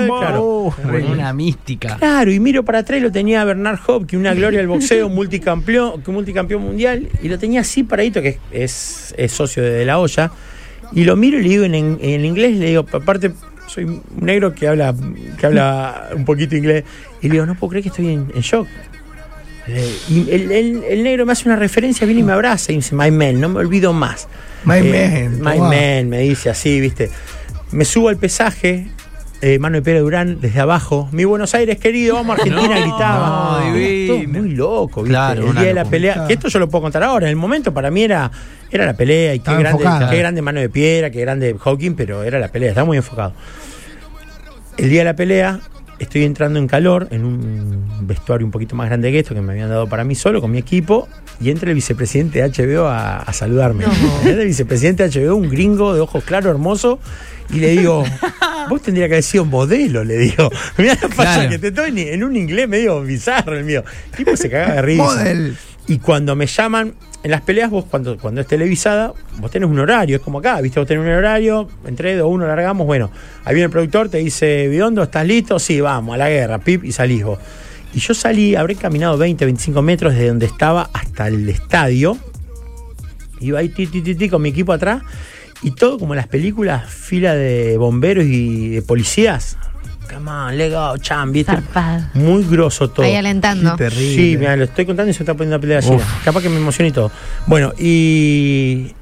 Claro. 0.08 0.74
Una 1.12 1.34
mística. 1.34 1.98
Claro, 1.98 2.32
y 2.32 2.40
miro 2.40 2.66
para 2.66 2.80
atrás 2.80 3.00
y 3.00 3.04
lo 3.04 3.12
tenía 3.12 3.44
Bernard 3.46 3.80
Hopkins, 3.86 4.20
una 4.20 4.34
gloria 4.34 4.58
del 4.58 4.68
boxeo, 4.68 5.08
multicampeón, 5.10 6.02
multicampeón 6.08 6.64
mundial, 6.64 7.08
y 7.22 7.28
lo 7.28 7.38
tenía 7.38 7.62
así 7.62 7.84
paradito, 7.84 8.24
que 8.24 8.40
es, 8.52 9.14
es 9.18 9.32
socio 9.32 9.62
de, 9.62 9.70
De 9.72 9.86
la 9.86 10.00
olla, 10.00 10.32
y 10.92 11.04
lo 11.04 11.16
miro 11.16 11.38
y 11.40 11.44
le 11.44 11.50
digo 11.50 11.64
en, 11.64 11.76
en 11.76 12.26
inglés, 12.26 12.58
le 12.58 12.68
digo, 12.68 12.86
aparte 12.92 13.32
soy 13.68 13.84
un 13.86 14.02
negro 14.22 14.54
que 14.56 14.68
habla, 14.68 14.96
que 15.38 15.46
habla 15.46 16.10
un 16.16 16.26
poquito 16.26 16.56
inglés, 16.56 16.84
y 17.22 17.28
le 17.28 17.34
digo, 17.34 17.46
no 17.46 17.56
puedo 17.56 17.70
creer 17.72 17.84
que 17.84 17.90
estoy 17.90 18.08
en, 18.14 18.32
en 18.34 18.42
shock. 18.42 18.68
Y 20.10 20.28
el, 20.32 20.52
el- 20.52 20.84
el 20.84 21.04
negro 21.04 21.26
me 21.28 21.34
hace 21.34 21.48
una 21.48 21.56
referencia, 21.56 22.06
viene 22.08 22.22
y 22.22 22.24
me 22.24 22.34
abraza 22.34 22.72
y 22.72 22.76
me 22.76 22.82
dice, 22.82 22.96
my 22.96 23.12
man, 23.12 23.40
no 23.40 23.50
me 23.50 23.60
olvido 23.60 23.94
más. 23.94 24.28
My 24.66 24.78
Eh, 24.80 25.30
man, 25.30 25.40
My 25.40 25.58
tomá. 25.58 25.70
man, 25.70 26.10
me 26.10 26.20
dice 26.22 26.50
así, 26.50 26.80
viste. 26.82 27.12
Me 27.72 27.86
subo 27.86 28.10
al 28.10 28.18
pesaje, 28.18 28.88
eh, 29.42 29.58
mano 29.60 29.78
de 29.78 29.82
Pérez 29.82 30.02
Durán, 30.02 30.42
desde 30.42 30.60
abajo. 30.60 31.08
Mi 31.12 31.24
Buenos 31.26 31.54
Aires, 31.56 31.78
querido, 31.78 32.16
vamos 32.16 32.38
a 32.38 32.42
Argentina, 32.42 32.76
No, 32.76 32.82
gritaba. 32.82 33.62
no, 33.70 33.74
divino. 33.74 34.40
Muy 34.40 34.50
loco, 34.50 35.02
viste. 35.04 35.12
Claro, 35.14 35.48
el 35.48 35.54
día 35.54 35.62
de 35.64 35.74
la 35.74 35.82
locura. 35.82 35.90
pelea. 35.92 36.28
Que 36.28 36.34
esto 36.34 36.48
yo 36.50 36.60
lo 36.60 36.70
puedo 36.70 36.82
contar 36.84 37.04
ahora. 37.04 37.26
En 37.28 37.32
el 37.32 37.36
momento 37.38 37.74
para 37.74 37.90
mí 37.90 38.04
era, 38.04 38.30
era 38.70 38.86
la 38.86 38.94
pelea 38.94 39.34
y 39.36 39.40
qué 39.40 39.44
Estaba 39.52 39.60
grande, 39.60 39.82
enfocada. 39.84 40.10
qué 40.12 40.18
grande 40.18 40.42
mano 40.42 40.60
de 40.60 40.70
piedra, 40.70 41.10
qué 41.10 41.22
grande 41.22 41.56
Hawking, 41.58 41.94
pero 41.96 42.24
era 42.24 42.38
la 42.40 42.50
pelea, 42.50 42.70
estaba 42.70 42.86
muy 42.86 42.98
enfocado. 42.98 43.34
El 44.78 44.90
día 44.90 45.00
de 45.02 45.06
la 45.06 45.16
pelea, 45.16 45.60
estoy 46.00 46.24
entrando 46.24 46.60
en 46.60 46.68
calor, 46.68 47.08
en 47.12 47.24
un 47.26 47.79
vestuario 48.02 48.46
un 48.46 48.52
poquito 48.52 48.76
más 48.76 48.88
grande 48.88 49.12
que 49.12 49.20
esto, 49.20 49.34
que 49.36 49.42
me 49.42 49.52
habían 49.54 49.70
dado 49.70 49.88
para 49.88 50.04
mí 50.04 50.16
solo, 50.16 50.42
con 50.42 50.52
mi 50.52 50.58
equipo, 50.58 51.08
y 51.42 51.50
entra 51.50 51.70
el 51.70 51.76
vicepresidente 51.76 52.42
de 52.42 52.50
HBO 52.50 52.88
a, 52.88 53.18
a 53.20 53.34
saludarme. 53.34 53.86
Entra 54.24 54.42
el 54.42 54.48
vicepresidente 54.48 55.08
de 55.08 55.26
HBO, 55.28 55.36
un 55.36 55.50
gringo 55.50 55.94
de 55.94 56.02
ojos 56.02 56.24
claros, 56.24 56.50
hermoso, 56.52 57.00
y 57.52 57.60
le 57.60 57.70
digo, 57.70 58.04
vos 58.70 58.82
tendrías 58.82 59.08
que 59.08 59.16
haber 59.16 59.24
sido 59.24 59.46
modelo, 59.46 60.04
le 60.04 60.18
digo. 60.18 60.50
Mirá 60.78 60.96
la 61.02 61.08
pasa 61.10 61.34
Claro. 61.36 61.50
que 61.50 61.60
te 61.60 61.68
estoy 61.70 61.90
en, 61.90 61.98
en 61.98 62.24
un 62.24 62.36
inglés 62.36 62.68
medio 62.70 63.02
bizarro 63.02 63.58
el 63.58 63.64
mío. 63.64 63.84
El 64.12 64.18
tipo 64.18 64.36
se 64.38 64.50
cagaba 64.50 64.74
de 64.76 64.82
risa. 64.82 65.04
Model. 65.04 65.58
Y 65.88 65.98
cuando 65.98 66.36
me 66.36 66.46
llaman, 66.46 66.94
en 67.24 67.32
las 67.32 67.42
peleas, 67.42 67.72
vos 67.72 67.84
cuando, 67.90 68.16
cuando 68.20 68.42
es 68.42 68.48
televisada, 68.48 69.12
vos 69.40 69.50
tenés 69.50 69.68
un 69.68 69.80
horario, 69.80 70.18
es 70.18 70.22
como 70.22 70.38
acá, 70.38 70.62
¿viste? 70.62 70.80
Vos 70.80 70.88
tenés 70.88 71.04
un 71.04 71.12
horario, 71.12 71.68
entre 71.88 72.16
dos, 72.16 72.30
uno 72.32 72.46
largamos, 72.46 72.86
bueno, 72.86 73.10
ahí 73.44 73.56
viene 73.56 73.66
el 73.66 73.72
productor, 73.72 74.08
te 74.08 74.20
dice, 74.20 74.68
Bidondo, 74.68 75.02
¿estás 75.02 75.26
listo? 75.26 75.58
Sí, 75.58 75.82
vamos, 75.82 76.14
a 76.14 76.18
la 76.20 76.30
guerra, 76.30 76.60
pip, 76.60 76.84
y 76.84 76.92
salís 76.92 77.24
vos. 77.24 77.40
Y 77.94 78.00
yo 78.00 78.14
salí, 78.14 78.56
habré 78.56 78.76
caminado 78.76 79.18
20, 79.18 79.46
25 79.46 79.82
metros 79.82 80.14
desde 80.14 80.28
donde 80.28 80.46
estaba 80.46 80.90
hasta 80.94 81.28
el 81.28 81.48
estadio. 81.50 82.18
Iba 83.40 83.60
ahí 83.60 83.70
ti, 83.70 83.88
ti, 83.88 84.02
ti, 84.02 84.16
ti, 84.16 84.30
con 84.30 84.42
mi 84.42 84.50
equipo 84.50 84.74
atrás. 84.74 85.02
Y 85.62 85.72
todo 85.72 85.98
como 86.00 86.14
en 86.14 86.18
las 86.18 86.28
películas, 86.28 86.90
fila 86.90 87.36
de 87.36 87.78
bomberos 87.78 88.26
y 88.26 88.70
de 88.70 88.82
policías. 88.82 89.58
Come 90.12 90.32
on, 90.32 90.58
legado, 90.58 90.98
chan, 90.98 91.32
¿viste? 91.32 91.52
Zarpado. 91.52 92.08
Muy 92.14 92.44
grosso 92.44 92.90
todo. 92.90 93.06
Ahí 93.06 93.16
alentando. 93.16 93.76
Qué 93.76 93.86
terrible. 93.86 94.16
Sí, 94.16 94.38
mira, 94.38 94.56
lo 94.56 94.64
estoy 94.64 94.86
contando 94.86 95.12
y 95.12 95.14
se 95.14 95.20
me 95.20 95.24
está 95.24 95.34
poniendo 95.34 95.58
la 95.58 95.62
pelea 95.62 95.82
de. 95.82 96.04
Capaz 96.24 96.42
que 96.42 96.50
me 96.50 96.58
emociona 96.58 96.90
y 96.90 96.92
todo. 96.92 97.12
Bueno, 97.46 97.74
y. 97.78 98.94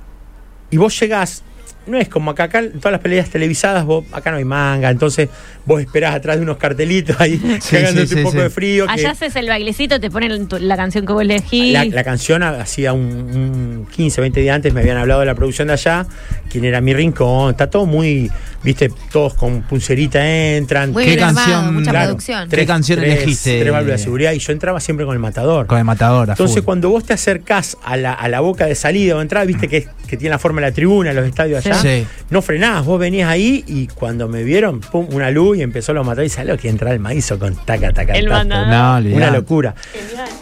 Y 0.69 0.77
vos 0.77 0.99
llegás. 0.99 1.43
No 1.87 1.97
es 1.97 2.09
como 2.09 2.31
acá, 2.31 2.43
acá 2.45 2.59
en 2.59 2.73
todas 2.79 2.91
las 2.91 3.01
peleas 3.01 3.29
televisadas, 3.29 3.85
vos, 3.85 4.05
acá 4.11 4.31
no 4.31 4.37
hay 4.37 4.45
manga, 4.45 4.89
entonces 4.89 5.29
vos 5.65 5.79
esperás 5.81 6.15
atrás 6.15 6.37
de 6.37 6.43
unos 6.43 6.57
cartelitos 6.57 7.15
ahí, 7.19 7.37
Sí, 7.61 7.75
cagándote 7.77 8.07
sí, 8.07 8.13
un 8.13 8.19
sí, 8.19 8.23
poco 8.23 8.31
sí. 8.37 8.43
de 8.43 8.49
frío. 8.49 8.85
que- 8.85 8.91
Allá 8.93 9.11
haces 9.11 9.35
el 9.35 9.47
bailecito, 9.47 9.99
te 9.99 10.09
ponen 10.11 10.47
la 10.61 10.75
canción 10.77 11.05
que 11.05 11.13
vos 11.13 11.21
elegís. 11.21 11.73
la, 11.73 11.85
la 11.85 12.03
canción 12.03 12.43
hacía 12.43 12.93
un, 12.93 13.01
un 13.01 13.87
15, 13.91 14.21
20 14.21 14.39
días 14.41 14.55
antes 14.55 14.73
me 14.73 14.81
habían 14.81 14.97
hablado 14.97 15.21
de 15.21 15.25
la 15.25 15.35
producción 15.35 15.67
de 15.67 15.73
allá, 15.73 16.05
quién 16.49 16.65
era 16.65 16.81
mi 16.81 16.93
rincón, 16.93 17.51
está 17.51 17.69
todo 17.69 17.85
muy, 17.85 18.29
viste, 18.63 18.91
todos 19.11 19.33
con 19.33 19.61
pulserita 19.61 20.25
entran. 20.55 20.91
Muy 20.91 21.03
¿Qué 21.05 21.15
bien 21.15 21.19
canción? 21.33 21.73
mucha 21.73 21.91
Claro, 21.91 22.07
producción. 22.07 22.49
¿Qué 22.49 22.65
canción 22.65 22.99
tres- 22.99 23.15
elegiste? 23.17 23.59
Tres 23.61 23.71
válvulas 23.71 23.99
de 23.99 24.03
seguridad 24.03 24.31
y 24.33 24.39
yo 24.39 24.51
entraba 24.53 24.79
siempre 24.79 25.05
con 25.05 25.13
el 25.13 25.19
matador. 25.19 25.67
Con 25.67 25.77
el 25.77 25.85
matador. 25.85 26.29
Entonces, 26.29 26.57
full. 26.57 26.65
cuando 26.65 26.89
vos 26.89 27.03
te 27.05 27.13
acercás 27.13 27.77
a 27.83 27.95
la, 27.97 28.13
a 28.13 28.27
la 28.29 28.39
boca 28.39 28.65
de 28.65 28.75
salida 28.75 29.15
o 29.15 29.21
entrada, 29.21 29.45
viste 29.45 29.67
que, 29.67 29.87
que 30.07 30.17
tiene 30.17 30.31
la 30.31 30.39
forma 30.39 30.61
de 30.61 30.67
la 30.67 30.73
tribuna, 30.73 31.13
los 31.13 31.25
estadios 31.25 31.65
allá, 31.65 31.75
Sí. 31.81 32.05
no 32.29 32.41
frenás, 32.41 32.85
vos 32.85 32.99
venías 32.99 33.29
ahí 33.29 33.63
y 33.67 33.87
cuando 33.87 34.27
me 34.27 34.43
vieron, 34.43 34.79
pum, 34.79 35.07
una 35.11 35.31
luz 35.31 35.57
y 35.57 35.61
empezó 35.61 35.91
a 35.97 36.03
matar 36.03 36.23
y 36.25 36.29
salió 36.29 36.57
que 36.57 36.69
entrar 36.69 36.93
el 36.93 36.99
maíz 36.99 37.31
con 37.39 37.55
taca, 37.55 37.91
taca, 37.93 38.13
El 38.13 38.25
taca. 38.25 38.37
mandador. 38.37 39.03
No, 39.03 39.15
Una 39.15 39.31
locura. 39.31 39.75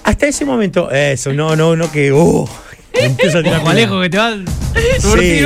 Hasta 0.03 0.27
ese 0.27 0.45
momento, 0.45 0.89
eso, 0.91 1.33
no, 1.33 1.55
no, 1.55 1.75
no, 1.75 1.91
que. 1.91 2.11
Uh, 2.11 2.47
empiezo 2.93 3.39
a 3.39 3.43
tirar 3.43 3.59
Ojo, 3.61 3.69
Alejo, 3.69 4.01
que 4.01 4.09
te 4.09 4.17
vas. 4.17 4.35
Sí. 4.99 4.99
Se 4.99 5.39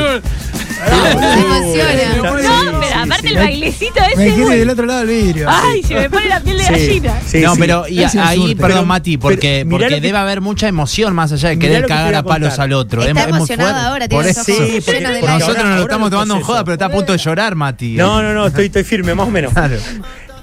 emociona. 1.40 2.16
No, 2.16 2.80
aparte 3.12 3.28
el 3.30 3.36
bailecito 3.36 4.00
ese. 4.04 4.16
Me 4.18 4.34
quiere 4.34 4.58
del 4.58 4.70
otro 4.70 4.86
lado 4.86 5.00
del 5.00 5.08
vidrio. 5.10 5.48
Ay, 5.50 5.84
se 5.84 5.94
me 5.96 6.10
pone 6.10 6.28
la 6.28 6.40
piel 6.42 6.58
de 6.58 6.64
Sí, 6.66 6.72
gallina. 6.72 7.14
sí, 7.26 7.42
no, 7.42 7.54
sí. 7.56 7.60
pero 7.60 7.88
y 7.88 8.00
ahí, 8.04 8.10
surte. 8.38 8.56
perdón, 8.56 8.88
Mati, 8.88 9.18
porque, 9.18 9.66
porque 9.70 10.00
debe 10.02 10.18
haber 10.18 10.42
mucha 10.42 10.68
emoción 10.68 11.14
más 11.16 11.32
allá 11.32 11.50
de 11.50 11.60
querer 11.60 11.86
cagar 11.86 12.16
a 12.16 12.24
palos 12.24 12.60
al 12.60 12.74
otro. 12.74 13.02
Está 13.04 13.12
es, 13.22 13.26
es 13.26 13.30
muy 13.32 13.38
emocionado 13.38 13.70
fuerte. 13.70 13.88
ahora, 13.88 14.08
Por 14.08 14.46
tiene 14.46 15.22
nosotros 15.22 15.66
nos 15.66 15.76
lo 15.78 15.82
estamos 15.84 16.10
tomando 16.12 16.36
en 16.36 16.42
joda, 16.42 16.64
pero 16.64 16.74
está 16.74 16.86
a 16.86 16.90
punto 16.90 17.12
de 17.12 17.18
llorar, 17.18 17.56
Mati. 17.56 17.94
No, 17.96 18.22
no, 18.22 18.34
no, 18.34 18.48
estoy, 18.48 18.84
firme, 18.84 19.14
más 19.16 19.28
o 19.28 19.32
menos. 19.32 19.54
Claro. 19.54 19.76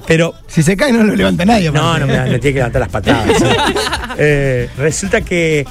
Pero 0.07 0.35
Si 0.47 0.63
se 0.63 0.77
cae 0.77 0.93
no 0.93 1.03
lo 1.03 1.17
levanta 1.17 1.45
nadie. 1.45 1.71
No, 1.73 1.99
no 1.99 2.07
me, 2.07 2.13
me 2.21 2.39
tiene 2.39 2.41
que 2.41 2.53
levantar 2.55 2.81
las 2.81 2.91
patadas. 2.91 3.39
sí. 3.39 3.45
Eh, 4.19 4.71
resulta 4.79 5.21
que 5.21 5.67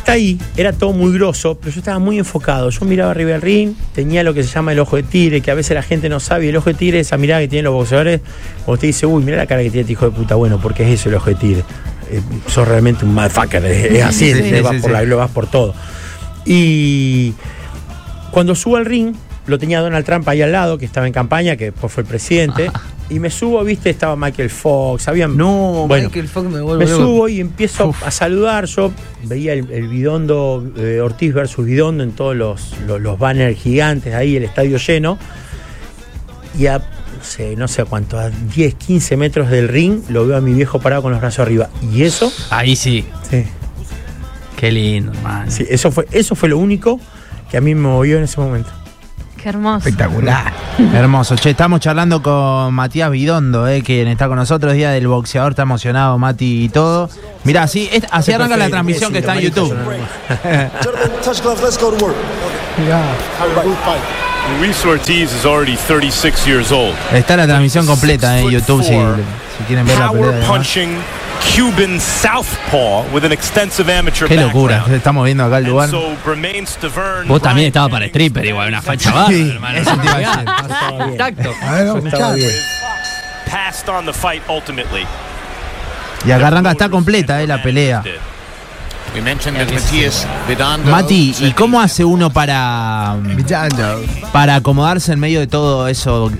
hasta 0.00 0.12
ahí 0.12 0.38
era 0.56 0.72
todo 0.72 0.92
muy 0.92 1.12
grosso, 1.12 1.58
pero 1.60 1.72
yo 1.72 1.78
estaba 1.80 1.98
muy 1.98 2.18
enfocado. 2.18 2.70
Yo 2.70 2.84
miraba 2.86 3.10
arriba 3.10 3.32
del 3.32 3.42
ring, 3.42 3.74
tenía 3.94 4.22
lo 4.22 4.32
que 4.34 4.42
se 4.42 4.48
llama 4.48 4.72
el 4.72 4.78
ojo 4.80 4.96
de 4.96 5.02
tigre, 5.02 5.40
que 5.42 5.50
a 5.50 5.54
veces 5.54 5.74
la 5.74 5.82
gente 5.82 6.08
no 6.08 6.20
sabe. 6.20 6.46
Y 6.46 6.48
el 6.48 6.56
ojo 6.56 6.70
de 6.70 6.74
tigre, 6.74 7.00
esa 7.00 7.16
mirada 7.18 7.40
que 7.42 7.48
tienen 7.48 7.64
los 7.66 7.74
boxeadores, 7.74 8.20
cuando 8.64 8.80
te 8.80 8.86
dice, 8.88 9.04
uy, 9.06 9.22
mira 9.22 9.36
la 9.36 9.46
cara 9.46 9.62
que 9.62 9.68
tiene 9.70 9.82
este 9.82 9.92
hijo 9.92 10.06
de 10.06 10.12
puta, 10.12 10.34
bueno, 10.36 10.58
porque 10.60 10.84
es 10.84 10.98
eso 11.00 11.08
el 11.10 11.16
ojo 11.16 11.28
de 11.30 11.34
tigre. 11.36 11.64
Eh, 12.10 12.20
sos 12.48 12.66
realmente 12.66 13.04
un 13.04 13.12
motherfucker, 13.14 13.64
es, 13.66 13.92
es 13.92 14.02
así, 14.02 14.32
Sí, 14.32 14.60
vas 14.62 14.76
sí, 14.76 14.80
por 14.80 14.90
la- 14.90 15.02
lo 15.02 15.16
vas 15.18 15.30
por 15.30 15.46
todo. 15.48 15.74
Y 16.46 17.34
cuando 18.30 18.54
subo 18.54 18.76
al 18.76 18.86
ring, 18.86 19.14
lo 19.46 19.58
tenía 19.58 19.80
Donald 19.80 20.04
Trump 20.06 20.26
ahí 20.28 20.40
al 20.42 20.52
lado, 20.52 20.78
que 20.78 20.86
estaba 20.86 21.06
en 21.06 21.12
campaña, 21.12 21.56
que 21.56 21.66
después 21.66 21.92
fue 21.92 22.02
el 22.04 22.08
presidente. 22.08 22.70
Y 23.10 23.18
me 23.18 23.28
subo, 23.28 23.64
viste, 23.64 23.90
estaba 23.90 24.14
Michael 24.14 24.50
Fox, 24.50 25.08
habían. 25.08 25.36
No, 25.36 25.86
bueno, 25.88 26.08
Michael 26.08 26.28
Fox 26.28 26.48
me 26.48 26.60
vuelve 26.60 26.84
me 26.86 26.90
subo 26.90 27.28
y 27.28 27.40
empiezo 27.40 27.92
a 28.06 28.10
saludar. 28.12 28.66
Yo 28.66 28.92
veía 29.24 29.52
el, 29.52 29.68
el 29.70 29.88
Bidondo, 29.88 30.64
eh, 30.76 31.00
Ortiz 31.00 31.34
versus 31.34 31.66
Bidondo 31.66 32.04
en 32.04 32.12
todos 32.12 32.36
los, 32.36 32.74
los, 32.86 33.00
los 33.00 33.18
banners 33.18 33.58
gigantes 33.58 34.14
ahí, 34.14 34.36
el 34.36 34.44
estadio 34.44 34.78
lleno. 34.78 35.18
Y 36.56 36.66
a, 36.66 36.78
no 36.78 37.24
sé, 37.24 37.56
no 37.56 37.66
sé 37.68 37.82
a 37.82 37.84
cuánto, 37.84 38.16
a 38.18 38.30
10, 38.30 38.74
15 38.76 39.16
metros 39.16 39.50
del 39.50 39.66
ring, 39.68 40.02
lo 40.08 40.26
veo 40.26 40.36
a 40.36 40.40
mi 40.40 40.52
viejo 40.52 40.78
parado 40.78 41.02
con 41.02 41.10
los 41.10 41.20
brazos 41.20 41.40
arriba. 41.40 41.68
Y 41.92 42.02
eso, 42.04 42.32
Ahí 42.50 42.76
sí. 42.76 43.04
sí, 43.28 43.44
Qué 44.56 44.70
lindo, 44.70 45.10
hermano. 45.12 45.50
sí, 45.50 45.66
eso 45.68 45.90
fue, 45.90 46.06
eso 46.12 46.34
fue 46.36 46.48
lo 46.48 46.58
único 46.58 47.00
que 47.50 47.56
a 47.56 47.60
mí 47.60 47.74
me 47.74 47.82
movió 47.82 48.18
en 48.18 48.24
ese 48.24 48.40
momento. 48.40 48.70
Qué 49.42 49.48
hermoso. 49.48 49.78
Espectacular. 49.88 50.52
Hermoso. 50.94 51.34
Che, 51.36 51.50
estamos 51.50 51.80
charlando 51.80 52.22
con 52.22 52.74
Matías 52.74 53.10
Bidondo, 53.10 53.66
eh, 53.68 53.82
quien 53.82 54.06
está 54.08 54.28
con 54.28 54.36
nosotros, 54.36 54.74
Día 54.74 54.90
del 54.90 55.06
Boxeador, 55.08 55.52
está 55.52 55.62
emocionado, 55.62 56.18
Mati 56.18 56.64
y 56.64 56.68
todo. 56.68 57.08
Mirá, 57.44 57.62
así, 57.62 57.88
es- 57.90 58.04
así 58.10 58.32
arranca 58.32 58.56
la 58.58 58.68
transmisión 58.68 59.12
que 59.12 59.18
está 59.20 59.34
en 59.36 59.40
YouTube. 59.40 59.70
Gentlemen, 59.74 60.00
touch 61.24 61.40
gloves, 61.42 61.62
let's 61.62 61.78
go 61.78 61.90
to 61.90 62.04
work. 62.04 62.16
Mirá. 62.78 63.00
Luis 64.60 64.84
Ortiz 64.84 65.32
is 65.32 65.44
already 65.46 65.76
36 65.86 66.46
years 66.46 66.72
old. 66.72 66.94
Está 67.12 67.36
la 67.36 67.46
transmisión 67.46 67.86
completa 67.86 68.38
en 68.40 68.50
YouTube 68.50 68.82
si, 68.82 68.92
si 69.60 69.64
quieren 69.66 69.86
ver 69.86 69.98
la 69.98 70.10
pelea. 70.10 70.48
Cuban 71.56 71.98
southpaw 71.98 73.04
with 73.14 73.24
an 73.24 73.32
extensive 73.32 73.88
amateur 73.90 74.28
Qué 74.28 74.36
locura, 74.36 74.74
background. 74.76 74.96
estamos 74.98 75.24
viendo 75.24 75.44
acá 75.44 75.58
el 75.58 75.64
lugar. 75.64 75.88
so 75.88 76.00
Vos 77.26 77.40
también 77.42 77.54
Brian 77.54 77.58
estabas 77.68 77.90
para 77.90 78.04
stripper, 78.06 78.44
igual, 78.44 78.68
una 78.68 78.82
facha 78.82 79.10
baja, 79.10 79.28
Sí, 79.28 79.50
hermano. 79.50 79.78
eso 79.78 79.96
te 79.96 80.04
iba 80.06 80.14
a 80.14 80.18
decir. 80.18 80.38
Estaba 80.38 80.90
bien. 81.06 81.10
Exacto. 81.12 81.54
A 81.62 81.72
ver, 81.72 81.86
vamos 81.86 82.04
a 82.04 82.08
Estaba 82.08 82.34
escuchar. 82.34 82.34
bien. 82.36 82.50
Passed 83.50 83.88
on 83.88 84.06
the 84.06 84.12
fight 84.12 84.42
ultimately. 84.48 85.06
Y 86.26 86.30
acá 86.30 86.48
arranca, 86.48 86.70
está 86.72 86.88
completa 86.90 87.40
eh, 87.42 87.46
la 87.46 87.62
pelea. 87.62 88.02
Mati, 90.90 91.34
¿y 91.40 91.52
cómo 91.52 91.80
hace 91.80 92.04
uno 92.04 92.30
para, 92.32 93.16
para 94.32 94.56
acomodarse 94.56 95.12
en 95.12 95.20
medio 95.20 95.40
de 95.40 95.46
todo 95.46 95.88
eso? 95.88 96.30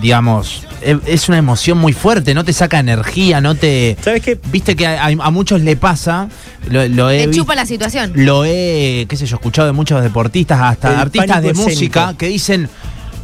Digamos, 0.00 0.66
es 0.80 0.98
es 1.06 1.28
una 1.28 1.38
emoción 1.38 1.78
muy 1.78 1.92
fuerte, 1.92 2.34
no 2.34 2.44
te 2.44 2.52
saca 2.52 2.78
energía, 2.78 3.40
no 3.40 3.54
te... 3.54 3.96
¿Sabes 4.00 4.22
qué? 4.22 4.38
Viste 4.50 4.76
que 4.76 4.86
a, 4.86 5.06
a 5.06 5.30
muchos 5.30 5.60
le 5.60 5.76
pasa, 5.76 6.28
lo, 6.68 6.86
lo 6.88 7.10
he 7.10 7.26
Te 7.26 7.34
chupa 7.34 7.54
la 7.54 7.66
situación. 7.66 8.12
lo 8.14 8.44
he, 8.44 9.06
qué 9.08 9.16
sé 9.16 9.26
yo, 9.26 9.36
escuchado 9.36 9.66
de 9.66 9.72
muchos 9.72 10.02
deportistas, 10.02 10.60
hasta 10.60 10.92
El 10.94 11.00
artistas 11.00 11.42
de 11.42 11.52
música 11.54 12.00
escénico. 12.00 12.18
que 12.18 12.28
dicen, 12.28 12.68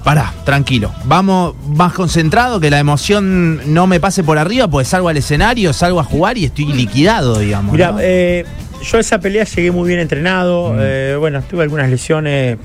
pará, 0.05 0.33
tranquilo, 0.45 0.93
vamos 1.05 1.55
más 1.67 1.93
concentrado, 1.93 2.61
que 2.61 2.71
la 2.71 2.79
emoción 2.79 3.73
no 3.73 3.87
me 3.87 4.01
pase 4.01 4.23
por 4.23 4.39
arriba, 4.39 4.69
pues 4.69 4.89
salgo 4.89 5.09
al 5.09 5.17
escenario, 5.17 5.73
salgo 5.73 6.01
a 6.01 6.05
jugar 6.05 6.37
y 6.39 6.45
estoy 6.45 6.67
liquidado, 6.67 7.39
digamos. 7.39 7.73
Mira, 7.73 7.93
¿no? 7.93 7.99
eh, 8.01 8.45
yo 8.83 8.99
a 8.99 9.01
esa 9.01 9.19
pelea 9.21 9.45
llegué 9.45 9.71
muy 9.71 9.89
bien 9.89 10.01
entrenado. 10.01 10.73
Mm. 10.73 10.79
eh, 10.81 11.17
bueno, 11.19 11.43
tuve 11.43 11.63
algunas 11.63 11.91
lesiones, 11.91 12.59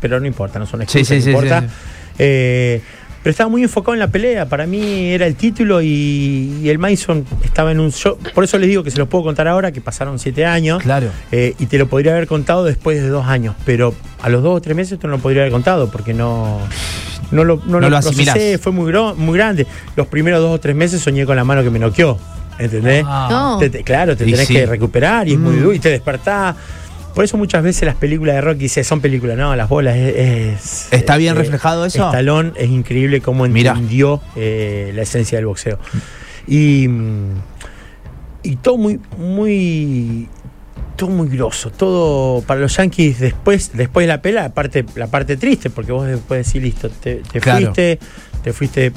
pero 0.00 0.20
no 0.20 0.26
importa, 0.26 0.58
no 0.58 0.66
son 0.66 0.82
excusas, 0.82 1.08
sí, 1.08 1.14
no 1.16 1.22
sí, 1.22 1.30
importa. 1.30 1.60
sí. 1.60 1.66
Eh, 2.18 2.80
pero 3.22 3.30
estaba 3.30 3.48
muy 3.48 3.62
enfocado 3.62 3.94
en 3.94 4.00
la 4.00 4.08
pelea. 4.08 4.46
Para 4.46 4.66
mí 4.66 5.08
era 5.08 5.26
el 5.26 5.34
título 5.34 5.80
y, 5.80 6.58
y 6.62 6.68
el 6.68 6.78
Mason 6.78 7.24
estaba 7.42 7.72
en 7.72 7.80
un 7.80 7.90
show. 7.90 8.18
Por 8.34 8.44
eso 8.44 8.58
les 8.58 8.68
digo 8.68 8.84
que 8.84 8.90
se 8.90 8.98
los 8.98 9.08
puedo 9.08 9.24
contar 9.24 9.48
ahora, 9.48 9.72
que 9.72 9.80
pasaron 9.80 10.18
siete 10.18 10.44
años. 10.44 10.82
Claro. 10.82 11.08
eh, 11.32 11.54
y 11.58 11.64
te 11.64 11.78
lo 11.78 11.88
podría 11.88 12.12
haber 12.12 12.26
contado 12.26 12.64
después 12.64 13.00
de 13.00 13.08
dos 13.08 13.26
años. 13.26 13.54
Pero 13.64 13.94
a 14.20 14.28
los 14.28 14.42
dos 14.42 14.58
o 14.58 14.60
tres 14.60 14.76
meses 14.76 14.98
te 14.98 15.06
no 15.06 15.14
lo 15.14 15.20
podría 15.20 15.40
haber 15.40 15.52
contado 15.52 15.90
porque 15.90 16.12
no. 16.12 16.58
No 17.30 17.44
lo, 17.44 17.56
no 17.64 17.80
No 17.80 17.80
lo 17.80 17.88
lo 17.88 18.00
procesé, 18.02 18.58
fue 18.58 18.72
muy, 18.72 18.92
muy 19.16 19.38
grande. 19.38 19.66
Los 19.96 20.06
primeros 20.08 20.42
dos 20.42 20.54
o 20.54 20.60
tres 20.60 20.76
meses 20.76 21.00
soñé 21.00 21.24
con 21.24 21.34
la 21.34 21.44
mano 21.44 21.62
que 21.62 21.70
me 21.70 21.78
noqueó. 21.78 22.18
¿Entendés? 22.58 23.04
Te- 23.58 23.70
te- 23.70 23.82
claro, 23.84 24.16
te 24.16 24.24
Y 24.28 24.32
tenés 24.32 24.46
sí. 24.46 24.54
que 24.54 24.66
recuperar 24.66 25.26
y 25.28 25.32
es 25.32 25.38
muy 25.38 25.56
Mm. 25.56 25.58
duro 25.60 25.72
y 25.74 25.78
te 25.78 25.90
despertás. 25.90 26.54
Por 27.14 27.24
eso 27.24 27.36
muchas 27.36 27.62
veces 27.62 27.84
las 27.84 27.94
películas 27.94 28.34
de 28.36 28.40
Rocky 28.40 28.68
se- 28.68 28.82
son 28.84 29.00
películas, 29.00 29.36
no, 29.36 29.54
las 29.54 29.68
bolas 29.68 29.96
es... 29.96 30.14
es- 30.16 30.88
¿Está 30.92 31.16
bien 31.16 31.36
reflejado 31.36 31.84
eso? 31.86 32.06
Stallone 32.08 32.52
es 32.56 32.68
increíble 32.70 33.20
cómo 33.20 33.46
entendió 33.46 34.20
eh, 34.36 34.90
la 34.94 35.02
esencia 35.02 35.38
del 35.38 35.46
boxeo. 35.46 35.78
Y, 36.48 36.88
y 38.42 38.56
todo 38.56 38.76
muy, 38.76 39.00
muy, 39.16 40.28
todo 40.96 41.10
muy 41.10 41.28
grosso, 41.28 41.70
todo 41.70 42.42
para 42.42 42.60
los 42.60 42.76
Yankees 42.76 43.18
después, 43.20 43.70
después 43.74 44.04
de 44.04 44.08
la 44.08 44.20
pelea, 44.22 44.42
la 44.44 44.48
parte, 44.54 44.84
la 44.96 45.06
parte 45.06 45.36
triste, 45.36 45.70
porque 45.70 45.92
vos 45.92 46.06
después 46.06 46.46
decís, 46.46 46.62
listo, 46.62 46.90
te, 46.90 47.16
te 47.32 47.40
Claro. 47.40 47.60
fuiste, 47.66 47.98
te 48.42 48.52
fuiste 48.52 48.92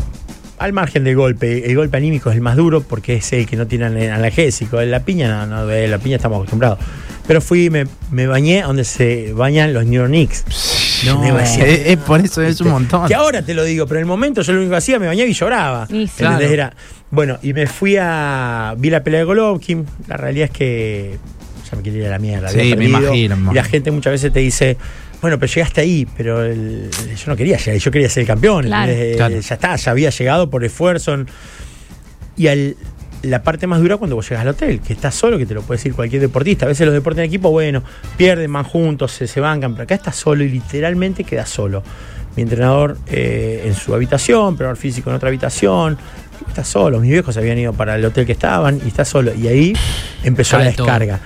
al 0.57 0.73
margen 0.73 1.03
del 1.03 1.15
golpe. 1.15 1.69
El 1.69 1.75
golpe 1.75 1.97
anímico 1.97 2.29
es 2.29 2.35
el 2.35 2.41
más 2.41 2.55
duro 2.55 2.81
porque 2.81 3.15
es 3.15 3.33
el 3.33 3.45
que 3.45 3.55
no 3.55 3.67
tiene 3.67 3.85
ana- 3.85 4.15
analgésico. 4.15 4.81
La 4.81 5.01
piña, 5.01 5.45
no, 5.45 5.45
no, 5.47 5.65
de 5.67 5.87
la 5.87 5.97
piña 5.99 6.15
estamos 6.17 6.37
acostumbrados. 6.37 6.79
Pero 7.27 7.41
fui, 7.41 7.69
me, 7.69 7.85
me 8.11 8.25
bañé 8.25 8.61
donde 8.63 8.83
se 8.85 9.33
bañan 9.33 9.73
los 9.73 9.85
New. 9.85 10.07
No, 10.07 11.39
es, 11.39 11.57
es 11.59 11.97
por 11.97 12.21
eso 12.21 12.41
es 12.41 12.59
un 12.61 12.69
montón. 12.69 13.07
Que 13.07 13.13
ahora 13.15 13.41
te 13.43 13.53
lo 13.53 13.63
digo, 13.63 13.85
pero 13.85 13.99
en 13.99 14.03
el 14.03 14.07
momento 14.07 14.41
yo 14.41 14.53
lo 14.53 14.59
único 14.59 14.71
que 14.71 14.77
hacía, 14.77 14.97
me 14.97 15.07
bañaba 15.07 15.29
y 15.29 15.33
lloraba. 15.33 15.87
Claro. 16.15 16.39
Era- 16.45 16.73
bueno, 17.11 17.37
y 17.41 17.53
me 17.53 17.67
fui 17.67 17.95
a. 17.99 18.73
Vi 18.77 18.89
la 18.89 19.03
pelea 19.03 19.19
de 19.19 19.25
Golovkin. 19.25 19.85
La 20.07 20.17
realidad 20.17 20.45
es 20.51 20.57
que 20.57 21.17
ya 21.69 21.77
me 21.77 21.83
quería 21.83 21.99
ir 21.99 22.05
a 22.07 22.09
la 22.11 22.19
mierda. 22.19 22.49
Sí, 22.49 22.75
me 22.75 22.85
imagino, 22.85 23.35
Y 23.51 23.55
la 23.55 23.63
gente 23.63 23.91
muchas 23.91 24.11
veces 24.11 24.33
te 24.33 24.39
dice. 24.39 24.77
Bueno, 25.21 25.39
pero 25.39 25.51
llegaste 25.51 25.81
ahí, 25.81 26.07
pero 26.15 26.43
el- 26.43 26.89
yo 26.91 27.23
no 27.27 27.35
quería 27.35 27.57
llegar, 27.57 27.73
ahí, 27.73 27.79
yo 27.79 27.89
quería 27.91 28.09
ser 28.09 28.21
el 28.21 28.27
campeón. 28.27 28.65
Eh, 28.65 29.13
Claro. 29.17 29.39
Ya 29.39 29.55
está, 29.55 29.75
ya 29.75 29.91
había 29.91 30.09
llegado 30.09 30.49
por 30.49 30.63
esfuerzo. 30.63 31.13
en- 31.13 31.27
y 32.35 32.47
al- 32.47 32.75
la 33.23 33.41
parte 33.41 33.65
más 33.65 33.81
dura 33.81 33.97
cuando 33.97 34.15
vos 34.15 34.29
llegas 34.29 34.43
al 34.43 34.49
hotel, 34.49 34.79
que 34.79 34.93
estás 34.93 35.15
solo, 35.15 35.39
que 35.39 35.47
te 35.47 35.55
lo 35.55 35.63
puede 35.63 35.79
decir 35.79 35.93
cualquier 35.95 36.21
deportista. 36.21 36.65
A 36.65 36.67
veces 36.67 36.85
los 36.85 36.93
deportes 36.93 37.19
en 37.23 37.25
equipo, 37.25 37.49
bueno, 37.49 37.81
pierden, 38.15 38.53
van 38.53 38.63
juntos, 38.63 39.11
se, 39.11 39.25
se 39.25 39.39
bancan, 39.39 39.73
pero 39.73 39.83
acá 39.85 39.95
estás 39.95 40.15
solo 40.15 40.43
y 40.43 40.49
literalmente 40.49 41.23
quedas 41.23 41.49
solo. 41.49 41.81
Mi 42.35 42.43
entrenador 42.43 42.99
eh, 43.07 43.63
en 43.65 43.73
su 43.73 43.95
habitación, 43.95 44.49
entrenador 44.49 44.77
físico 44.77 45.09
en 45.09 45.15
otra 45.15 45.29
habitación. 45.29 45.97
Estás 46.47 46.67
solo, 46.67 46.99
mis 46.99 47.09
viejos 47.09 47.35
habían 47.37 47.57
ido 47.57 47.73
para 47.73 47.95
el 47.95 48.05
hotel 48.05 48.27
que 48.27 48.33
estaban 48.33 48.79
y 48.85 48.89
estás 48.89 49.07
solo. 49.09 49.33
Y 49.33 49.47
ahí 49.47 49.73
empezó 50.23 50.57
la 50.59 50.65
descarga. 50.85 51.19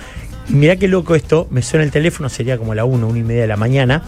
Mirá 0.52 0.76
qué 0.76 0.88
loco 0.88 1.16
esto, 1.16 1.48
me 1.50 1.62
suena 1.62 1.84
el 1.84 1.92
teléfono, 1.92 2.30
sería 2.30 2.58
como 2.58 2.76
la 2.76 2.86
1, 2.86 3.08
1 3.08 3.18
y 3.18 3.24
media 3.24 3.42
de 3.42 3.48
la 3.48 3.58
mañana. 3.58 4.04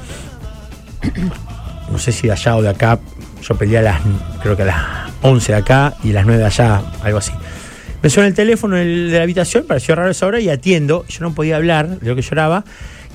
No 1.91 1.99
sé 1.99 2.11
si 2.11 2.27
de 2.27 2.33
allá 2.33 2.55
o 2.55 2.61
de 2.61 2.69
acá, 2.69 2.99
yo 3.41 3.55
peleé 3.55 3.79
a 3.79 3.81
las, 3.81 4.01
creo 4.41 4.55
que 4.55 4.63
a 4.63 4.65
las 4.65 4.77
11 5.21 5.51
de 5.51 5.57
acá 5.57 5.95
y 6.03 6.11
a 6.11 6.13
las 6.13 6.25
9 6.25 6.39
de 6.39 6.45
allá, 6.45 6.81
algo 7.01 7.17
así. 7.17 7.31
Me 8.01 8.09
suena 8.09 8.27
el 8.27 8.33
teléfono 8.33 8.77
el 8.77 9.11
de 9.11 9.17
la 9.17 9.23
habitación, 9.23 9.65
pareció 9.65 9.95
raro 9.95 10.09
esa 10.09 10.25
hora 10.25 10.39
y 10.39 10.49
atiendo. 10.49 11.05
Yo 11.07 11.21
no 11.21 11.33
podía 11.33 11.55
hablar 11.55 11.99
de 11.99 12.09
lo 12.09 12.15
que 12.15 12.21
lloraba. 12.21 12.65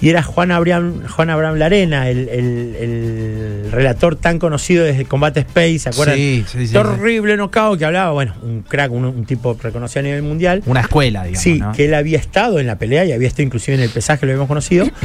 Y 0.00 0.10
era 0.10 0.22
Juan 0.22 0.52
Abraham, 0.52 1.02
Juan 1.08 1.28
Abraham 1.30 1.56
Larena, 1.56 2.08
el, 2.08 2.28
el- 2.28 2.76
el 2.80 3.72
relator 3.72 4.14
tan 4.14 4.38
conocido 4.38 4.84
desde 4.84 5.04
Combate 5.06 5.40
Space, 5.40 5.80
¿se 5.80 5.88
acuerdan? 5.88 6.14
Sí, 6.16 6.44
sí, 6.46 6.66
sí, 6.68 6.76
horrible 6.76 7.36
knockout 7.36 7.78
que 7.78 7.84
hablaba, 7.84 8.12
bueno, 8.12 8.34
un 8.42 8.62
crack, 8.62 8.92
un, 8.92 9.04
un 9.06 9.24
tipo 9.24 9.56
reconocido 9.60 10.00
a 10.00 10.02
nivel 10.04 10.22
mundial. 10.22 10.62
Una 10.66 10.80
escuela, 10.82 11.24
digamos. 11.24 11.42
Sí, 11.42 11.58
¿no? 11.58 11.72
que 11.72 11.86
él 11.86 11.94
había 11.94 12.18
estado 12.18 12.60
en 12.60 12.66
la 12.68 12.78
pelea 12.78 13.04
y 13.06 13.12
había 13.12 13.26
estado 13.26 13.42
inclusive 13.42 13.76
en 13.76 13.82
el 13.82 13.90
pesaje, 13.90 14.24
lo 14.24 14.30
habíamos 14.32 14.48
conocido. 14.48 14.86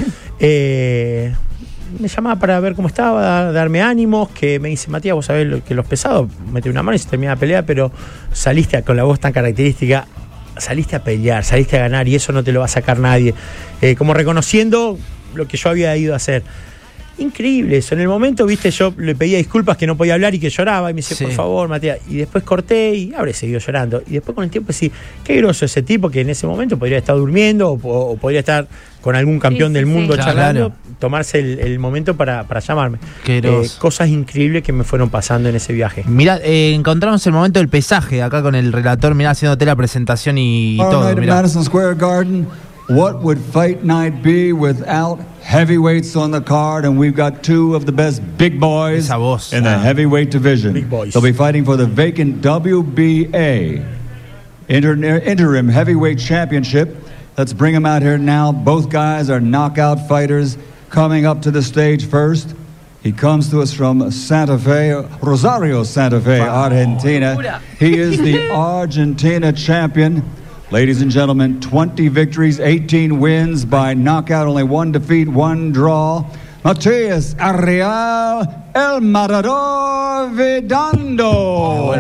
Eh, 0.46 1.34
me 2.00 2.08
llamaba 2.08 2.40
para 2.40 2.60
ver 2.60 2.74
cómo 2.74 2.88
estaba, 2.88 3.22
dar- 3.22 3.54
darme 3.54 3.82
ánimos, 3.82 4.30
que 4.32 4.60
me 4.60 4.70
dice, 4.70 4.90
Matías, 4.90 5.16
vos 5.16 5.26
sabés 5.28 5.48
lo- 5.48 5.64
que 5.64 5.74
los 5.76 5.86
pesados, 5.86 6.28
mete 6.52 6.70
una 6.70 6.82
mano 6.84 6.96
y 6.96 7.00
se 7.00 7.08
termina 7.08 7.34
la 7.34 7.40
pelea, 7.40 7.66
pero 7.66 7.92
saliste 8.32 8.82
con 8.84 8.98
la 8.98 9.04
voz 9.04 9.20
tan 9.20 9.32
característica, 9.32 10.06
saliste 10.58 10.96
a 10.96 11.04
pelear, 11.04 11.44
saliste 11.44 11.78
a 11.78 11.82
ganar 11.82 12.08
y 12.08 12.16
eso 12.16 12.32
no 12.32 12.44
te 12.44 12.52
lo 12.52 12.60
va 12.60 12.66
a 12.66 12.70
sacar 12.70 13.00
nadie. 13.00 13.34
Eh, 13.82 13.96
como 13.96 14.14
reconociendo 14.14 14.98
lo 15.34 15.48
que 15.48 15.58
yo 15.58 15.70
había 15.70 15.96
ido 15.98 16.14
a 16.14 16.18
hacer. 16.18 16.44
Increíble 17.18 17.78
eso. 17.78 17.94
En 17.94 18.02
el 18.02 18.08
momento, 18.08 18.46
viste, 18.46 18.72
yo 18.72 18.94
le 18.98 19.14
pedía 19.16 19.38
disculpas 19.38 19.78
que 19.78 19.86
no 19.86 19.96
podía 19.96 20.16
hablar 20.16 20.34
y 20.34 20.40
que 20.40 20.50
lloraba. 20.50 20.90
Y 20.90 20.94
me 20.94 20.98
dice, 20.98 21.14
Sí. 21.16 21.26
por 21.26 21.34
favor, 21.34 21.68
Matías. 21.70 22.00
Y 22.10 22.18
después 22.18 22.44
corté 22.44 22.96
y 22.96 23.14
habré 23.14 23.34
seguido 23.34 23.60
llorando. 23.60 24.02
Y 24.08 24.14
después 24.14 24.34
con 24.36 24.44
el 24.44 24.50
tiempo, 24.50 24.74
sí, 24.74 24.92
qué 25.24 25.36
groso 25.38 25.66
ese 25.66 25.84
tipo 25.84 26.10
que 26.10 26.22
en 26.22 26.30
ese 26.32 26.48
momento 26.48 26.78
podría 26.78 26.98
estar 26.98 27.16
durmiendo 27.16 27.70
o, 27.72 27.78
po- 27.78 27.90
o 28.12 28.18
podría 28.18 28.40
estar 28.40 28.68
con 29.02 29.16
algún 29.16 29.38
campeón 29.40 29.70
sí, 29.72 29.74
del 29.76 29.86
sí. 29.86 29.92
mundo 29.92 30.14
Claro. 30.16 30.32
charlando, 30.32 30.74
tomarse 30.98 31.40
el, 31.40 31.60
el 31.60 31.78
momento 31.78 32.16
para, 32.16 32.46
para 32.48 32.62
llamarme. 32.62 32.98
Qué 33.26 33.40
Eh, 33.44 33.68
cosas 33.78 34.10
increíbles 34.10 34.64
que 34.64 34.72
me 34.74 34.84
fueron 34.84 35.10
pasando 35.10 35.50
en 35.50 35.56
ese 35.56 35.72
viaje. 35.74 36.04
Mirá, 36.08 36.40
eh, 36.44 36.74
encontramos 36.74 37.26
el 37.28 37.34
momento 37.34 37.60
del 37.60 37.68
pesaje 37.70 38.22
acá 38.24 38.42
con 38.42 38.56
el 38.56 38.72
relator, 38.72 39.14
mirá, 39.14 39.32
haciéndote 39.32 39.66
la 39.66 39.76
presentación 39.76 40.38
y, 40.38 40.78
todo. 40.78 41.14
mirá. 41.16 41.36
Madison 41.36 41.64
Square 41.66 41.96
Garden. 41.96 42.48
What 42.88 43.22
would 43.22 43.40
fight 43.40 43.84
night 43.84 44.22
be 44.22 44.52
without 44.52 45.20
heavyweights 45.42 46.16
on 46.18 46.32
the 46.32 46.42
card? 46.42 46.84
And 46.86 46.98
we've 47.00 47.16
got 47.16 47.42
two 47.44 47.76
of 47.76 47.86
the 47.86 47.92
best 47.94 48.22
big 48.38 48.60
boys 48.60 49.06
Esa 49.10 49.18
voz. 49.20 49.54
in 49.54 49.64
the 49.64 49.70
Ah. 49.76 49.80
heavyweight 49.80 50.32
division. 50.32 50.74
Big 50.74 50.90
boys. 50.90 51.14
They'll 51.14 51.24
be 51.24 51.32
fighting 51.32 51.64
for 51.64 51.78
the 51.78 51.86
vacant 51.86 52.42
WBA 52.42 53.82
inter- 54.68 54.96
interim 55.20 55.70
heavyweight 55.70 56.20
championship. 56.20 56.98
Let's 57.38 57.54
bring 57.54 57.74
them 57.74 57.86
out 57.86 58.02
here 58.02 58.18
now. 58.18 58.52
Both 58.52 58.90
guys 58.90 59.30
are 59.30 59.40
knockout 59.40 60.08
fighters. 60.08 60.58
Coming 60.90 61.26
up 61.26 61.42
to 61.44 61.52
the 61.52 61.64
stage 61.64 62.06
first. 62.06 62.54
He 63.02 63.12
comes 63.12 63.50
to 63.50 63.62
us 63.62 63.74
from 63.74 64.12
Santa 64.12 64.58
Fe, 64.58 64.94
Rosario, 65.22 65.84
Santa 65.84 66.22
Fe, 66.22 66.40
Argentina. 66.40 67.60
He 67.80 67.98
is 67.98 68.18
the 68.20 68.52
Argentina 68.56 69.52
champion. 69.52 70.24
Ladies 70.74 71.04
and 71.04 71.12
gentlemen, 71.12 71.60
20 71.62 72.08
victories, 72.10 72.60
18 72.60 73.20
wins 73.20 73.64
by 73.64 73.94
knockout, 73.94 74.48
only 74.48 74.64
one 74.64 74.92
defeat, 74.92 75.28
one 75.28 75.72
draw. 75.72 76.26
Matias 76.64 77.36
Arrial, 77.40 78.48
El 78.74 79.02
Matador 79.02 80.32
Vidando. 80.34 81.30
Oh, 81.30 81.94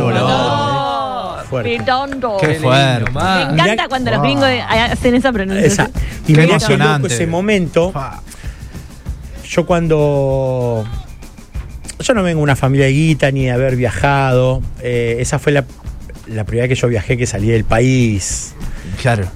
Fuerte. 1.49 1.77
redondo. 1.77 2.37
Qué 2.41 2.55
fuerte. 2.55 3.11
Me 3.11 3.41
encanta 3.43 3.63
Mirá- 3.63 3.87
cuando 3.89 4.09
los 4.09 4.19
Ah. 4.21 4.23
gringos 4.23 4.47
hacen 4.69 5.13
esa 5.15 5.31
pronunciación. 5.31 5.91
Esa. 5.91 5.99
Y 6.27 6.33
loco 6.35 6.49
emocionante. 6.49 7.07
ese 7.09 7.27
momento. 7.27 7.93
Yo 9.47 9.65
cuando. 9.67 10.83
Yo 11.99 12.13
no 12.15 12.23
vengo 12.23 12.39
de 12.39 12.43
una 12.43 12.55
familia 12.55 12.87
de 12.87 12.91
guita 12.93 13.29
ni 13.29 13.43
de 13.43 13.51
haber 13.51 13.75
viajado. 13.75 14.63
eh, 14.81 15.17
esa 15.19 15.37
fue 15.37 15.51
la, 15.51 15.63
la 16.27 16.43
primera 16.45 16.67
vez 16.67 16.77
que 16.77 16.81
yo 16.81 16.87
viajé, 16.87 17.17
que 17.17 17.25
salí 17.25 17.49
del 17.49 17.63
país. 17.63 18.53
Claro. 19.01 19.27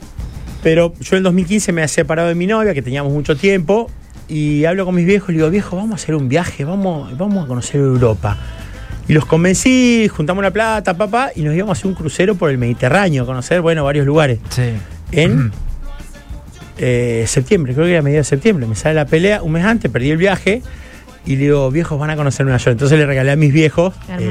Pero 0.64 0.94
yo 1.00 1.16
en 1.16 1.18
el 1.18 1.24
2015 1.24 1.72
me 1.72 1.82
había 1.82 1.88
separado 1.88 2.28
de 2.30 2.36
mi 2.36 2.48
novia, 2.48 2.74
que 2.74 2.82
teníamos 2.82 3.12
mucho 3.12 3.36
tiempo. 3.36 3.90
Y 4.28 4.66
hablo 4.66 4.86
con 4.86 4.96
mis 4.96 5.06
viejos 5.06 5.30
y 5.30 5.34
le 5.34 5.38
digo, 5.38 5.50
viejo, 5.50 5.78
vamos 5.78 5.94
a 5.94 5.96
hacer 5.96 6.16
un 6.16 6.28
viaje, 6.28 6.66
vamos, 6.66 7.18
vamos 7.18 7.46
a 7.46 7.48
conocer 7.48 7.80
Europa. 7.80 8.38
Y 9.08 9.14
los 9.14 9.26
convencí, 9.26 10.10
juntamos 10.10 10.44
la 10.44 10.52
plata, 10.52 10.98
papá, 10.98 11.32
y 11.34 11.44
nos 11.44 11.56
íbamos 11.56 11.78
a 11.78 11.80
hacer 11.80 11.88
un 11.88 11.94
crucero 11.94 12.36
por 12.36 12.50
el 12.50 12.58
Mediterráneo, 12.58 13.24
a 13.24 13.26
conocer, 13.26 13.62
bueno, 13.62 13.86
varios 13.86 14.06
lugares. 14.06 14.40
Sí. 14.50 14.74
En 15.14 15.54
eh, 16.78 17.24
septiembre, 17.26 17.74
creo 17.74 17.86
que 17.86 17.94
era 17.94 18.02
mediados 18.02 18.28
de 18.28 18.30
septiembre. 18.32 18.68
Me 18.68 18.76
sale 18.76 18.96
la 18.96 19.06
pelea, 19.06 19.42
un 19.42 19.54
mes 19.54 19.64
antes, 19.64 19.90
perdí 19.90 20.12
el 20.12 20.18
viaje. 20.18 20.62
Y 21.26 21.36
le 21.38 21.44
digo, 21.44 21.72
viejos, 21.72 21.98
van 21.98 22.10
a 22.10 22.18
conocer 22.18 22.46
Nueva 22.46 22.58
York. 22.58 22.74
Entonces 22.74 22.98
le 22.98 23.06
regalé 23.06 23.32
a 23.32 23.36
mis 23.38 23.54
viejos 23.54 23.94
eh, 24.10 24.30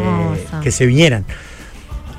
que 0.63 0.71
se 0.71 0.85
vinieran. 0.85 1.25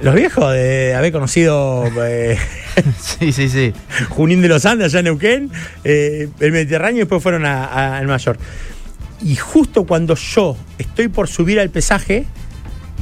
Los 0.01 0.13
viejos 0.13 0.53
de 0.53 0.93
haber 0.95 1.11
conocido 1.11 1.85
eh, 2.05 2.37
sí, 2.99 3.31
sí, 3.31 3.49
sí. 3.49 3.73
Junín 4.09 4.41
de 4.43 4.47
los 4.47 4.65
Andes, 4.65 4.87
allá 4.93 4.99
en 4.99 5.05
Neuquén, 5.05 5.51
eh, 5.83 6.29
el 6.39 6.51
Mediterráneo 6.51 6.97
y 6.97 6.99
después 6.99 7.23
fueron 7.23 7.45
a, 7.45 7.97
a 7.97 8.01
Nueva 8.03 8.17
York. 8.17 8.39
Y 9.23 9.35
justo 9.35 9.85
cuando 9.85 10.13
yo 10.15 10.55
estoy 10.77 11.07
por 11.07 11.27
subir 11.27 11.59
al 11.59 11.69
pesaje, 11.71 12.25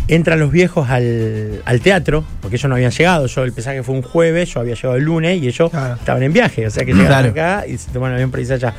entran 0.08 0.40
los 0.40 0.52
viejos 0.52 0.90
al, 0.90 1.62
al 1.66 1.82
teatro, 1.82 2.24
porque 2.42 2.56
ellos 2.56 2.70
no 2.70 2.76
habían 2.76 2.92
llegado. 2.92 3.26
Yo 3.28 3.44
el 3.44 3.52
pesaje 3.52 3.84
fue 3.84 3.96
un 3.96 4.02
jueves, 4.02 4.54
yo 4.54 4.62
había 4.62 4.76
llegado 4.76 4.96
el 4.96 5.04
lunes 5.04 5.42
y 5.44 5.48
ellos 5.50 5.70
Claro. 5.72 5.96
estaban 5.96 6.24
en 6.24 6.32
viaje, 6.32 6.66
o 6.66 6.70
sea 6.70 6.86
que 6.86 6.94
llegaron 6.94 7.32
Claro. 7.34 7.58
acá 7.58 7.68
y 7.68 7.78
se 7.78 7.92
tomaron 7.92 8.12
el 8.14 8.20
avión 8.20 8.32
para 8.32 8.42
irse 8.42 8.54
allá. 8.54 8.74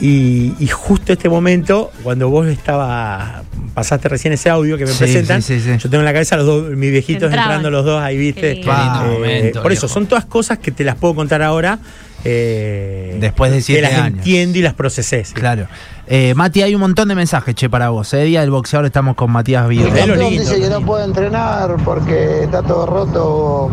Y, 0.00 0.54
y 0.58 0.66
justo 0.68 1.12
este 1.12 1.28
momento, 1.28 1.90
cuando 2.02 2.30
vos 2.30 2.46
estaba, 2.46 3.42
pasaste 3.74 4.08
recién 4.08 4.32
ese 4.32 4.48
audio 4.48 4.78
que 4.78 4.86
me 4.86 4.92
Sí, 4.92 4.98
presentan, 4.98 5.42
sí, 5.42 5.60
sí, 5.60 5.72
sí. 5.72 5.78
yo 5.78 5.90
tengo 5.90 6.00
en 6.00 6.06
la 6.06 6.12
cabeza 6.14 6.36
los 6.38 6.46
dos, 6.46 6.70
mis 6.70 6.90
viejitos 6.90 7.24
Entraban. 7.24 7.56
entrando 7.56 7.70
los 7.70 7.84
dos 7.84 8.02
ahí, 8.02 8.16
viste. 8.16 8.40
Qué 8.40 8.54
lindo. 8.54 8.72
Qué 8.72 8.82
lindo 8.82 9.04
Eh, 9.04 9.12
momento, 9.12 9.62
por 9.62 9.72
eso, 9.72 9.82
viejo. 9.82 9.94
son 9.94 10.06
todas 10.06 10.24
cosas 10.24 10.58
que 10.58 10.70
te 10.70 10.84
las 10.84 10.96
puedo 10.96 11.14
contar 11.14 11.42
ahora. 11.42 11.78
eh, 12.24 13.16
Después 13.20 13.50
de 13.52 13.60
siete 13.62 13.82
Que 13.82 13.88
las 13.88 14.00
años. 14.00 14.18
entiendo 14.18 14.58
y 14.58 14.62
las 14.62 14.74
procesé. 14.74 15.24
sí. 15.24 15.34
Claro. 15.34 15.66
Eh, 16.06 16.34
Mati, 16.34 16.62
hay 16.62 16.74
un 16.74 16.80
montón 16.80 17.08
de 17.08 17.14
mensajes, 17.14 17.54
che, 17.54 17.68
para 17.70 17.90
vos. 17.90 18.12
Eh, 18.14 18.24
Día 18.24 18.40
del 18.40 18.50
boxeador, 18.50 18.86
estamos 18.86 19.14
con 19.16 19.30
Matías 19.30 19.68
lindo, 19.68 19.86
dice 20.30 20.60
que 20.60 20.68
no 20.70 20.80
puede 20.84 21.04
entrenar 21.04 21.76
porque 21.84 22.44
está 22.44 22.62
todo 22.62 22.84
roto, 22.86 23.70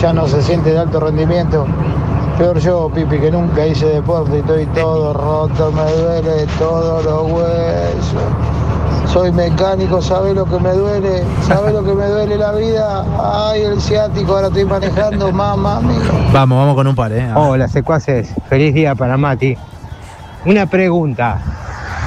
ya 0.00 0.12
no 0.12 0.26
se 0.28 0.42
siente 0.42 0.70
de 0.70 0.78
alto 0.78 1.00
rendimiento. 1.00 1.66
Peor 2.38 2.58
yo, 2.58 2.90
Pipi, 2.94 3.18
que 3.18 3.30
nunca 3.30 3.66
hice 3.66 3.86
deporte 3.86 4.36
y 4.36 4.40
estoy 4.40 4.66
todo 4.66 5.12
roto, 5.12 5.70
me 5.72 5.82
duele 5.82 6.46
todos 6.58 7.04
los 7.04 7.30
huesos. 7.30 8.22
Soy 9.12 9.30
mecánico, 9.30 10.00
¿sabe 10.00 10.32
lo 10.32 10.46
que 10.46 10.58
me 10.58 10.70
duele? 10.70 11.22
¿Sabe 11.42 11.72
lo 11.72 11.84
que 11.84 11.92
me 11.92 12.06
duele 12.06 12.38
la 12.38 12.52
vida? 12.52 13.04
Ay, 13.22 13.62
el 13.62 13.80
ciático, 13.80 14.34
ahora 14.34 14.46
estoy 14.46 14.64
manejando, 14.64 15.30
mamá 15.30 15.80
mía. 15.80 16.00
Vamos, 16.32 16.58
vamos 16.58 16.74
con 16.74 16.86
un 16.86 16.94
par, 16.94 17.12
¿eh? 17.12 17.30
Hola, 17.34 17.68
secuaces. 17.68 18.32
Feliz 18.48 18.72
día 18.72 18.94
para 18.94 19.18
Mati. 19.18 19.56
Una 20.46 20.64
pregunta. 20.64 21.38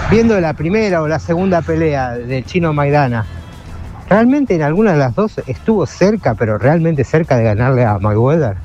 Viendo 0.10 0.40
la 0.42 0.54
primera 0.54 1.04
o 1.04 1.08
la 1.08 1.20
segunda 1.20 1.62
pelea 1.62 2.14
del 2.14 2.44
chino 2.46 2.74
Maidana, 2.74 3.26
¿realmente 4.10 4.56
en 4.56 4.64
alguna 4.64 4.94
de 4.94 4.98
las 4.98 5.14
dos 5.14 5.40
estuvo 5.46 5.86
cerca, 5.86 6.34
pero 6.34 6.58
realmente 6.58 7.04
cerca 7.04 7.38
de 7.38 7.44
ganarle 7.44 7.86
a 7.86 8.00
Mayweather? 8.00 8.58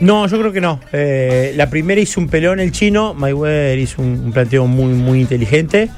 No, 0.00 0.26
yo 0.26 0.38
creo 0.38 0.52
que 0.52 0.60
no. 0.60 0.80
Eh, 0.92 1.52
la 1.56 1.68
primera 1.68 2.00
hizo 2.00 2.20
un 2.20 2.28
pelón 2.28 2.58
el 2.60 2.72
chino, 2.72 3.12
Mayweather 3.14 3.78
hizo 3.78 4.00
un, 4.02 4.20
un 4.24 4.32
planteo 4.32 4.66
muy, 4.66 4.94
muy 4.94 5.20
inteligente. 5.20 5.90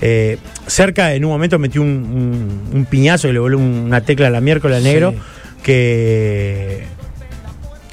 Eh, 0.00 0.38
cerca, 0.66 1.12
en 1.14 1.24
un 1.24 1.30
momento 1.30 1.58
metió 1.58 1.82
un, 1.82 1.88
un- 1.88 2.76
un 2.76 2.84
piñazo 2.86 3.28
que 3.28 3.34
le 3.34 3.38
voló 3.38 3.58
una 3.58 4.00
tecla 4.00 4.28
a 4.28 4.30
la 4.30 4.40
miércoles 4.40 4.78
al 4.78 4.84
negro, 4.84 5.12
Sí. 5.12 5.18
que, 5.62 6.84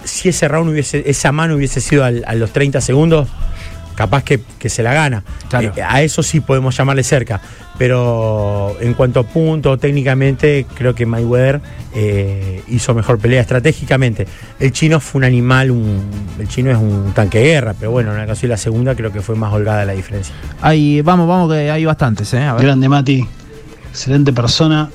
si 0.06 0.30
ese 0.30 0.48
round 0.48 0.72
hubiese, 0.72 1.04
esa 1.08 1.32
mano 1.32 1.56
hubiese 1.56 1.82
sido 1.82 2.04
al- 2.04 2.24
a 2.26 2.34
los 2.36 2.52
30 2.52 2.82
segundos, 2.82 3.28
capaz 3.96 4.24
que, 4.24 4.40
que 4.58 4.70
se 4.70 4.82
la 4.82 4.94
gana. 4.94 5.24
Claro. 5.50 5.74
Eh, 5.76 5.82
a 5.86 6.02
eso 6.02 6.24
sí 6.24 6.40
podemos 6.40 6.76
llamarle 6.76 7.04
cerca. 7.04 7.42
Pero 7.80 8.76
en 8.82 8.94
cuanto 8.94 9.22
a 9.22 9.24
punto, 9.24 9.78
técnicamente, 9.78 10.66
creo 10.76 10.94
que 10.94 11.06
Mayweather 11.06 11.62
eh, 11.96 12.62
hizo 12.68 12.94
mejor 12.94 13.18
pelea 13.20 13.40
estratégicamente. 13.40 14.28
El 14.60 14.74
chino 14.74 15.00
fue 15.00 15.20
un 15.20 15.24
animal, 15.24 15.72
un- 15.72 16.02
el 16.38 16.48
chino 16.50 16.70
es 16.72 16.78
un 16.78 17.14
tanque 17.16 17.40
de 17.40 17.46
guerra, 17.46 17.74
pero 17.80 17.92
bueno, 17.92 18.12
en 18.12 18.18
la 18.18 18.26
ocasión 18.26 18.50
de 18.50 18.54
la 18.54 18.58
segunda 18.58 18.96
creo 18.96 19.14
que 19.14 19.22
fue 19.22 19.36
más 19.36 19.54
holgada 19.54 19.86
la 19.86 19.94
diferencia. 19.94 20.36
Ahí, 20.62 21.02
vamos, 21.02 21.26
vamos, 21.28 21.50
que 21.54 21.72
hay 21.72 21.86
bastantes, 21.86 22.34
¿eh? 22.34 22.44
A 22.44 22.54
ver. 22.54 22.64
Grande 22.66 22.90
Mati, 22.90 23.26
excelente 23.90 24.34
persona, 24.34 24.90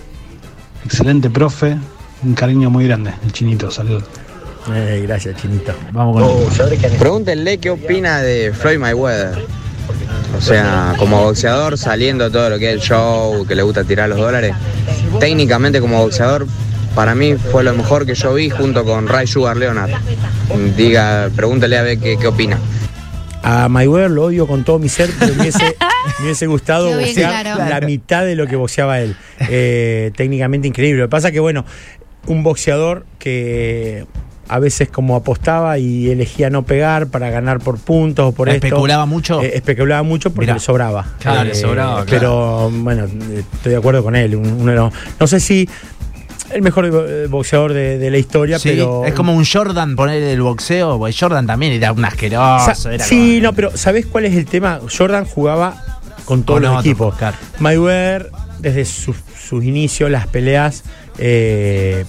excelente 0.85 1.31
profe, 1.31 1.79
un 2.23 2.35
cariño 2.35 2.69
muy 2.69 2.87
grande, 2.87 3.13
el 3.25 3.33
chinito, 3.33 3.71
saludos. 3.71 4.05
Eh, 4.75 5.03
gracias, 5.07 5.41
chinito. 5.41 5.73
Vamos 5.93 6.21
con 6.23 6.99
Pregúntenle 6.99 7.57
qué 7.59 7.71
opina 7.71 8.21
de 8.21 8.53
Floyd 8.53 8.79
Mayweather. 8.79 9.64
O 10.37 10.41
sea, 10.41 10.95
como 10.99 11.23
boxeador, 11.23 11.79
saliendo 11.79 12.31
todo 12.31 12.51
lo 12.51 12.59
que 12.59 12.69
es 12.69 12.75
el 12.75 12.81
show, 12.81 13.47
que 13.47 13.55
le 13.55 13.63
gusta 13.63 13.85
tirar 13.85 14.09
los 14.09 14.19
dólares. 14.19 14.55
Técnicamente, 15.21 15.81
como 15.81 16.03
boxeador, 16.03 16.47
para 16.95 17.15
mí 17.15 17.35
fue 17.35 17.65
lo 17.65 17.73
mejor 17.75 18.07
que 18.07 18.15
yo 18.15 18.35
vi 18.35 18.51
junto 18.51 18.85
con 18.85 19.09
Ray 19.09 19.27
Sugar 19.27 19.57
Leonard. 19.57 19.91
Diga, 20.77 21.31
pregúntele 21.35 21.79
a 21.79 21.83
ver 21.83 21.99
qué, 21.99 22.17
qué 22.19 22.27
opina. 22.27 22.59
A 23.43 23.69
Mayweather 23.69 24.11
lo 24.11 24.25
odio 24.25 24.47
con 24.47 24.65
todo 24.65 24.79
mi 24.79 24.89
ser, 24.89 25.11
pero 25.19 25.35
me 25.35 25.43
hubiese, 25.43 25.77
me 26.19 26.25
hubiese 26.25 26.47
gustado 26.47 26.87
bien 26.87 27.01
boxear 27.01 27.43
claro. 27.43 27.69
la 27.69 27.81
mitad 27.81 28.25
de 28.25 28.37
lo 28.37 28.47
que 28.47 28.57
boxeaba 28.57 29.01
él. 29.01 29.17
Eh, 29.51 30.11
técnicamente 30.17 30.67
increíble. 30.67 31.01
Lo 31.01 31.07
que 31.07 31.11
pasa 31.11 31.31
que, 31.31 31.41
bueno, 31.41 31.67
un 32.27 32.43
boxeador 32.43 33.05
que 33.19 34.07
a 34.49 34.59
veces 34.59 34.89
como 34.89 35.17
apostaba 35.17 35.79
y 35.79 36.11
elegía 36.11 36.51
no 36.51 36.63
pegar 36.65 37.07
para 37.09 37.31
ganar 37.31 37.61
por 37.61 37.79
puntos 37.79 38.27
o 38.27 38.33
por 38.33 38.49
esto. 38.49 38.67
¿Especulaba 38.67 39.07
mucho? 39.07 39.43
Eh, 39.43 39.53
especulaba 39.55 40.03
mucho 40.03 40.31
porque 40.31 40.43
Mirá. 40.47 40.55
le 40.55 40.61
sobraba. 40.61 41.07
Claro, 41.21 41.45
le 41.45 41.55
sobraba, 41.55 42.05
Pero 42.09 42.71
bueno, 42.71 43.05
eh, 43.05 43.43
estoy 43.55 43.73
de 43.73 43.79
acuerdo 43.79 44.03
con 44.03 44.17
él. 44.17 44.37
un- 44.37 44.53
uno 44.61 44.73
los- 44.73 44.93
no 45.19 45.27
sé 45.27 45.41
si 45.41 45.69
el 46.53 46.63
mejor 46.63 46.87
eh, 46.87 47.27
boxeador 47.29 47.73
de, 47.73 47.99
de 47.99 48.11
la 48.11 48.19
historia, 48.19 48.59
Sí, 48.59 48.69
pero. 48.71 49.05
es 49.07 49.15
como 49.15 49.35
un 49.35 49.45
Jordan 49.45 49.97
poner 49.97 50.23
el 50.23 50.43
boxeo, 50.43 50.99
porque 50.99 51.17
Jordan 51.19 51.47
también 51.47 51.73
era 51.73 51.93
un 51.93 52.05
asqueroso. 52.05 52.75
Sa- 52.75 52.93
era 52.95 53.05
sí, 53.05 53.41
no, 53.43 53.53
pero 53.55 53.77
¿sabés 53.77 54.07
cuál 54.07 54.27
es 54.27 54.35
el 54.37 54.45
tema? 54.45 54.79
Jordan 54.97 55.25
jugaba 55.25 55.83
con 56.27 56.43
todos 56.45 56.61
Con 56.61 56.71
los 56.71 56.81
equipos. 56.85 57.15
claro. 57.17 57.37
Mayweather, 57.59 58.31
desde 58.61 58.85
sus, 58.85 59.17
sus 59.49 59.65
inicios, 59.65 60.11
las 60.11 60.27
peleas, 60.27 60.85
eh, 61.19 62.05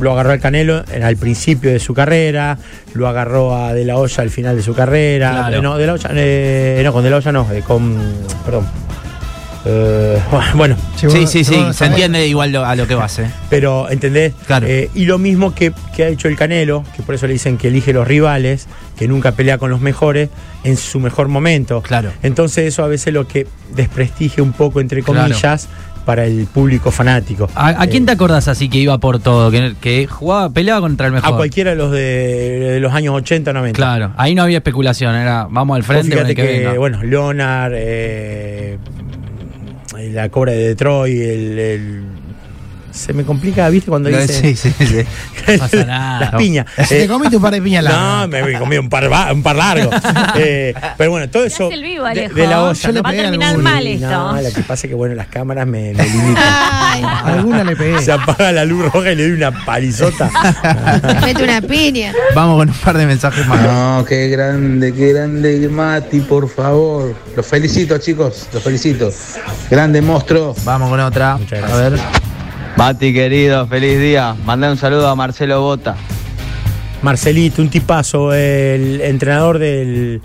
lo 0.00 0.12
agarró 0.12 0.32
al 0.32 0.40
Canelo 0.40 0.84
al 1.02 1.16
principio 1.16 1.70
de 1.70 1.78
su 1.80 1.94
carrera, 1.94 2.58
lo 2.94 3.08
agarró 3.08 3.54
a 3.56 3.72
De 3.74 3.84
La 3.84 3.96
Hoya 3.96 4.22
al 4.22 4.30
final 4.30 4.56
de 4.56 4.62
su 4.62 4.74
carrera. 4.74 5.30
Claro. 5.30 5.58
Eh, 5.58 5.62
no, 5.62 5.76
De 5.78 5.86
La 5.86 5.92
Hoya, 5.94 6.10
eh, 6.14 6.80
no, 6.84 6.92
con 6.92 7.02
De 7.04 7.10
La 7.10 7.16
Hoya 7.16 7.32
no, 7.32 7.46
eh, 7.52 7.62
con. 7.66 7.96
Perdón. 8.44 8.66
Eh, 9.64 10.18
bueno, 10.54 10.76
Sí, 10.96 11.26
sí, 11.26 11.44
sí, 11.44 11.56
se 11.72 11.84
entiende 11.86 12.26
igual 12.26 12.52
lo- 12.52 12.64
a 12.64 12.74
lo 12.76 12.86
que 12.86 12.94
vas, 12.94 13.18
¿eh? 13.18 13.30
pero, 13.50 13.90
¿entendés? 13.90 14.32
Eh, 14.62 14.88
y 14.94 15.04
lo 15.04 15.18
mismo 15.18 15.54
que, 15.54 15.72
que 15.94 16.04
ha 16.04 16.08
hecho 16.08 16.28
el 16.28 16.36
Canelo, 16.36 16.84
que 16.96 17.02
por 17.02 17.14
eso 17.16 17.26
le 17.26 17.32
dicen 17.34 17.58
que 17.58 17.68
elige 17.68 17.92
los 17.92 18.06
rivales, 18.06 18.66
que 18.96 19.08
nunca 19.08 19.32
pelea 19.32 19.58
con 19.58 19.70
los 19.70 19.80
mejores, 19.80 20.30
en 20.64 20.76
su 20.76 21.00
mejor 21.00 21.28
momento. 21.28 21.82
Claro. 21.82 22.10
Entonces 22.22 22.66
eso 22.66 22.82
a 22.84 22.88
veces 22.88 23.12
lo 23.12 23.26
que 23.28 23.46
desprestigia 23.74 24.42
un 24.42 24.52
poco, 24.52 24.80
entre 24.80 25.02
Claro. 25.02 25.34
Para 26.08 26.24
el 26.24 26.46
público 26.46 26.90
fanático. 26.90 27.50
¿A, 27.54 27.82
a 27.82 27.86
quién 27.86 28.06
te 28.06 28.12
acordás 28.12 28.48
así 28.48 28.70
que 28.70 28.78
iba 28.78 28.96
por 28.96 29.18
todo? 29.18 29.50
Que, 29.50 29.74
que 29.78 30.06
jugaba, 30.06 30.48
peleaba 30.48 30.80
contra 30.80 31.06
el 31.06 31.12
mejor. 31.12 31.34
A 31.34 31.36
cualquiera 31.36 31.72
de 31.72 31.76
los 31.76 31.92
de, 31.92 31.98
de 31.98 32.80
los 32.80 32.94
años 32.94 33.14
80, 33.14 33.52
90. 33.52 33.76
Claro, 33.76 34.14
ahí 34.16 34.34
no 34.34 34.42
había 34.42 34.56
especulación, 34.56 35.14
era 35.14 35.46
vamos 35.50 35.76
al 35.76 35.82
frente 35.82 36.04
con 36.16 36.24
fíjate 36.26 36.30
el 36.30 36.36
que, 36.36 36.42
que, 36.60 36.64
venga. 36.64 36.78
bueno, 36.78 37.02
Leonard, 37.02 37.72
eh, 37.74 38.78
la 40.12 40.30
cobra 40.30 40.52
de 40.52 40.68
Detroit, 40.68 41.20
el, 41.20 41.58
el- 41.58 42.02
se 42.98 43.12
me 43.12 43.24
complica, 43.24 43.68
¿viste? 43.68 43.88
Cuando 43.90 44.10
No, 44.18 44.18
dice... 44.18 44.54
sí, 44.54 44.56
sí, 44.56 44.72
sí. 44.86 45.04
Pasa 45.58 45.84
nada. 45.84 46.20
Las 46.20 46.34
piñas. 46.34 46.66
Te 46.88 47.06
comiste 47.06 47.36
un 47.36 47.42
par 47.42 47.52
de 47.52 47.62
piñas 47.62 47.84
No, 47.84 47.90
largas. 47.90 48.28
me, 48.28 48.42
me 48.52 48.58
comí 48.58 48.76
un 48.78 48.88
par, 48.88 49.08
un 49.32 49.42
par 49.42 49.56
largo. 49.56 49.90
Eh, 50.40 50.74
pero 50.96 51.10
bueno, 51.10 51.28
todo 51.30 51.44
eso. 51.44 51.66
hace 51.66 51.74
el 51.74 51.82
vivo, 51.82 52.04
de, 52.04 52.28
la 52.46 52.62
olla. 52.64 52.72
Yo 52.80 52.92
le 52.92 53.00
Va 53.02 53.10
a 53.10 53.12
terminar 53.12 53.48
alguna. 53.50 53.70
mal 53.70 53.86
esto. 53.86 54.08
No, 54.08 54.40
lo 54.40 54.52
que 54.52 54.62
pasa 54.62 54.86
es 54.86 54.90
que 54.90 54.94
bueno, 54.94 55.14
las 55.14 55.26
cámaras 55.28 55.66
me, 55.66 55.94
me 55.94 56.04
limitan. 56.04 56.44
Ay, 56.46 57.02
Alguna 57.24 57.64
le 57.64 57.74
pegué. 57.76 58.00
Se 58.02 58.12
apaga 58.12 58.52
la 58.52 58.64
luz 58.64 58.92
roja 58.92 59.12
y 59.12 59.16
le 59.16 59.22
doy 59.24 59.32
una 59.32 59.64
palizota. 59.64 60.30
mete 61.24 61.42
una 61.44 61.60
piña. 61.60 62.12
Vamos 62.34 62.58
con 62.58 62.68
un 62.68 62.74
par 62.76 62.96
de 62.98 63.06
mensajes 63.06 63.46
más. 63.46 63.62
No, 63.62 64.04
qué 64.06 64.28
grande, 64.28 64.92
qué 64.94 65.12
grande 65.12 65.68
Mati, 65.68 66.20
por 66.20 66.48
favor. 66.48 67.14
Los 67.36 67.46
felicito, 67.46 67.98
chicos, 67.98 68.48
los 68.52 68.62
felicito. 68.62 69.10
Grande 69.70 70.00
monstruo. 70.02 70.54
Vamos 70.64 70.90
con 70.90 71.00
otra. 71.00 71.36
Muchas 71.38 71.70
A 71.70 71.76
ver. 71.76 71.98
Mati 72.78 73.12
querido, 73.12 73.66
feliz 73.66 73.98
día. 73.98 74.36
Manda 74.46 74.70
un 74.70 74.76
saludo 74.76 75.08
a 75.08 75.16
Marcelo 75.16 75.60
Bota. 75.60 75.96
Marcelito, 77.02 77.60
un 77.60 77.70
tipazo, 77.70 78.32
el 78.32 79.00
entrenador 79.00 79.58
del 79.58 80.22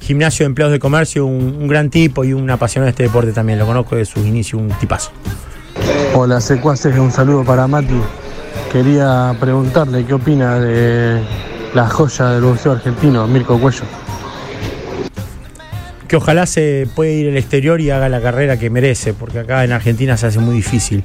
gimnasio 0.00 0.44
de 0.44 0.46
empleados 0.46 0.72
de 0.72 0.78
comercio, 0.78 1.26
un, 1.26 1.58
un 1.60 1.68
gran 1.68 1.90
tipo 1.90 2.24
y 2.24 2.32
un 2.32 2.48
apasionado 2.48 2.86
de 2.86 2.92
este 2.92 3.02
deporte 3.02 3.32
también. 3.32 3.58
Lo 3.58 3.66
conozco 3.66 3.96
de 3.96 4.06
sus 4.06 4.24
inicios, 4.24 4.62
un 4.62 4.70
tipazo. 4.78 5.10
Hola 6.14 6.40
secuaces, 6.40 6.98
un 6.98 7.12
saludo 7.12 7.44
para 7.44 7.66
Mati. 7.66 8.00
Quería 8.72 9.36
preguntarle 9.38 10.06
qué 10.06 10.14
opina 10.14 10.58
de 10.58 11.20
la 11.74 11.86
joya 11.86 12.30
del 12.30 12.44
boxeo 12.44 12.72
argentino, 12.72 13.26
Mirko 13.26 13.58
Cuello. 13.58 13.84
Que 16.10 16.16
ojalá 16.16 16.44
se 16.44 16.88
pueda 16.96 17.12
ir 17.12 17.28
al 17.28 17.36
exterior 17.36 17.80
y 17.80 17.90
haga 17.90 18.08
la 18.08 18.20
carrera 18.20 18.56
que 18.58 18.68
merece, 18.68 19.14
porque 19.14 19.38
acá 19.38 19.62
en 19.62 19.70
Argentina 19.70 20.16
se 20.16 20.26
hace 20.26 20.40
muy 20.40 20.56
difícil. 20.56 21.04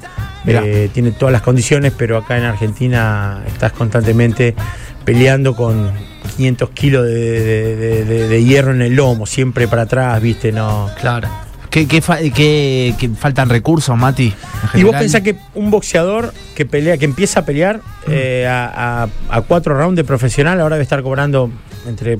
Eh, 0.64 0.90
tiene 0.92 1.12
todas 1.12 1.32
las 1.32 1.42
condiciones, 1.42 1.92
pero 1.96 2.16
acá 2.18 2.36
en 2.36 2.42
Argentina 2.42 3.40
estás 3.46 3.70
constantemente 3.70 4.56
peleando 5.04 5.54
con 5.54 5.92
500 6.36 6.70
kilos 6.70 7.06
de, 7.06 7.12
de- 7.14 7.76
de- 7.76 8.04
de- 8.04 8.28
de 8.28 8.44
hierro 8.44 8.72
en 8.72 8.82
el 8.82 8.96
lomo, 8.96 9.26
siempre 9.26 9.68
para 9.68 9.82
atrás, 9.82 10.20
¿viste? 10.20 10.50
No. 10.50 10.90
Claro. 11.00 11.28
¿Qué, 11.70 11.86
qué, 11.86 12.00
fa- 12.02 12.18
qué- 12.18 12.92
qué 12.98 13.08
faltan 13.16 13.48
recursos, 13.48 13.96
Mati? 13.96 14.34
Y 14.74 14.82
vos 14.82 14.96
pensás 14.96 15.20
que 15.20 15.36
un 15.54 15.70
boxeador 15.70 16.34
que 16.56 16.66
pelea, 16.66 16.98
que 16.98 17.04
empieza 17.04 17.40
a 17.40 17.44
pelear 17.44 17.80
eh, 18.08 18.44
a, 18.50 19.04
a- 19.04 19.08
a 19.30 19.40
cuatro 19.42 19.78
rounds 19.78 19.94
de 19.94 20.02
profesional, 20.02 20.60
ahora 20.60 20.74
debe 20.74 20.82
estar 20.82 21.00
cobrando 21.04 21.48
entre 21.86 22.18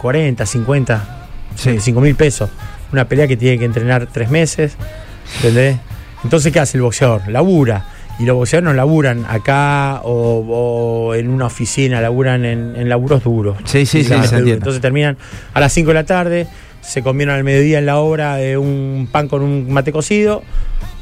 40, 0.00 0.46
50, 0.46 1.17
Sí. 1.58 1.78
5 1.80 2.00
mil 2.00 2.14
pesos. 2.14 2.48
Una 2.92 3.06
pelea 3.06 3.26
que 3.26 3.36
tiene 3.36 3.58
que 3.58 3.64
entrenar 3.64 4.06
tres 4.06 4.30
meses, 4.30 4.76
¿entendés? 5.36 5.76
Entonces, 6.24 6.52
¿qué 6.52 6.60
hace 6.60 6.78
el 6.78 6.82
boxeador? 6.82 7.28
Labura. 7.28 7.86
Y 8.18 8.24
los 8.24 8.34
boxeadores 8.36 8.64
no 8.64 8.74
laburan 8.74 9.24
acá 9.28 10.00
o, 10.02 11.08
o 11.10 11.14
en 11.14 11.28
una 11.28 11.46
oficina, 11.46 12.00
laburan 12.00 12.44
en, 12.44 12.74
en 12.74 12.88
laburos 12.88 13.22
duros. 13.22 13.58
Sí, 13.64 13.86
sí, 13.86 14.02
sí, 14.02 14.08
se 14.08 14.14
entiende. 14.14 14.52
Entonces 14.54 14.80
terminan 14.80 15.16
a 15.54 15.60
las 15.60 15.72
5 15.72 15.88
de 15.88 15.94
la 15.94 16.04
tarde, 16.04 16.46
se 16.80 17.02
comieron 17.02 17.34
al 17.34 17.44
mediodía 17.44 17.78
en 17.78 17.86
la 17.86 17.98
obra 17.98 18.36
de 18.36 18.56
un 18.56 19.08
pan 19.12 19.28
con 19.28 19.42
un 19.42 19.70
mate 19.72 19.92
cocido, 19.92 20.42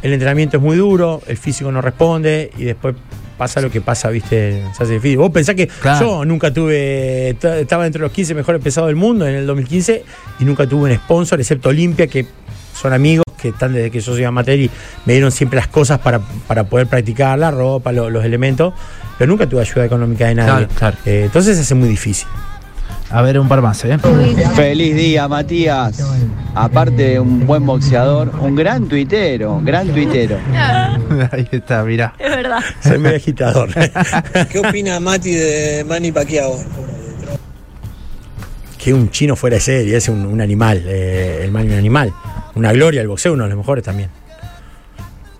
el 0.03 0.13
entrenamiento 0.13 0.59
es 0.59 0.63
muy 0.63 0.77
duro, 0.77 1.23
el 1.27 1.37
físico 1.39 1.73
no 1.73 1.81
responde 1.81 2.51
y 2.59 2.65
después 2.65 2.95
pasa 3.37 3.61
lo 3.61 3.71
que 3.71 3.81
pasa, 3.81 4.09
viste, 4.11 4.63
se 4.77 4.83
hace 4.83 4.95
difícil. 4.95 5.19
Vos 5.19 5.31
pensás 5.31 5.55
que 5.55 5.67
Claro. 5.69 6.07
yo 6.07 6.25
nunca 6.25 6.53
tuve, 6.53 7.31
estaba 7.31 7.87
entre 7.87 8.01
los 8.03 8.13
15 8.13 8.35
mejores 8.35 8.63
pesados 8.63 8.89
del 8.89 8.97
mundo 8.97 9.27
en 9.27 9.35
el 9.35 9.47
2015 9.47 10.05
y 10.41 10.45
nunca 10.45 10.67
tuve 10.67 10.91
un 10.91 10.97
sponsor, 10.97 11.41
excepto 11.41 11.69
Olimpia, 11.69 12.07
que 12.07 12.27
son 12.75 12.93
amigos 12.93 13.25
que 13.41 13.49
están 13.49 13.73
desde 13.73 13.91
que 13.91 14.01
yo 14.01 14.13
soy 14.15 14.25
amateur 14.25 14.59
y 14.59 14.71
me 15.05 15.13
dieron 15.15 15.31
siempre 15.31 15.57
las 15.59 15.69
cosas 15.69 15.99
para, 15.99 16.19
para 16.47 16.65
poder 16.65 16.87
practicar, 16.87 17.39
la 17.39 17.51
ropa, 17.51 17.93
lo- 17.93 18.11
los 18.11 18.25
elementos, 18.25 18.75
pero 19.19 19.29
nunca 19.31 19.47
tuve 19.47 19.61
ayuda 19.63 19.85
económica 19.85 20.27
de 20.27 20.35
nadie. 20.35 20.51
Claro, 20.67 20.69
claro. 20.77 20.97
Eh, 21.07 21.23
entonces 21.27 21.57
se 21.57 21.63
hace 21.63 21.75
muy 21.75 21.89
difícil. 21.89 22.27
A 23.17 23.23
ver, 23.23 23.41
un 23.41 23.49
par 23.49 23.63
más, 23.63 23.83
¿eh? 23.87 23.97
Feliz 24.55 24.95
día, 24.95 25.27
Matías. 25.27 26.05
Aparte 26.55 27.13
de 27.13 27.19
un 27.19 27.47
buen 27.47 27.65
boxeador, 27.65 28.31
un 28.43 28.55
gran 28.55 28.87
tuitero, 28.89 29.59
gran 29.65 29.89
tuitero. 29.89 30.37
Ahí 31.33 31.49
está, 31.51 31.83
mirá. 31.83 32.13
Es 32.19 32.29
verdad. 32.29 32.61
Soy 32.83 32.99
medio 32.99 33.17
agitador. 33.17 33.71
¿Qué 34.53 34.59
opina 34.59 35.01
Mati 35.01 35.33
de 35.33 35.87
Manny 35.89 36.13
Pacquiao? 36.13 36.59
que 38.77 38.93
un 38.93 39.11
chino 39.11 39.35
fuera 39.35 39.57
de 39.57 39.61
serie, 39.61 39.97
es 39.97 40.11
un, 40.11 40.27
un 40.27 40.43
animal, 40.43 40.83
eh, 40.87 41.41
el 41.43 41.51
man 41.51 41.65
es 41.65 41.73
un 41.73 41.79
animal. 41.79 42.13
Una 42.55 42.71
gloria 42.75 43.01
el 43.01 43.09
boxeo, 43.09 43.33
uno 43.33 43.45
de 43.45 43.49
los 43.49 43.59
mejores 43.59 43.83
también. 43.83 44.11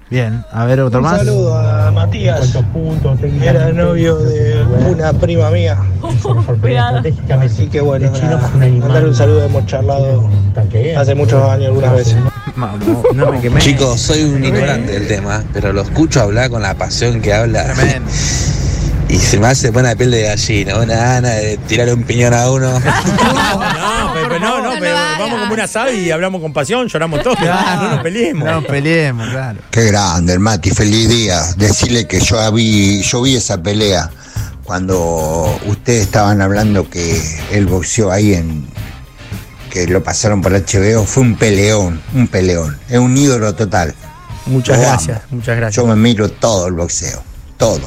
Bien, 0.09 0.45
a 0.53 0.65
ver, 0.67 0.81
otro 0.81 1.01
Un 1.01 1.05
más. 1.05 1.19
saludo 1.19 1.59
a 1.59 1.91
Matías. 1.91 2.57
Era 3.43 3.73
novio 3.73 4.17
de 4.17 4.63
una 4.89 5.13
prima 5.13 5.51
mía. 5.51 5.77
Así 7.43 7.67
que 7.67 7.81
bueno, 7.81 8.11
mandarle 8.55 9.09
un 9.09 9.15
saludo, 9.15 9.45
hemos 9.45 9.67
charlado 9.67 10.31
hace 10.97 11.15
muchos 11.15 11.43
años 11.51 11.67
algunas 11.67 11.93
veces. 11.93 12.17
No 13.15 13.33
me 13.33 13.41
quemé. 13.41 13.61
Chicos, 13.61 14.01
soy 14.01 14.23
un 14.23 14.45
ignorante 14.45 14.93
del 14.93 15.09
tema, 15.09 15.43
pero 15.53 15.73
lo 15.73 15.83
escucho 15.83 16.23
hablar 16.23 16.51
con 16.51 16.63
la 16.63 16.75
pasión 16.75 17.21
que 17.21 17.35
habla. 17.35 17.75
Y 19.09 19.19
se 19.19 19.39
me 19.39 19.47
hace 19.47 19.71
buena 19.71 19.95
piel 19.95 20.11
de 20.11 20.23
gallina, 20.23 20.81
una 20.81 20.97
gana 20.97 21.29
de 21.29 21.59
tirar 21.59 21.95
un 21.95 22.03
piñón 22.03 22.35
a 22.35 22.51
uno. 22.51 22.73
No, 22.81 24.13
pero, 24.13 24.26
pero 24.41 24.59
no, 24.59 24.63
no, 24.63 24.81
pero 24.81 24.95
vamos 25.19 25.41
como 25.41 25.55
un 25.55 25.61
asado 25.61 25.93
y 25.93 26.11
hablamos 26.11 26.41
con 26.41 26.53
pasión, 26.53 26.89
lloramos 26.89 27.23
todos. 27.23 27.39
No 27.41 27.91
nos 27.91 28.03
peleemos. 28.03 28.45
No 28.45 28.53
nos 28.53 28.65
peleemos, 28.65 29.29
claro. 29.29 29.59
Qué 29.71 29.85
grande, 29.85 30.33
el 30.33 30.41
Mati, 30.41 30.71
feliz 30.71 31.09
día. 31.09 31.41
Decirle 31.57 32.07
que 32.07 32.21
yo 32.21 32.53
vi, 32.53 33.03
yo 33.03 33.23
vi 33.23 33.37
esa 33.37 33.63
pelea 33.63 34.11
cuando 34.65 35.59
ustedes 35.67 36.03
estaban 36.03 36.41
hablando 36.41 36.89
que 36.91 37.21
él 37.53 37.67
boxeó 37.67 38.11
ahí 38.11 38.35
en 38.35 38.67
que 39.71 39.87
lo 39.87 40.03
pasaron 40.03 40.41
por 40.41 40.53
HBO, 40.53 41.05
fue 41.05 41.23
un 41.23 41.37
peleón, 41.37 42.01
un 42.15 42.29
peleón. 42.29 42.79
Es 42.89 42.99
un 42.99 43.17
ídolo 43.17 43.55
total. 43.55 43.95
Muchas 44.47 44.79
Lo 44.79 44.83
gracias, 44.85 45.19
amo. 45.19 45.27
muchas 45.33 45.57
gracias. 45.57 45.77
Yo 45.77 45.87
me 45.87 45.97
miro 45.97 46.29
todo 46.31 46.69
el 46.69 46.75
boxeo, 46.75 47.23
todo. 47.57 47.83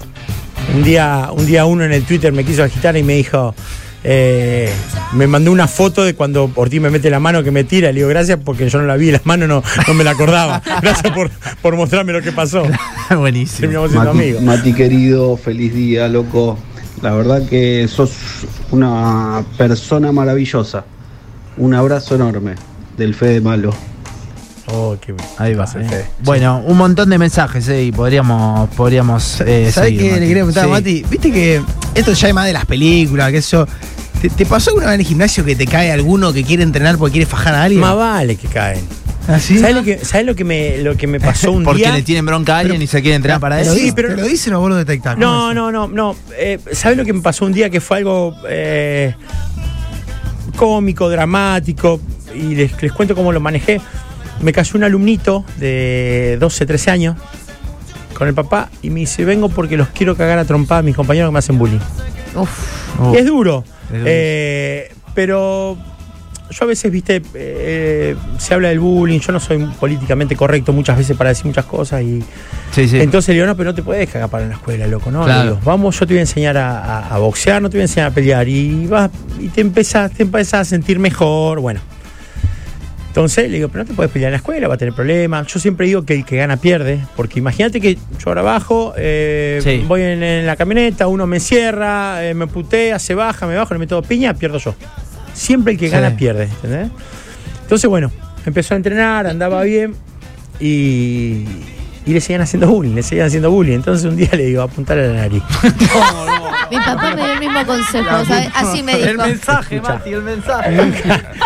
Un 0.73 0.83
día, 0.83 1.29
un 1.31 1.45
día 1.45 1.65
uno 1.65 1.83
en 1.83 1.93
el 1.93 2.03
Twitter 2.03 2.31
me 2.31 2.43
quiso 2.45 2.63
agitar 2.63 2.95
y 2.95 3.01
me 3.03 3.13
dijo, 3.13 3.55
eh, 4.03 4.71
me 5.13 5.27
mandó 5.27 5.51
una 5.51 5.67
foto 5.67 6.03
de 6.03 6.15
cuando 6.15 6.51
Ortiz 6.55 6.79
me 6.79 6.89
mete 6.89 7.09
la 7.09 7.19
mano 7.19 7.43
que 7.43 7.51
me 7.51 7.63
tira. 7.63 7.91
Le 7.91 7.95
digo, 7.95 8.09
gracias 8.09 8.39
porque 8.43 8.69
yo 8.69 8.79
no 8.79 8.85
la 8.85 8.95
vi, 8.95 9.11
la 9.11 9.21
mano 9.23 9.47
no, 9.47 9.63
no 9.87 9.93
me 9.93 10.03
la 10.03 10.11
acordaba. 10.11 10.61
Gracias 10.81 11.13
por, 11.13 11.29
por 11.61 11.75
mostrarme 11.75 12.13
lo 12.13 12.21
que 12.21 12.31
pasó. 12.31 12.63
Buenísimo. 13.17 13.87
Mati, 13.87 14.07
amigos. 14.07 14.41
Mati 14.41 14.73
querido, 14.73 15.37
feliz 15.37 15.73
día, 15.73 16.07
loco. 16.07 16.57
La 17.01 17.13
verdad 17.13 17.47
que 17.47 17.87
sos 17.87 18.11
una 18.71 19.43
persona 19.57 20.11
maravillosa. 20.11 20.85
Un 21.57 21.73
abrazo 21.73 22.15
enorme 22.15 22.55
del 22.97 23.15
Fede 23.15 23.41
Malo. 23.41 23.73
Oh, 24.72 24.95
qué 25.01 25.13
Ahí 25.38 25.53
va. 25.53 25.65
Pasa 25.65 25.82
eh. 25.82 25.86
Fede. 25.89 26.05
Bueno, 26.24 26.61
un 26.65 26.78
montón 26.78 27.09
de 27.09 27.17
mensajes 27.17 27.67
eh, 27.70 27.84
y 27.86 27.91
podríamos, 27.91 28.70
podríamos 28.72 29.41
eh, 29.41 29.72
¿Sabés 29.72 29.97
qué 29.97 30.09
Mati. 30.09 30.20
le 30.20 30.20
quería 30.28 30.34
preguntar 30.36 30.63
Sí. 30.65 30.70
a 30.70 30.74
Mati? 30.74 31.05
Viste 31.09 31.32
que 31.32 31.61
esto 31.95 32.13
ya 32.13 32.28
es 32.28 32.34
más 32.34 32.45
de 32.45 32.53
las 32.53 32.65
películas, 32.65 33.32
que 33.32 33.38
eso. 33.38 33.67
¿Te, 34.22 34.30
te 34.30 34.45
pasó 34.45 34.72
alguna 34.72 34.88
vez 34.88 34.95
en 34.95 34.99
el 35.01 35.05
gimnasio 35.07 35.45
que 35.45 35.55
te 35.55 35.65
cae 35.65 35.91
alguno 35.91 36.34
que 36.34 36.43
quiere 36.43 36.63
entrenar 36.63 36.97
porque 36.97 37.13
quiere 37.13 37.26
fajar 37.26 37.55
a 37.55 37.63
alguien? 37.63 37.82
Más 37.82 37.95
vale 37.95 38.36
que 38.36 38.47
caen. 38.47 38.82
¿Ah, 39.28 39.39
sí? 39.39 39.59
¿Sabes 39.59 39.76
lo 39.76 39.84
que, 39.84 39.99
¿sabes 40.03 40.26
lo 40.26 40.36
que 40.36 40.43
me, 40.43 40.78
lo 40.80 40.97
que 40.97 41.07
me 41.07 41.20
pasó 41.22 41.51
un 41.51 41.63
Porque 41.63 41.84
día? 41.84 41.93
le 41.93 42.01
tienen 42.01 42.26
bronca 42.26 42.55
a 42.57 42.59
alguien 42.59 42.82
y 42.82 42.88
se 42.88 43.01
quiere 43.01 43.15
entrenar 43.15 43.39
para 43.39 43.55
¿Te 43.57 43.61
eso. 43.63 43.74
Sí, 43.76 43.91
pero- 43.95 44.09
¿Te 44.09 44.15
lo 44.17 44.28
dicen 44.28 44.53
o 44.55 44.59
vos 44.59 44.70
lo 44.70 44.76
detectás? 44.76 45.15
¿Cómo 45.15 45.26
No, 45.26 45.53
no, 45.53 45.72
no, 45.72 45.88
no. 45.88 46.15
Eh, 46.38 46.59
¿Sabes 46.74 46.97
lo 46.97 47.05
que 47.05 47.13
me 47.13 47.22
pasó 47.22 47.45
un 47.45 47.53
día 47.53 47.70
que 47.70 47.80
fue 47.80 47.97
algo 47.97 48.36
eh, 48.49 49.13
cómico, 50.55 51.09
dramático? 51.09 51.99
Y 52.36 52.55
les, 52.55 52.82
les 52.82 52.91
cuento 52.91 53.15
cómo 53.15 53.32
lo 53.32 53.39
manejé. 53.39 53.80
Me 54.41 54.53
cayó 54.53 54.71
un 54.75 54.83
alumnito 54.83 55.43
de 55.57 56.37
12, 56.39 56.65
13 56.65 56.91
años 56.91 57.15
con 58.13 58.27
el 58.27 58.33
papá 58.33 58.69
y 58.81 58.89
me 58.89 59.01
dice, 59.01 59.25
vengo 59.25 59.49
porque 59.49 59.77
los 59.77 59.87
quiero 59.89 60.15
cagar 60.15 60.39
a 60.39 60.45
trompada 60.45 60.79
a 60.79 60.83
mis 60.83 60.95
compañeros 60.95 61.29
que 61.29 61.33
me 61.33 61.39
hacen 61.39 61.57
bullying. 61.57 61.79
Oh. 62.35 63.13
Y 63.13 63.17
es 63.17 63.25
duro. 63.25 63.63
Es. 63.93 64.01
Eh, 64.05 64.91
pero 65.13 65.77
yo 66.51 66.63
a 66.63 66.67
veces, 66.67 66.91
viste, 66.91 67.21
eh, 67.33 68.15
se 68.37 68.53
habla 68.53 68.69
del 68.69 68.79
bullying, 68.79 69.19
yo 69.19 69.31
no 69.31 69.39
soy 69.39 69.57
políticamente 69.79 70.35
correcto 70.35 70.73
muchas 70.73 70.97
veces 70.97 71.15
para 71.15 71.29
decir 71.29 71.45
muchas 71.45 71.65
cosas 71.65 72.01
y 72.01 72.23
Sí, 72.71 72.87
sí. 72.87 72.99
entonces 72.99 73.29
le 73.29 73.35
digo, 73.35 73.45
no, 73.45 73.55
pero 73.55 73.69
no 73.71 73.75
te 73.75 73.83
puedes 73.83 74.09
cagar 74.09 74.29
para 74.29 74.43
en 74.43 74.49
la 74.49 74.55
escuela, 74.55 74.87
loco, 74.87 75.11
¿no? 75.11 75.23
Claro. 75.25 75.51
Digo, 75.51 75.59
vamos, 75.63 75.99
yo 75.99 76.05
te 76.07 76.13
voy 76.13 76.19
a 76.19 76.21
enseñar 76.21 76.57
a, 76.57 76.79
a- 76.99 77.15
a 77.15 77.17
boxear, 77.19 77.61
no 77.61 77.69
te 77.69 77.77
voy 77.77 77.81
a 77.81 77.85
enseñar 77.85 78.11
a 78.11 78.13
pelear 78.13 78.47
y 78.47 78.87
vas 78.87 79.09
y 79.39 79.47
te 79.49 79.61
empezás, 79.61 80.11
te 80.11 80.23
empezás 80.23 80.61
a 80.61 80.65
sentir 80.65 80.97
mejor, 80.99 81.59
bueno. 81.59 81.79
Entonces 83.10 83.49
le 83.49 83.57
digo, 83.57 83.70
pero 83.70 83.84
no 83.84 83.88
te 83.89 83.93
puedes 83.95 84.12
pelear 84.12 84.30
en 84.30 84.34
la 84.34 84.38
escuela, 84.38 84.68
va 84.68 84.76
a 84.76 84.78
tener 84.78 84.93
problemas. 84.93 85.47
Yo 85.47 85.60
siempre 85.60 85.88
digo 85.88 86.05
que 86.05 86.14
el 86.14 86.26
que 86.26 86.38
gana 86.38 86.57
pierde, 86.57 86.99
porque 87.16 87.39
imagínate 87.39 87.82
que 87.82 87.95
yo 87.95 87.99
ahora 88.28 88.43
bajo, 88.43 88.93
eh, 88.97 89.60
Sí. 89.64 89.84
voy 89.88 90.01
en, 90.03 90.22
en 90.24 90.45
la 90.45 90.55
camioneta, 90.55 91.07
uno 91.07 91.26
me 91.28 91.38
encierra, 91.38 92.24
eh, 92.26 92.34
me 92.36 92.45
putea, 92.47 92.99
se 92.99 93.16
baja, 93.16 93.47
me 93.47 93.55
bajo, 93.55 93.74
le 93.74 93.80
meto 93.80 94.01
piña, 94.03 94.34
pierdo 94.36 94.60
yo. 94.60 94.76
Siempre 95.34 95.74
el 95.74 95.80
que 95.80 95.88
Sí. 95.88 95.91
gana 95.91 96.16
pierde, 96.16 96.43
¿entendés? 96.43 96.89
Entonces, 97.64 97.89
bueno, 97.89 98.12
empezó 98.45 98.76
a 98.76 98.78
entrenar, 98.78 99.26
andaba 99.28 99.64
bien 99.64 99.95
y, 100.60 101.45
y 102.10 102.14
le 102.14 102.22
seguían 102.22 102.41
haciendo 102.41 102.68
bullying, 102.68 102.95
le 102.95 103.03
seguían 103.03 103.28
haciendo 103.28 103.51
bullying. 103.51 103.76
Entonces 103.76 104.05
un 104.05 104.16
día 104.16 104.30
le 104.32 104.45
digo, 104.45 104.62
apuntar 104.64 104.97
a 104.97 105.01
la 105.07 105.14
nariz. 105.14 105.43
Mi 106.72 106.78
papá 106.78 107.16
me 107.16 107.24
dio 107.24 107.34
el 107.34 107.39
mismo 107.39 107.66
consejo, 107.66 108.26
¿sabes? 108.26 108.49
Así 108.53 108.84
me 108.84 108.93
El 108.93 109.14
dijo. 109.18 109.26
mensaje, 109.28 109.76
Escucha. 109.78 109.93
Mati, 109.95 110.10
el 110.14 110.22
mensaje. 110.22 110.76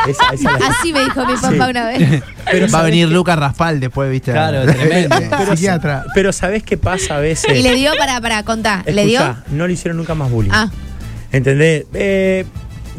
Esa- 0.08 0.34
esa 0.34 0.52
la- 0.60 0.68
Así 0.68 0.92
me 0.92 1.00
dijo 1.04 1.26
mi 1.26 1.34
papá 1.36 1.50
Sí. 1.66 1.70
una 1.70 1.86
vez. 1.86 2.24
Pero 2.52 2.60
Va 2.62 2.66
a 2.66 2.70
¿sabés 2.70 2.86
venir 2.92 3.08
qué? 3.08 3.14
Lucas 3.14 3.40
Raspal 3.40 3.80
después, 3.80 4.12
¿viste? 4.12 4.32
Claro, 4.34 4.66
tremendo. 4.72 5.16
Pero, 5.38 5.56
Psiquiatra. 5.56 6.04
pero 6.14 6.34
¿sabés 6.34 6.64
qué 6.64 6.78
pasa 6.78 7.16
a 7.16 7.20
veces? 7.20 7.58
Y 7.58 7.62
le 7.64 7.74
dio 7.76 7.92
para, 7.98 8.20
para 8.20 8.44
contar. 8.44 8.84
¿Le 8.86 9.06
dio? 9.06 9.22
No 9.52 9.66
le 9.66 9.74
hicieron 9.74 9.98
nunca 9.98 10.14
más 10.14 10.30
bullying. 10.30 10.52
Ah, 10.54 10.70
¿Entendés? 11.32 11.86
Eh, 11.94 12.46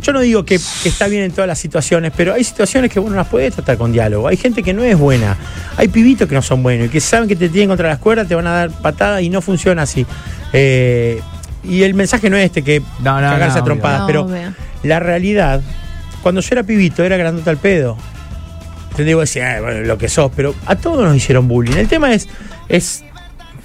yo 0.01 0.13
no 0.13 0.21
digo 0.21 0.45
que, 0.45 0.59
que 0.83 0.89
está 0.89 1.07
bien 1.09 1.23
en 1.23 1.31
todas 1.33 1.47
las 1.49 1.59
situaciones, 1.59 2.13
pero 2.17 2.35
hay 2.35 2.45
situaciones 2.45 2.91
que 2.91 2.99
bueno 3.01 3.17
las 3.17 3.29
puedes 3.29 3.55
tratar 3.55 3.77
con 3.79 3.93
diálogo. 3.93 4.29
Hay 4.29 4.37
gente 4.37 4.63
que 4.63 4.75
no 4.75 4.83
es 4.83 4.99
buena. 4.99 5.37
Hay 5.77 5.89
pibitos 5.89 6.29
que 6.29 6.35
no 6.35 6.43
son 6.43 6.63
buenos 6.63 6.87
y 6.87 6.91
que 6.91 7.01
saben 7.01 7.29
que 7.29 7.37
te 7.37 7.49
tienen 7.49 7.69
contra 7.69 7.89
las 7.89 7.99
cuerdas, 7.99 8.27
te 8.29 8.35
van 8.35 8.47
a 8.47 8.53
dar 8.53 8.71
patadas 8.71 9.23
y 9.23 9.31
no 9.31 9.41
funciona 9.41 9.83
así. 9.83 10.05
Eh, 10.53 11.21
y 11.63 11.83
el 11.83 11.95
mensaje 11.95 12.29
no 12.29 12.37
es 12.37 12.45
este 12.47 12.63
que 12.63 12.81
No, 13.03 13.21
no, 13.21 13.29
cagarse 13.29 13.57
no, 13.59 13.63
a 13.63 13.65
trompadas, 13.65 14.01
no, 14.01 14.07
pero 14.07 14.23
obvio. 14.23 14.53
la 14.83 15.01
realidad, 15.01 15.61
cuando 16.23 16.41
yo 16.41 16.49
era 16.53 16.63
pibito, 16.63 17.03
era 17.05 17.17
grandote 17.17 17.49
al 17.51 17.57
pedo. 17.59 17.97
¿Entendés? 18.91 19.15
Vos 19.17 19.33
decís, 19.33 19.43
"Ah, 19.49 19.61
bueno, 19.61 19.81
lo 19.81 19.99
que 19.99 20.09
sos, 20.09 20.31
pero 20.37 20.55
a 20.67 20.77
todos 20.77 21.05
nos 21.05 21.17
hicieron 21.17 21.49
bullying. 21.49 21.77
El 21.77 21.89
tema 21.89 22.13
es, 22.13 22.29
es 22.69 23.03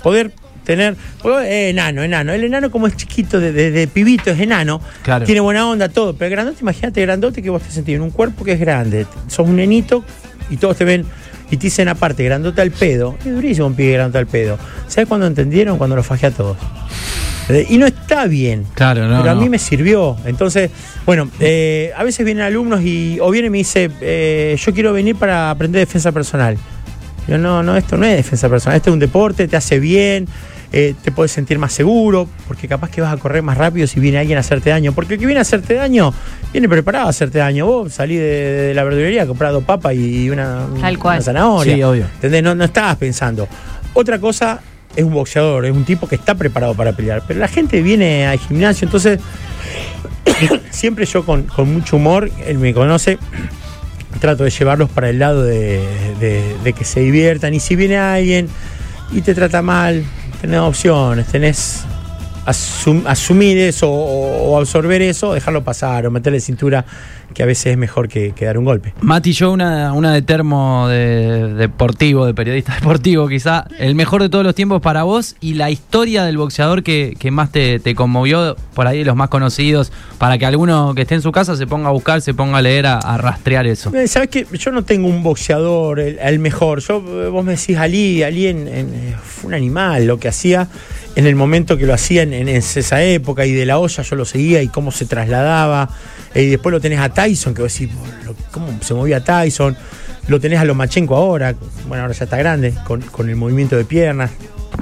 poder 0.02 0.32
tener. 0.76 0.96
eh, 1.44 1.70
enano, 1.70 2.04
enano. 2.04 2.32
El 2.32 2.44
enano, 2.44 2.70
como 2.70 2.86
es 2.88 2.96
chiquito, 2.96 3.40
de, 3.40 3.52
de- 3.52 3.72
de 3.72 3.88
pibito, 3.88 4.30
es 4.32 4.40
enano. 4.40 4.80
Claro. 5.04 5.26
Tiene 5.26 5.42
buena 5.42 5.68
onda, 5.68 5.90
todo. 5.90 6.14
Pero 6.16 6.28
el 6.28 6.32
grandote, 6.32 6.60
imagínate, 6.62 7.02
grandote 7.02 7.42
que 7.42 7.50
vos 7.50 7.62
te 7.64 7.72
sentís 7.72 7.96
en 7.96 8.02
un 8.02 8.12
cuerpo 8.12 8.46
que 8.46 8.52
es 8.54 8.60
grande. 8.60 9.06
Sos 9.28 9.48
un 9.48 9.56
nenito 9.56 10.04
y 10.50 10.58
todos 10.58 10.78
te 10.78 10.86
ven 10.86 11.06
y 11.52 11.58
te 11.58 11.64
dicen 11.64 11.88
aparte, 11.88 12.24
grandote 12.24 12.62
al 12.62 12.70
pedo. 12.72 13.18
Es 13.26 13.34
durísimo 13.34 13.66
un 13.68 13.74
pibe 13.74 13.94
grandote 13.94 14.20
al 14.20 14.28
pedo. 14.28 14.60
¿Sabes 14.88 15.08
cuándo 15.08 15.26
entendieron? 15.26 15.78
Cuando 15.80 15.96
lo 15.96 16.04
fajé 16.04 16.28
a 16.28 16.32
todos. 16.32 16.58
Eh, 17.50 17.66
Y 17.70 17.80
no 17.80 17.88
está 17.88 18.28
bien. 18.28 18.64
Claro, 18.76 19.08
no, 19.08 19.18
Pero 19.22 19.32
a 19.32 19.34
no. 19.34 19.42
mí 19.42 19.50
me 19.50 19.58
sirvió. 19.58 20.16
Entonces, 20.26 20.70
bueno, 21.08 21.32
eh, 21.40 21.92
a 21.98 22.04
veces 22.04 22.24
vienen 22.24 22.44
alumnos 22.44 22.82
y 22.84 23.18
o 23.20 23.32
viene 23.32 23.48
y 23.48 23.50
me 23.50 23.58
dice, 23.58 23.90
eh, 24.02 24.56
yo 24.64 24.72
quiero 24.72 24.94
venir 24.94 25.16
para 25.16 25.50
aprender 25.50 25.80
defensa 25.80 26.12
personal. 26.12 26.58
Yo 27.30 27.38
no, 27.38 27.62
no, 27.64 27.78
esto 27.78 27.96
no 27.98 28.06
es 28.06 28.18
defensa 28.18 28.50
personal, 28.50 28.78
esto 28.78 28.90
es 28.90 28.94
un 28.94 29.00
deporte, 29.00 29.48
te 29.48 29.56
hace 29.56 29.80
bien, 29.80 30.28
eh, 30.72 30.96
te 31.04 31.12
puedes 31.12 31.32
sentir 31.32 31.58
más 31.60 31.74
seguro, 31.74 32.28
porque 32.48 32.68
capaz 32.68 32.90
que 32.90 33.02
vas 33.02 33.14
a 33.14 33.18
correr 33.18 33.42
más 33.44 33.58
rápido 33.58 33.88
si 33.88 34.00
viene 34.00 34.18
alguien 34.20 34.38
a 34.38 34.42
hacerte 34.42 34.70
daño. 34.70 34.94
Porque 34.94 35.14
el 35.16 35.20
que 35.20 35.26
viene 35.26 35.40
a 35.40 35.42
hacerte 35.44 35.74
daño, 35.76 36.14
viene 36.52 36.68
preparado 36.68 37.08
a 37.08 37.10
hacerte 37.10 37.40
daño. 37.40 37.66
Vos 37.66 37.94
salís 37.94 38.20
de, 38.20 38.26
de 38.26 38.74
la 38.74 38.84
verdulería, 38.84 39.26
comprás 39.28 39.54
dos 39.54 39.64
papas 39.64 39.96
y 39.96 40.30
una, 40.30 40.66
Tal 40.82 40.98
cual. 40.98 41.18
una 41.18 41.24
zanahoria. 41.26 41.76
Sí, 41.76 41.84
obvio. 41.84 42.06
¿Entendés? 42.16 42.44
No, 42.44 42.56
no 42.56 42.64
estabas 42.64 42.96
pensando. 42.98 43.48
Otra 43.94 44.20
cosa 44.20 44.60
es 44.96 45.04
un 45.04 45.14
boxeador, 45.14 45.66
es 45.66 45.72
un 45.72 45.86
tipo 45.86 46.08
que 46.08 46.16
está 46.16 46.36
preparado 46.36 46.74
para 46.74 46.94
pelear. 46.94 47.24
Pero 47.28 47.40
la 47.40 47.48
gente 47.48 47.82
viene 47.82 48.28
al 48.28 48.40
gimnasio, 48.40 48.86
entonces 48.86 49.20
siempre 50.70 51.06
yo 51.06 51.26
con, 51.26 51.44
con 51.44 51.74
mucho 51.74 51.98
humor, 51.98 52.30
él 52.46 52.58
me 52.58 52.74
conoce, 52.74 53.18
trato 54.20 54.44
de 54.44 54.50
llevarlos 54.50 54.90
para 54.90 55.10
el 55.10 55.20
lado 55.20 55.44
de, 55.44 55.84
que 56.78 56.84
se 56.86 57.02
diviertan. 57.02 57.54
Y 57.54 57.60
si 57.60 57.76
viene 57.76 57.98
alguien 57.98 58.50
y 59.12 59.22
te 59.22 59.34
trata 59.36 59.62
mal, 59.62 60.04
tenés 60.42 60.60
opciones, 60.60 61.28
tenés 61.28 61.84
asum- 62.46 63.04
asumir 63.06 63.58
eso 63.58 63.90
o, 63.90 64.52
o 64.52 64.58
absorber 64.60 65.02
eso, 65.02 65.34
dejarlo 65.34 65.64
pasar 65.64 66.08
o 66.08 66.12
meterle 66.12 66.40
cintura, 66.40 66.86
que 67.34 67.44
a 67.44 67.46
veces 67.46 67.68
es 67.68 67.78
mejor 67.78 68.08
que, 68.08 68.32
que 68.36 68.46
dar 68.46 68.58
un 68.58 68.66
golpe. 68.66 68.94
Mati, 69.02 69.32
yo 69.34 69.52
una, 69.52 69.94
una 69.94 70.14
de 70.14 70.22
termo 70.22 70.88
de, 70.88 71.54
deportivo, 71.54 72.26
de 72.26 72.34
periodista 72.34 72.74
deportivo, 72.80 73.28
quizá, 73.28 73.66
el 73.80 73.96
mejor 73.96 74.22
de 74.22 74.30
todos 74.30 74.44
los 74.44 74.56
tiempos 74.56 74.82
para 74.82 75.04
vos 75.04 75.36
y 75.42 75.54
la 75.54 75.70
historia 75.70 76.24
del 76.24 76.38
boxeador 76.38 76.84
que, 76.84 77.16
que 77.20 77.32
más 77.32 77.52
te, 77.52 77.80
te 77.80 77.96
conmovió, 77.96 78.56
por 78.74 78.88
ahí 78.88 79.04
los 79.04 79.16
más 79.16 79.30
conocidos, 79.30 79.92
para 80.18 80.38
que 80.38 80.46
alguno 80.46 80.94
que 80.96 81.04
esté 81.04 81.16
en 81.16 81.22
su 81.22 81.32
casa 81.32 81.56
se 81.56 81.68
ponga 81.68 81.90
a 81.90 81.92
buscar, 81.92 82.22
se 82.22 82.34
ponga 82.34 82.58
a 82.58 82.62
leer, 82.62 82.86
a, 82.88 82.98
a 82.98 83.18
rastrear 83.18 83.68
eso. 83.68 83.94
Eh, 83.96 84.08
¿Sabes 84.08 84.30
qué? 84.30 84.46
Yo 84.54 84.72
no 84.72 84.84
tengo 84.84 85.08
un 85.08 85.24
boxeador, 85.24 86.00
el, 86.00 86.20
el 86.20 86.40
mejor. 86.40 86.80
Yo, 86.82 86.98
eh, 86.98 87.30
vos 87.30 87.46
me 87.46 87.52
decís 87.56 87.78
Ali, 87.78 88.24
Ali 88.24 88.48
en- 88.48 88.68
en, 88.68 88.94
eh, 88.94 89.16
fue 89.24 89.50
un 89.50 89.54
animal, 89.54 90.06
lo 90.08 90.20
que 90.20 90.28
hacía 90.28 90.68
en 91.16 91.26
el 91.26 91.36
momento 91.36 91.78
que 91.78 91.86
lo 91.86 91.94
hacía 91.94 92.22
en, 92.22 92.34
en 92.34 92.48
esa 92.48 93.04
época 93.04 93.46
y 93.46 93.52
de 93.52 93.66
la 93.66 93.78
olla 93.80 94.04
yo 94.04 94.16
lo 94.16 94.26
seguía 94.26 94.62
y 94.62 94.68
cómo 94.68 94.92
se 94.92 95.06
trasladaba. 95.06 95.90
Y 96.36 96.46
después 96.46 96.72
lo 96.72 96.80
tenés 96.80 97.00
a 97.00 97.10
Tyson, 97.20 97.54
que 97.54 97.62
vos 97.62 97.74
decís, 97.74 97.94
cómo 98.52 98.68
se 98.82 98.94
movía 98.94 99.22
Tyson. 99.22 99.76
Lo 100.28 100.40
tenés 100.40 100.60
a 100.60 100.64
Lomachenko 100.64 101.16
ahora, 101.16 101.54
bueno, 101.88 102.04
ahora 102.04 102.14
ya 102.14 102.24
está 102.24 102.38
grande, 102.38 102.74
con, 102.86 103.02
con 103.02 103.30
el 103.30 103.36
movimiento 103.36 103.76
de 103.76 103.84
piernas. 103.84 104.32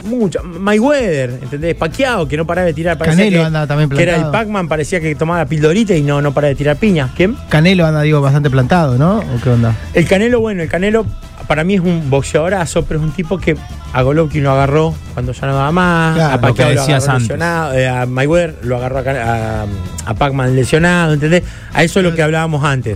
Mucho. 0.04 0.44
Mayweather, 0.44 1.40
¿entendés? 1.42 1.76
Paqueado, 1.76 2.28
que 2.28 2.38
no 2.38 2.46
paraba 2.46 2.68
de 2.68 2.74
tirar. 2.74 2.98
parecía 2.98 3.24
Canelo 3.24 3.40
que, 3.40 3.46
anda 3.46 3.66
también 3.66 3.90
que 3.90 4.04
era 4.04 4.14
el 4.14 4.22
plantado. 4.22 4.44
Pac-Man, 4.44 4.68
parecía 4.68 5.00
que 5.00 5.16
tomaba 5.16 5.46
pildorita 5.46 5.96
y 5.96 6.04
no, 6.04 6.22
no 6.22 6.32
para 6.34 6.50
de 6.50 6.56
tirar 6.56 6.78
piña. 6.78 7.10
¿Quién? 7.16 7.36
Canelo 7.50 7.86
anda, 7.88 8.02
digo, 8.04 8.22
bastante 8.22 8.52
plantado, 8.52 8.98
¿no? 8.98 9.18
¿O 9.18 9.42
qué 9.44 9.50
onda? 9.50 9.76
El 9.96 10.08
Canelo, 10.08 10.40
bueno, 10.40 10.62
el 10.62 10.70
Canelo 10.70 11.08
para 11.48 11.64
mí 11.64 11.76
es 11.76 11.82
un 11.82 12.10
boxeadorazo, 12.10 12.84
pero 12.86 13.00
es 13.00 13.06
un 13.06 13.12
tipo 13.12 13.38
que 13.38 13.56
a 13.94 14.02
Golovkin 14.02 14.44
lo 14.44 14.52
agarró 14.52 14.94
cuando 15.14 15.32
ya 15.32 15.48
no 15.48 15.56
daba 15.56 15.72
más, 15.72 16.16
Claro, 16.16 16.34
a 16.36 16.42
Pacquiao 16.42 16.74
lo 16.74 16.82
agarró 16.82 16.96
antes. 17.12 17.22
lesionado, 17.22 17.74
eh, 17.74 17.88
a 17.88 18.06
Mayweather 18.06 18.56
lo 18.64 18.78
agarró 18.78 19.00
a, 19.00 19.66
a 20.06 20.14
Pacman 20.14 20.56
lesionado, 20.56 21.14
¿entendés? 21.14 21.44
A 21.74 21.84
eso 21.84 22.00
es 22.00 22.06
lo 22.06 22.14
que 22.14 22.22
hablábamos 22.22 22.64
antes. 22.64 22.96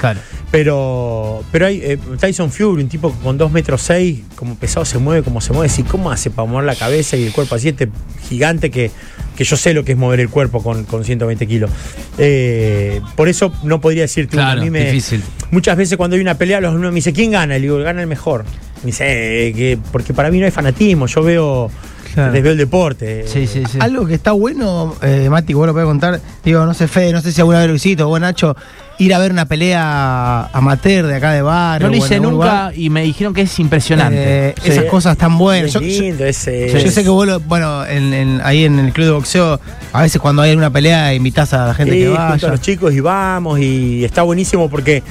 Pero, 0.51 1.43
pero 1.51 1.65
hay 1.65 1.79
eh, 1.81 1.97
Tyson 2.19 2.51
Fury, 2.51 2.83
un 2.83 2.89
tipo 2.89 3.11
con 3.23 3.37
2 3.37 3.51
metros 3.53 3.81
6, 3.83 4.19
como 4.35 4.55
pesado 4.55 4.83
se 4.85 4.97
mueve, 4.97 5.23
como 5.23 5.39
se 5.39 5.53
mueve, 5.53 5.69
sí, 5.69 5.83
¿cómo 5.83 6.11
hace 6.11 6.29
para 6.29 6.45
mover 6.47 6.65
la 6.65 6.75
cabeza 6.75 7.15
y 7.15 7.23
el 7.25 7.31
cuerpo 7.31 7.55
así? 7.55 7.69
Este 7.69 7.87
gigante 8.27 8.69
que, 8.69 8.91
que 9.37 9.45
yo 9.45 9.55
sé 9.55 9.73
lo 9.73 9.85
que 9.85 9.93
es 9.93 9.97
mover 9.97 10.19
el 10.19 10.27
cuerpo 10.29 10.61
con, 10.61 10.83
con 10.83 11.05
120 11.05 11.47
kilos. 11.47 11.71
Eh, 12.17 12.99
por 13.15 13.29
eso 13.29 13.53
no 13.63 13.79
podría 13.79 14.01
decirte 14.03 14.35
uno. 14.35 14.45
Claro, 14.45 14.61
a 14.61 14.63
mí 14.63 14.69
me, 14.69 14.85
difícil. 14.85 15.23
Muchas 15.51 15.77
veces 15.77 15.97
cuando 15.97 16.15
hay 16.17 16.21
una 16.21 16.35
pelea, 16.37 16.59
los 16.59 16.75
uno 16.75 16.89
me 16.89 16.95
dice, 16.95 17.13
¿quién 17.13 17.31
gana? 17.31 17.53
Le 17.55 17.61
digo, 17.61 17.77
gana 17.77 18.01
el 18.01 18.07
mejor. 18.07 18.43
Me 18.83 18.87
dice, 18.87 19.47
"Eh, 19.47 19.53
que, 19.53 19.79
porque 19.91 20.13
para 20.13 20.29
mí 20.31 20.39
no 20.39 20.45
hay 20.45 20.51
fanatismo, 20.51 21.07
yo 21.07 21.23
veo, 21.23 21.71
les 22.15 22.43
veo 22.43 22.51
el 22.51 22.57
deporte. 22.57 23.25
Sí, 23.25 23.47
sí, 23.47 23.63
sí. 23.71 23.77
Algo 23.79 24.05
que 24.05 24.15
está 24.15 24.33
bueno, 24.33 24.95
eh, 25.01 25.29
Mati, 25.29 25.53
vos 25.53 25.65
lo 25.65 25.71
podés 25.71 25.85
contar. 25.85 26.19
Digo, 26.43 26.65
no 26.65 26.73
sé, 26.73 26.89
Fede, 26.89 27.13
no 27.13 27.21
sé 27.21 27.31
si 27.31 27.39
alguna 27.39 27.59
vez 27.59 27.69
lo 27.69 27.75
hiciste, 27.75 28.03
o 28.03 28.07
vos, 28.09 28.19
Nacho, 28.19 28.55
ir 29.03 29.13
a 29.13 29.19
ver 29.19 29.31
una 29.31 29.45
pelea 29.45 30.43
amateur 30.53 31.07
de 31.07 31.15
acá 31.15 31.31
de 31.31 31.41
barrio. 31.41 31.87
No 31.87 31.95
lo 31.95 31.97
hice 32.05 32.19
nunca 32.19 32.31
lugar. 32.31 32.73
y 32.77 32.89
me 32.89 33.03
dijeron 33.03 33.33
que 33.33 33.41
es 33.41 33.59
impresionante. 33.59 34.49
Eh, 34.49 34.55
esas 34.63 34.85
cosas 34.85 35.17
tan 35.17 35.37
buenas. 35.37 35.67
Es 35.67 35.73
yo- 35.73 35.79
lindo, 35.79 36.25
yo 36.25 36.91
sé 36.91 37.03
que 37.03 37.09
vos, 37.09 37.25
lo- 37.27 37.39
bueno, 37.39 37.85
en- 37.85 38.13
en- 38.13 38.41
ahí 38.43 38.63
en 38.65 38.77
el 38.79 38.93
club 38.93 39.05
de 39.07 39.11
boxeo, 39.13 39.59
a 39.93 40.01
veces 40.01 40.21
cuando 40.21 40.41
hay 40.41 40.53
una 40.55 40.69
pelea 40.69 41.13
invitás 41.13 41.53
a 41.53 41.67
la 41.67 41.73
gente 41.73 41.93
Sí, 41.93 41.99
que 41.99 42.05
junto 42.07 42.21
a 42.21 42.29
vaya. 42.29 42.47
los 42.49 42.61
chicos 42.61 42.93
y 42.93 42.99
vamos 42.99 43.59
y 43.59 44.03
está 44.05 44.21
buenísimo 44.21 44.69
porque 44.69 45.01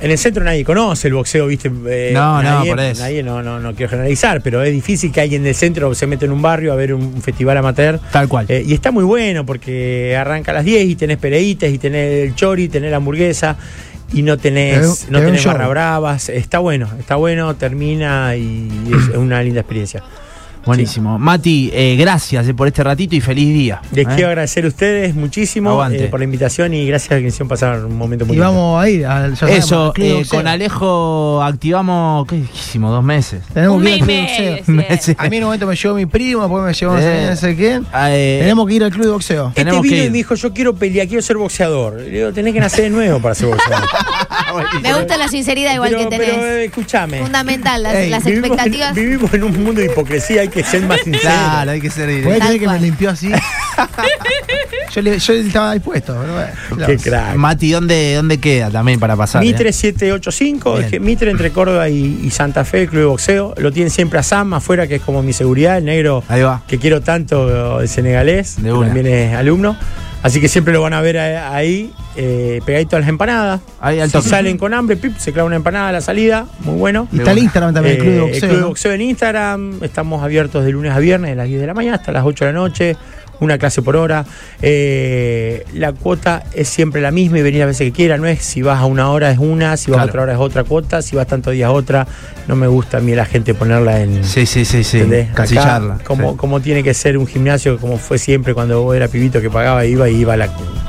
en 0.00 0.10
el 0.10 0.18
centro 0.18 0.44
nadie 0.44 0.64
conoce 0.64 1.08
el 1.08 1.14
boxeo, 1.14 1.46
¿viste? 1.46 1.70
Eh, 1.88 2.10
No, 2.12 2.36
no, 2.36 2.42
nadie, 2.42 2.70
por 2.70 2.80
eso. 2.80 3.02
Nadie, 3.02 3.22
no, 3.22 3.42
no, 3.42 3.58
no 3.60 3.74
quiero 3.74 3.90
generalizar, 3.90 4.40
pero 4.42 4.62
es 4.62 4.72
difícil 4.72 5.10
que 5.12 5.20
alguien 5.20 5.42
del 5.42 5.54
centro 5.54 5.94
se 5.94 6.06
meta 6.06 6.24
en 6.24 6.32
un 6.32 6.42
barrio 6.42 6.72
a 6.72 6.76
ver 6.76 6.94
un 6.94 7.20
festival 7.22 7.56
amateur. 7.56 7.98
Tal 8.12 8.28
cual. 8.28 8.46
Eh, 8.48 8.62
y 8.66 8.74
está 8.74 8.90
muy 8.90 9.04
bueno 9.04 9.44
porque 9.44 10.16
arranca 10.16 10.52
a 10.52 10.54
las 10.54 10.64
10 10.64 10.86
y 10.88 10.96
tenés 10.96 11.18
peleitas 11.18 11.70
y 11.70 11.78
tenés 11.78 12.28
el 12.28 12.34
chori, 12.34 12.68
tenés 12.68 12.90
la 12.90 12.98
hamburguesa 12.98 13.56
y 14.12 14.22
no 14.22 14.38
tenés, 14.38 15.08
no 15.10 15.20
tenés 15.20 15.44
barra 15.44 15.68
bravas. 15.68 16.28
Está 16.28 16.60
bueno, 16.60 16.88
está 16.98 17.16
bueno, 17.16 17.54
termina 17.56 18.34
y 18.36 18.68
es 18.92 19.16
una 19.16 19.42
linda 19.42 19.60
experiencia. 19.60 20.02
Buenísimo. 20.68 21.18
Mati, 21.18 21.70
eh, 21.72 21.96
gracias 21.98 22.46
eh, 22.48 22.54
por 22.54 22.68
este 22.68 22.82
ratito 22.84 23.16
y 23.16 23.20
feliz 23.20 23.52
día. 23.52 23.80
Les 23.92 24.06
¿eh? 24.06 24.10
quiero 24.14 24.28
agradecer 24.28 24.64
a 24.64 24.68
ustedes 24.68 25.14
muchísimo 25.14 25.70
Aguante. 25.70 26.04
eh, 26.04 26.08
por 26.08 26.20
la 26.20 26.24
invitación 26.24 26.74
y 26.74 26.86
gracias 26.86 27.12
a 27.12 27.16
que 27.16 27.22
me 27.22 27.28
hicieron 27.28 27.48
pasar 27.48 27.84
un 27.84 27.96
momento 27.96 28.24
muy 28.26 28.36
Y 28.36 28.38
lindo. 28.38 28.52
vamos 28.52 28.82
a 28.82 28.88
ir 28.88 29.06
al 29.06 29.32
Eso, 29.32 29.86
al 29.86 29.92
club 29.94 30.06
de 30.06 30.20
eh, 30.20 30.26
con 30.28 30.46
Alejo 30.46 31.42
activamos, 31.42 32.26
¿qué 32.26 32.36
hicimos? 32.54 32.90
Dos 32.92 33.02
meses. 33.04 33.42
Tenemos 33.52 33.76
Un 33.78 33.82
que 33.84 33.96
ir 33.96 34.00
al 34.02 34.06
mes 34.06 34.62
club 34.64 34.76
de 34.76 34.84
boxeo. 34.88 35.14
A 35.18 35.28
mí 35.28 35.36
en 35.36 35.42
un 35.42 35.46
momento 35.48 35.66
me 35.66 35.76
llevó 35.76 35.94
mi 35.94 36.06
primo, 36.06 36.42
después 36.42 36.64
me 36.64 36.72
llevó 36.74 36.92
no 36.94 37.00
sé 37.00 37.06
Eh, 37.08 37.16
quién, 37.18 37.30
no 37.30 37.36
sé 37.36 37.56
quién. 37.56 37.86
Ah, 37.92 38.08
eh, 38.12 38.38
Tenemos 38.40 38.66
que 38.68 38.74
ir 38.74 38.84
al 38.84 38.90
club 38.90 39.04
de 39.06 39.10
boxeo. 39.12 39.48
Este 39.48 39.60
Tenemos 39.64 39.82
vino 39.82 39.94
que 39.96 40.04
y 40.04 40.10
me 40.10 40.16
dijo, 40.16 40.34
yo 40.34 40.52
quiero 40.52 40.74
pelear, 40.74 41.06
quiero 41.08 41.22
ser 41.22 41.36
boxeador. 41.38 41.94
Le 42.00 42.10
digo, 42.10 42.32
tenés 42.32 42.52
que 42.54 42.60
nacer 42.60 42.84
de 42.84 42.90
nuevo 42.90 43.20
para 43.20 43.34
ser 43.34 43.48
boxeador. 43.48 43.88
Me 44.82 44.94
gusta 44.94 45.16
la 45.16 45.28
sinceridad 45.28 45.74
igual 45.74 45.90
pero, 45.90 46.08
que 46.10 46.16
tenés. 46.16 46.30
pero, 46.34 46.46
eh, 46.46 46.64
escúchame. 46.64 47.20
Fundamental, 47.20 47.82
las, 47.82 47.94
Ey, 47.94 48.10
las 48.10 48.24
vivimos 48.24 48.46
en- 48.46 48.52
expectativas. 48.54 48.94
vivimos 48.94 49.34
en 49.34 49.42
un 49.44 49.62
mundo 49.64 49.80
de 49.80 49.86
hipocresía, 49.86 50.40
hay 50.42 50.48
que 50.48 50.57
ser 50.64 50.82
más 50.86 51.00
sincero. 51.00 51.22
Claro, 51.22 51.70
hay 51.70 51.80
que 51.80 51.90
ser 51.90 52.06
directo. 52.08 52.28
Puede 52.28 52.40
creer 52.40 52.60
que 52.60 52.68
me 52.68 52.80
limpió 52.80 53.10
así. 53.10 53.30
yo, 54.94 55.02
le- 55.02 55.18
yo 55.18 55.32
estaba 55.34 55.74
dispuesto, 55.74 56.16
pero 56.20 56.32
bueno. 56.34 56.86
Qué 56.86 56.96
crack. 56.96 57.36
Mati, 57.36 57.70
¿dónde, 57.72 58.14
¿dónde 58.14 58.38
queda 58.38 58.70
también 58.70 58.98
para 58.98 59.16
pasar? 59.16 59.42
eh? 59.42 59.46
Mitre 59.46 59.72
785, 59.72 60.72
Bien. 60.72 60.84
es 60.84 60.90
que 60.90 61.00
Mitre 61.00 61.30
entre 61.30 61.50
Córdoba 61.50 61.88
y, 61.88 62.20
y 62.22 62.30
Santa 62.30 62.64
Fe, 62.64 62.82
el 62.82 62.88
club 62.88 63.00
de 63.02 63.06
boxeo. 63.06 63.54
Lo 63.58 63.72
tienen 63.72 63.90
siempre 63.90 64.18
a 64.18 64.22
Sam 64.22 64.54
afuera, 64.54 64.86
que 64.86 64.96
es 64.96 65.02
como 65.02 65.22
mi 65.22 65.32
seguridad, 65.32 65.78
el 65.78 65.84
negro 65.84 66.24
Ahí 66.28 66.42
va. 66.42 66.62
que 66.66 66.78
quiero 66.78 67.00
tanto, 67.00 67.80
el 67.80 67.88
senegalés, 67.88 68.56
De 68.56 68.62
que 68.64 68.72
una. 68.72 68.86
también 68.86 69.06
es 69.06 69.34
alumno. 69.34 69.76
Así 70.22 70.40
que 70.40 70.48
siempre 70.48 70.72
lo 70.72 70.82
van 70.82 70.94
a 70.94 71.00
ver 71.00 71.16
ahí, 71.18 71.92
eh, 72.16 72.60
pegadito 72.66 72.96
a 72.96 73.00
las 73.00 73.08
empanadas. 73.08 73.60
Ahí 73.80 74.00
al 74.00 74.10
si 74.10 74.20
salen 74.22 74.58
con 74.58 74.74
hambre, 74.74 74.96
pip, 74.96 75.16
se 75.16 75.32
clava 75.32 75.46
una 75.46 75.54
empanada 75.56 75.88
a 75.90 75.92
la 75.92 76.00
salida, 76.00 76.46
muy 76.60 76.74
bueno. 76.76 77.06
Y 77.12 77.18
está 77.18 77.30
el 77.32 77.38
Instagram 77.38 77.72
también, 77.72 77.96
el 77.96 78.00
club 78.02 78.12
de 78.12 78.18
Eh, 78.18 78.20
boxeo. 78.22 78.34
el 78.34 78.40
club 78.40 78.54
de 78.56 78.60
¿no? 78.62 78.68
boxeo 78.68 78.92
en 78.92 79.00
Instagram. 79.02 79.78
Estamos 79.82 80.22
abiertos 80.22 80.64
de 80.64 80.72
lunes 80.72 80.92
a 80.92 80.98
viernes, 80.98 81.30
de 81.30 81.36
las 81.36 81.46
10 81.46 81.60
de 81.60 81.66
la 81.68 81.74
mañana 81.74 81.96
hasta 81.96 82.10
las 82.10 82.24
8 82.24 82.46
de 82.46 82.52
la 82.52 82.58
noche. 82.58 82.96
Una 83.40 83.56
clase 83.58 83.82
por 83.82 83.96
hora. 83.96 84.24
Eh, 84.62 85.64
la 85.74 85.92
cuota 85.92 86.42
es 86.52 86.68
siempre 86.68 87.00
la 87.00 87.10
misma 87.10 87.38
y 87.38 87.42
venir 87.42 87.62
a 87.62 87.66
veces 87.66 87.86
que 87.88 87.92
quiera. 87.92 88.16
No 88.18 88.26
es 88.26 88.42
si 88.42 88.62
vas 88.62 88.80
a 88.80 88.84
una 88.86 89.10
hora 89.10 89.30
es 89.30 89.38
una, 89.38 89.76
si 89.76 89.90
vas 89.90 89.98
Claro. 89.98 90.02
a 90.02 90.10
otra 90.10 90.22
hora 90.22 90.32
es 90.34 90.38
otra 90.38 90.64
cuota, 90.64 91.02
si 91.02 91.16
vas 91.16 91.26
tantos 91.26 91.52
días 91.52 91.70
otra. 91.70 92.06
No 92.48 92.56
me 92.56 92.66
gusta 92.66 92.98
a 92.98 93.00
mí 93.00 93.14
la 93.14 93.24
gente 93.26 93.54
ponerla 93.54 94.00
en. 94.00 94.24
Sí, 94.24 94.46
sí, 94.46 94.64
sí, 94.64 94.82
sí. 94.84 95.02
Casillarla. 95.34 95.98
como, 96.04 96.32
sí. 96.32 96.36
como 96.36 96.60
tiene 96.60 96.82
que 96.82 96.94
ser 96.94 97.16
un 97.18 97.26
gimnasio, 97.26 97.78
como 97.78 97.98
fue 97.98 98.18
siempre 98.18 98.54
cuando 98.54 98.82
vos 98.82 98.96
era 98.96 99.08
pibito 99.08 99.40
que 99.40 99.50
pagaba, 99.50 99.84
iba 99.84 100.08
y 100.08 100.16
iba 100.16 100.34
a 100.34 100.36
la. 100.36 100.48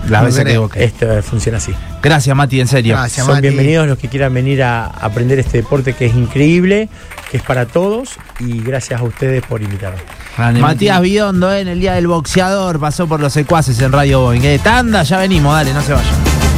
Las 0.10 0.24
veces 0.26 0.46
que. 0.74 0.84
Esto 0.84 1.22
funciona 1.22 1.58
así. 1.60 1.74
Gracias, 2.02 2.34
Mati, 2.36 2.62
en 2.62 2.68
serio. 2.68 2.96
Gracias, 2.96 3.26
Son 3.26 3.36
Mati. 3.36 3.48
bienvenidos 3.48 3.88
los 3.88 3.98
que 3.98 4.08
quieran 4.08 4.34
venir 4.34 4.64
a 4.64 4.86
aprender 4.86 5.38
este 5.40 5.58
deporte 5.58 5.94
que 5.94 6.06
es 6.06 6.16
increíble, 6.16 6.88
que 7.30 7.38
es 7.38 7.44
para 7.44 7.66
todos 7.66 8.18
y 8.40 8.62
gracias 8.62 9.00
a 9.00 9.04
ustedes 9.04 9.44
por 9.46 9.62
invitarme. 9.62 10.00
Grande, 10.38 10.62
Matías 10.62 11.02
Biondo 11.02 11.52
eh, 11.52 11.62
en 11.62 11.68
el 11.68 11.80
Día 11.80 11.94
del 11.94 12.08
Boxeador 12.08 12.80
pasó 12.80 13.08
por 13.08 13.20
los 13.20 13.34
secuaces 13.34 13.80
en 13.82 13.92
Radio 13.92 14.22
Boeing. 14.22 14.42
Eh, 14.44 14.60
tanda, 14.64 15.04
ya 15.04 15.18
venimos, 15.18 15.54
dale, 15.54 15.74
no 15.74 15.82
se 15.82 15.94
vayan. 15.94 16.49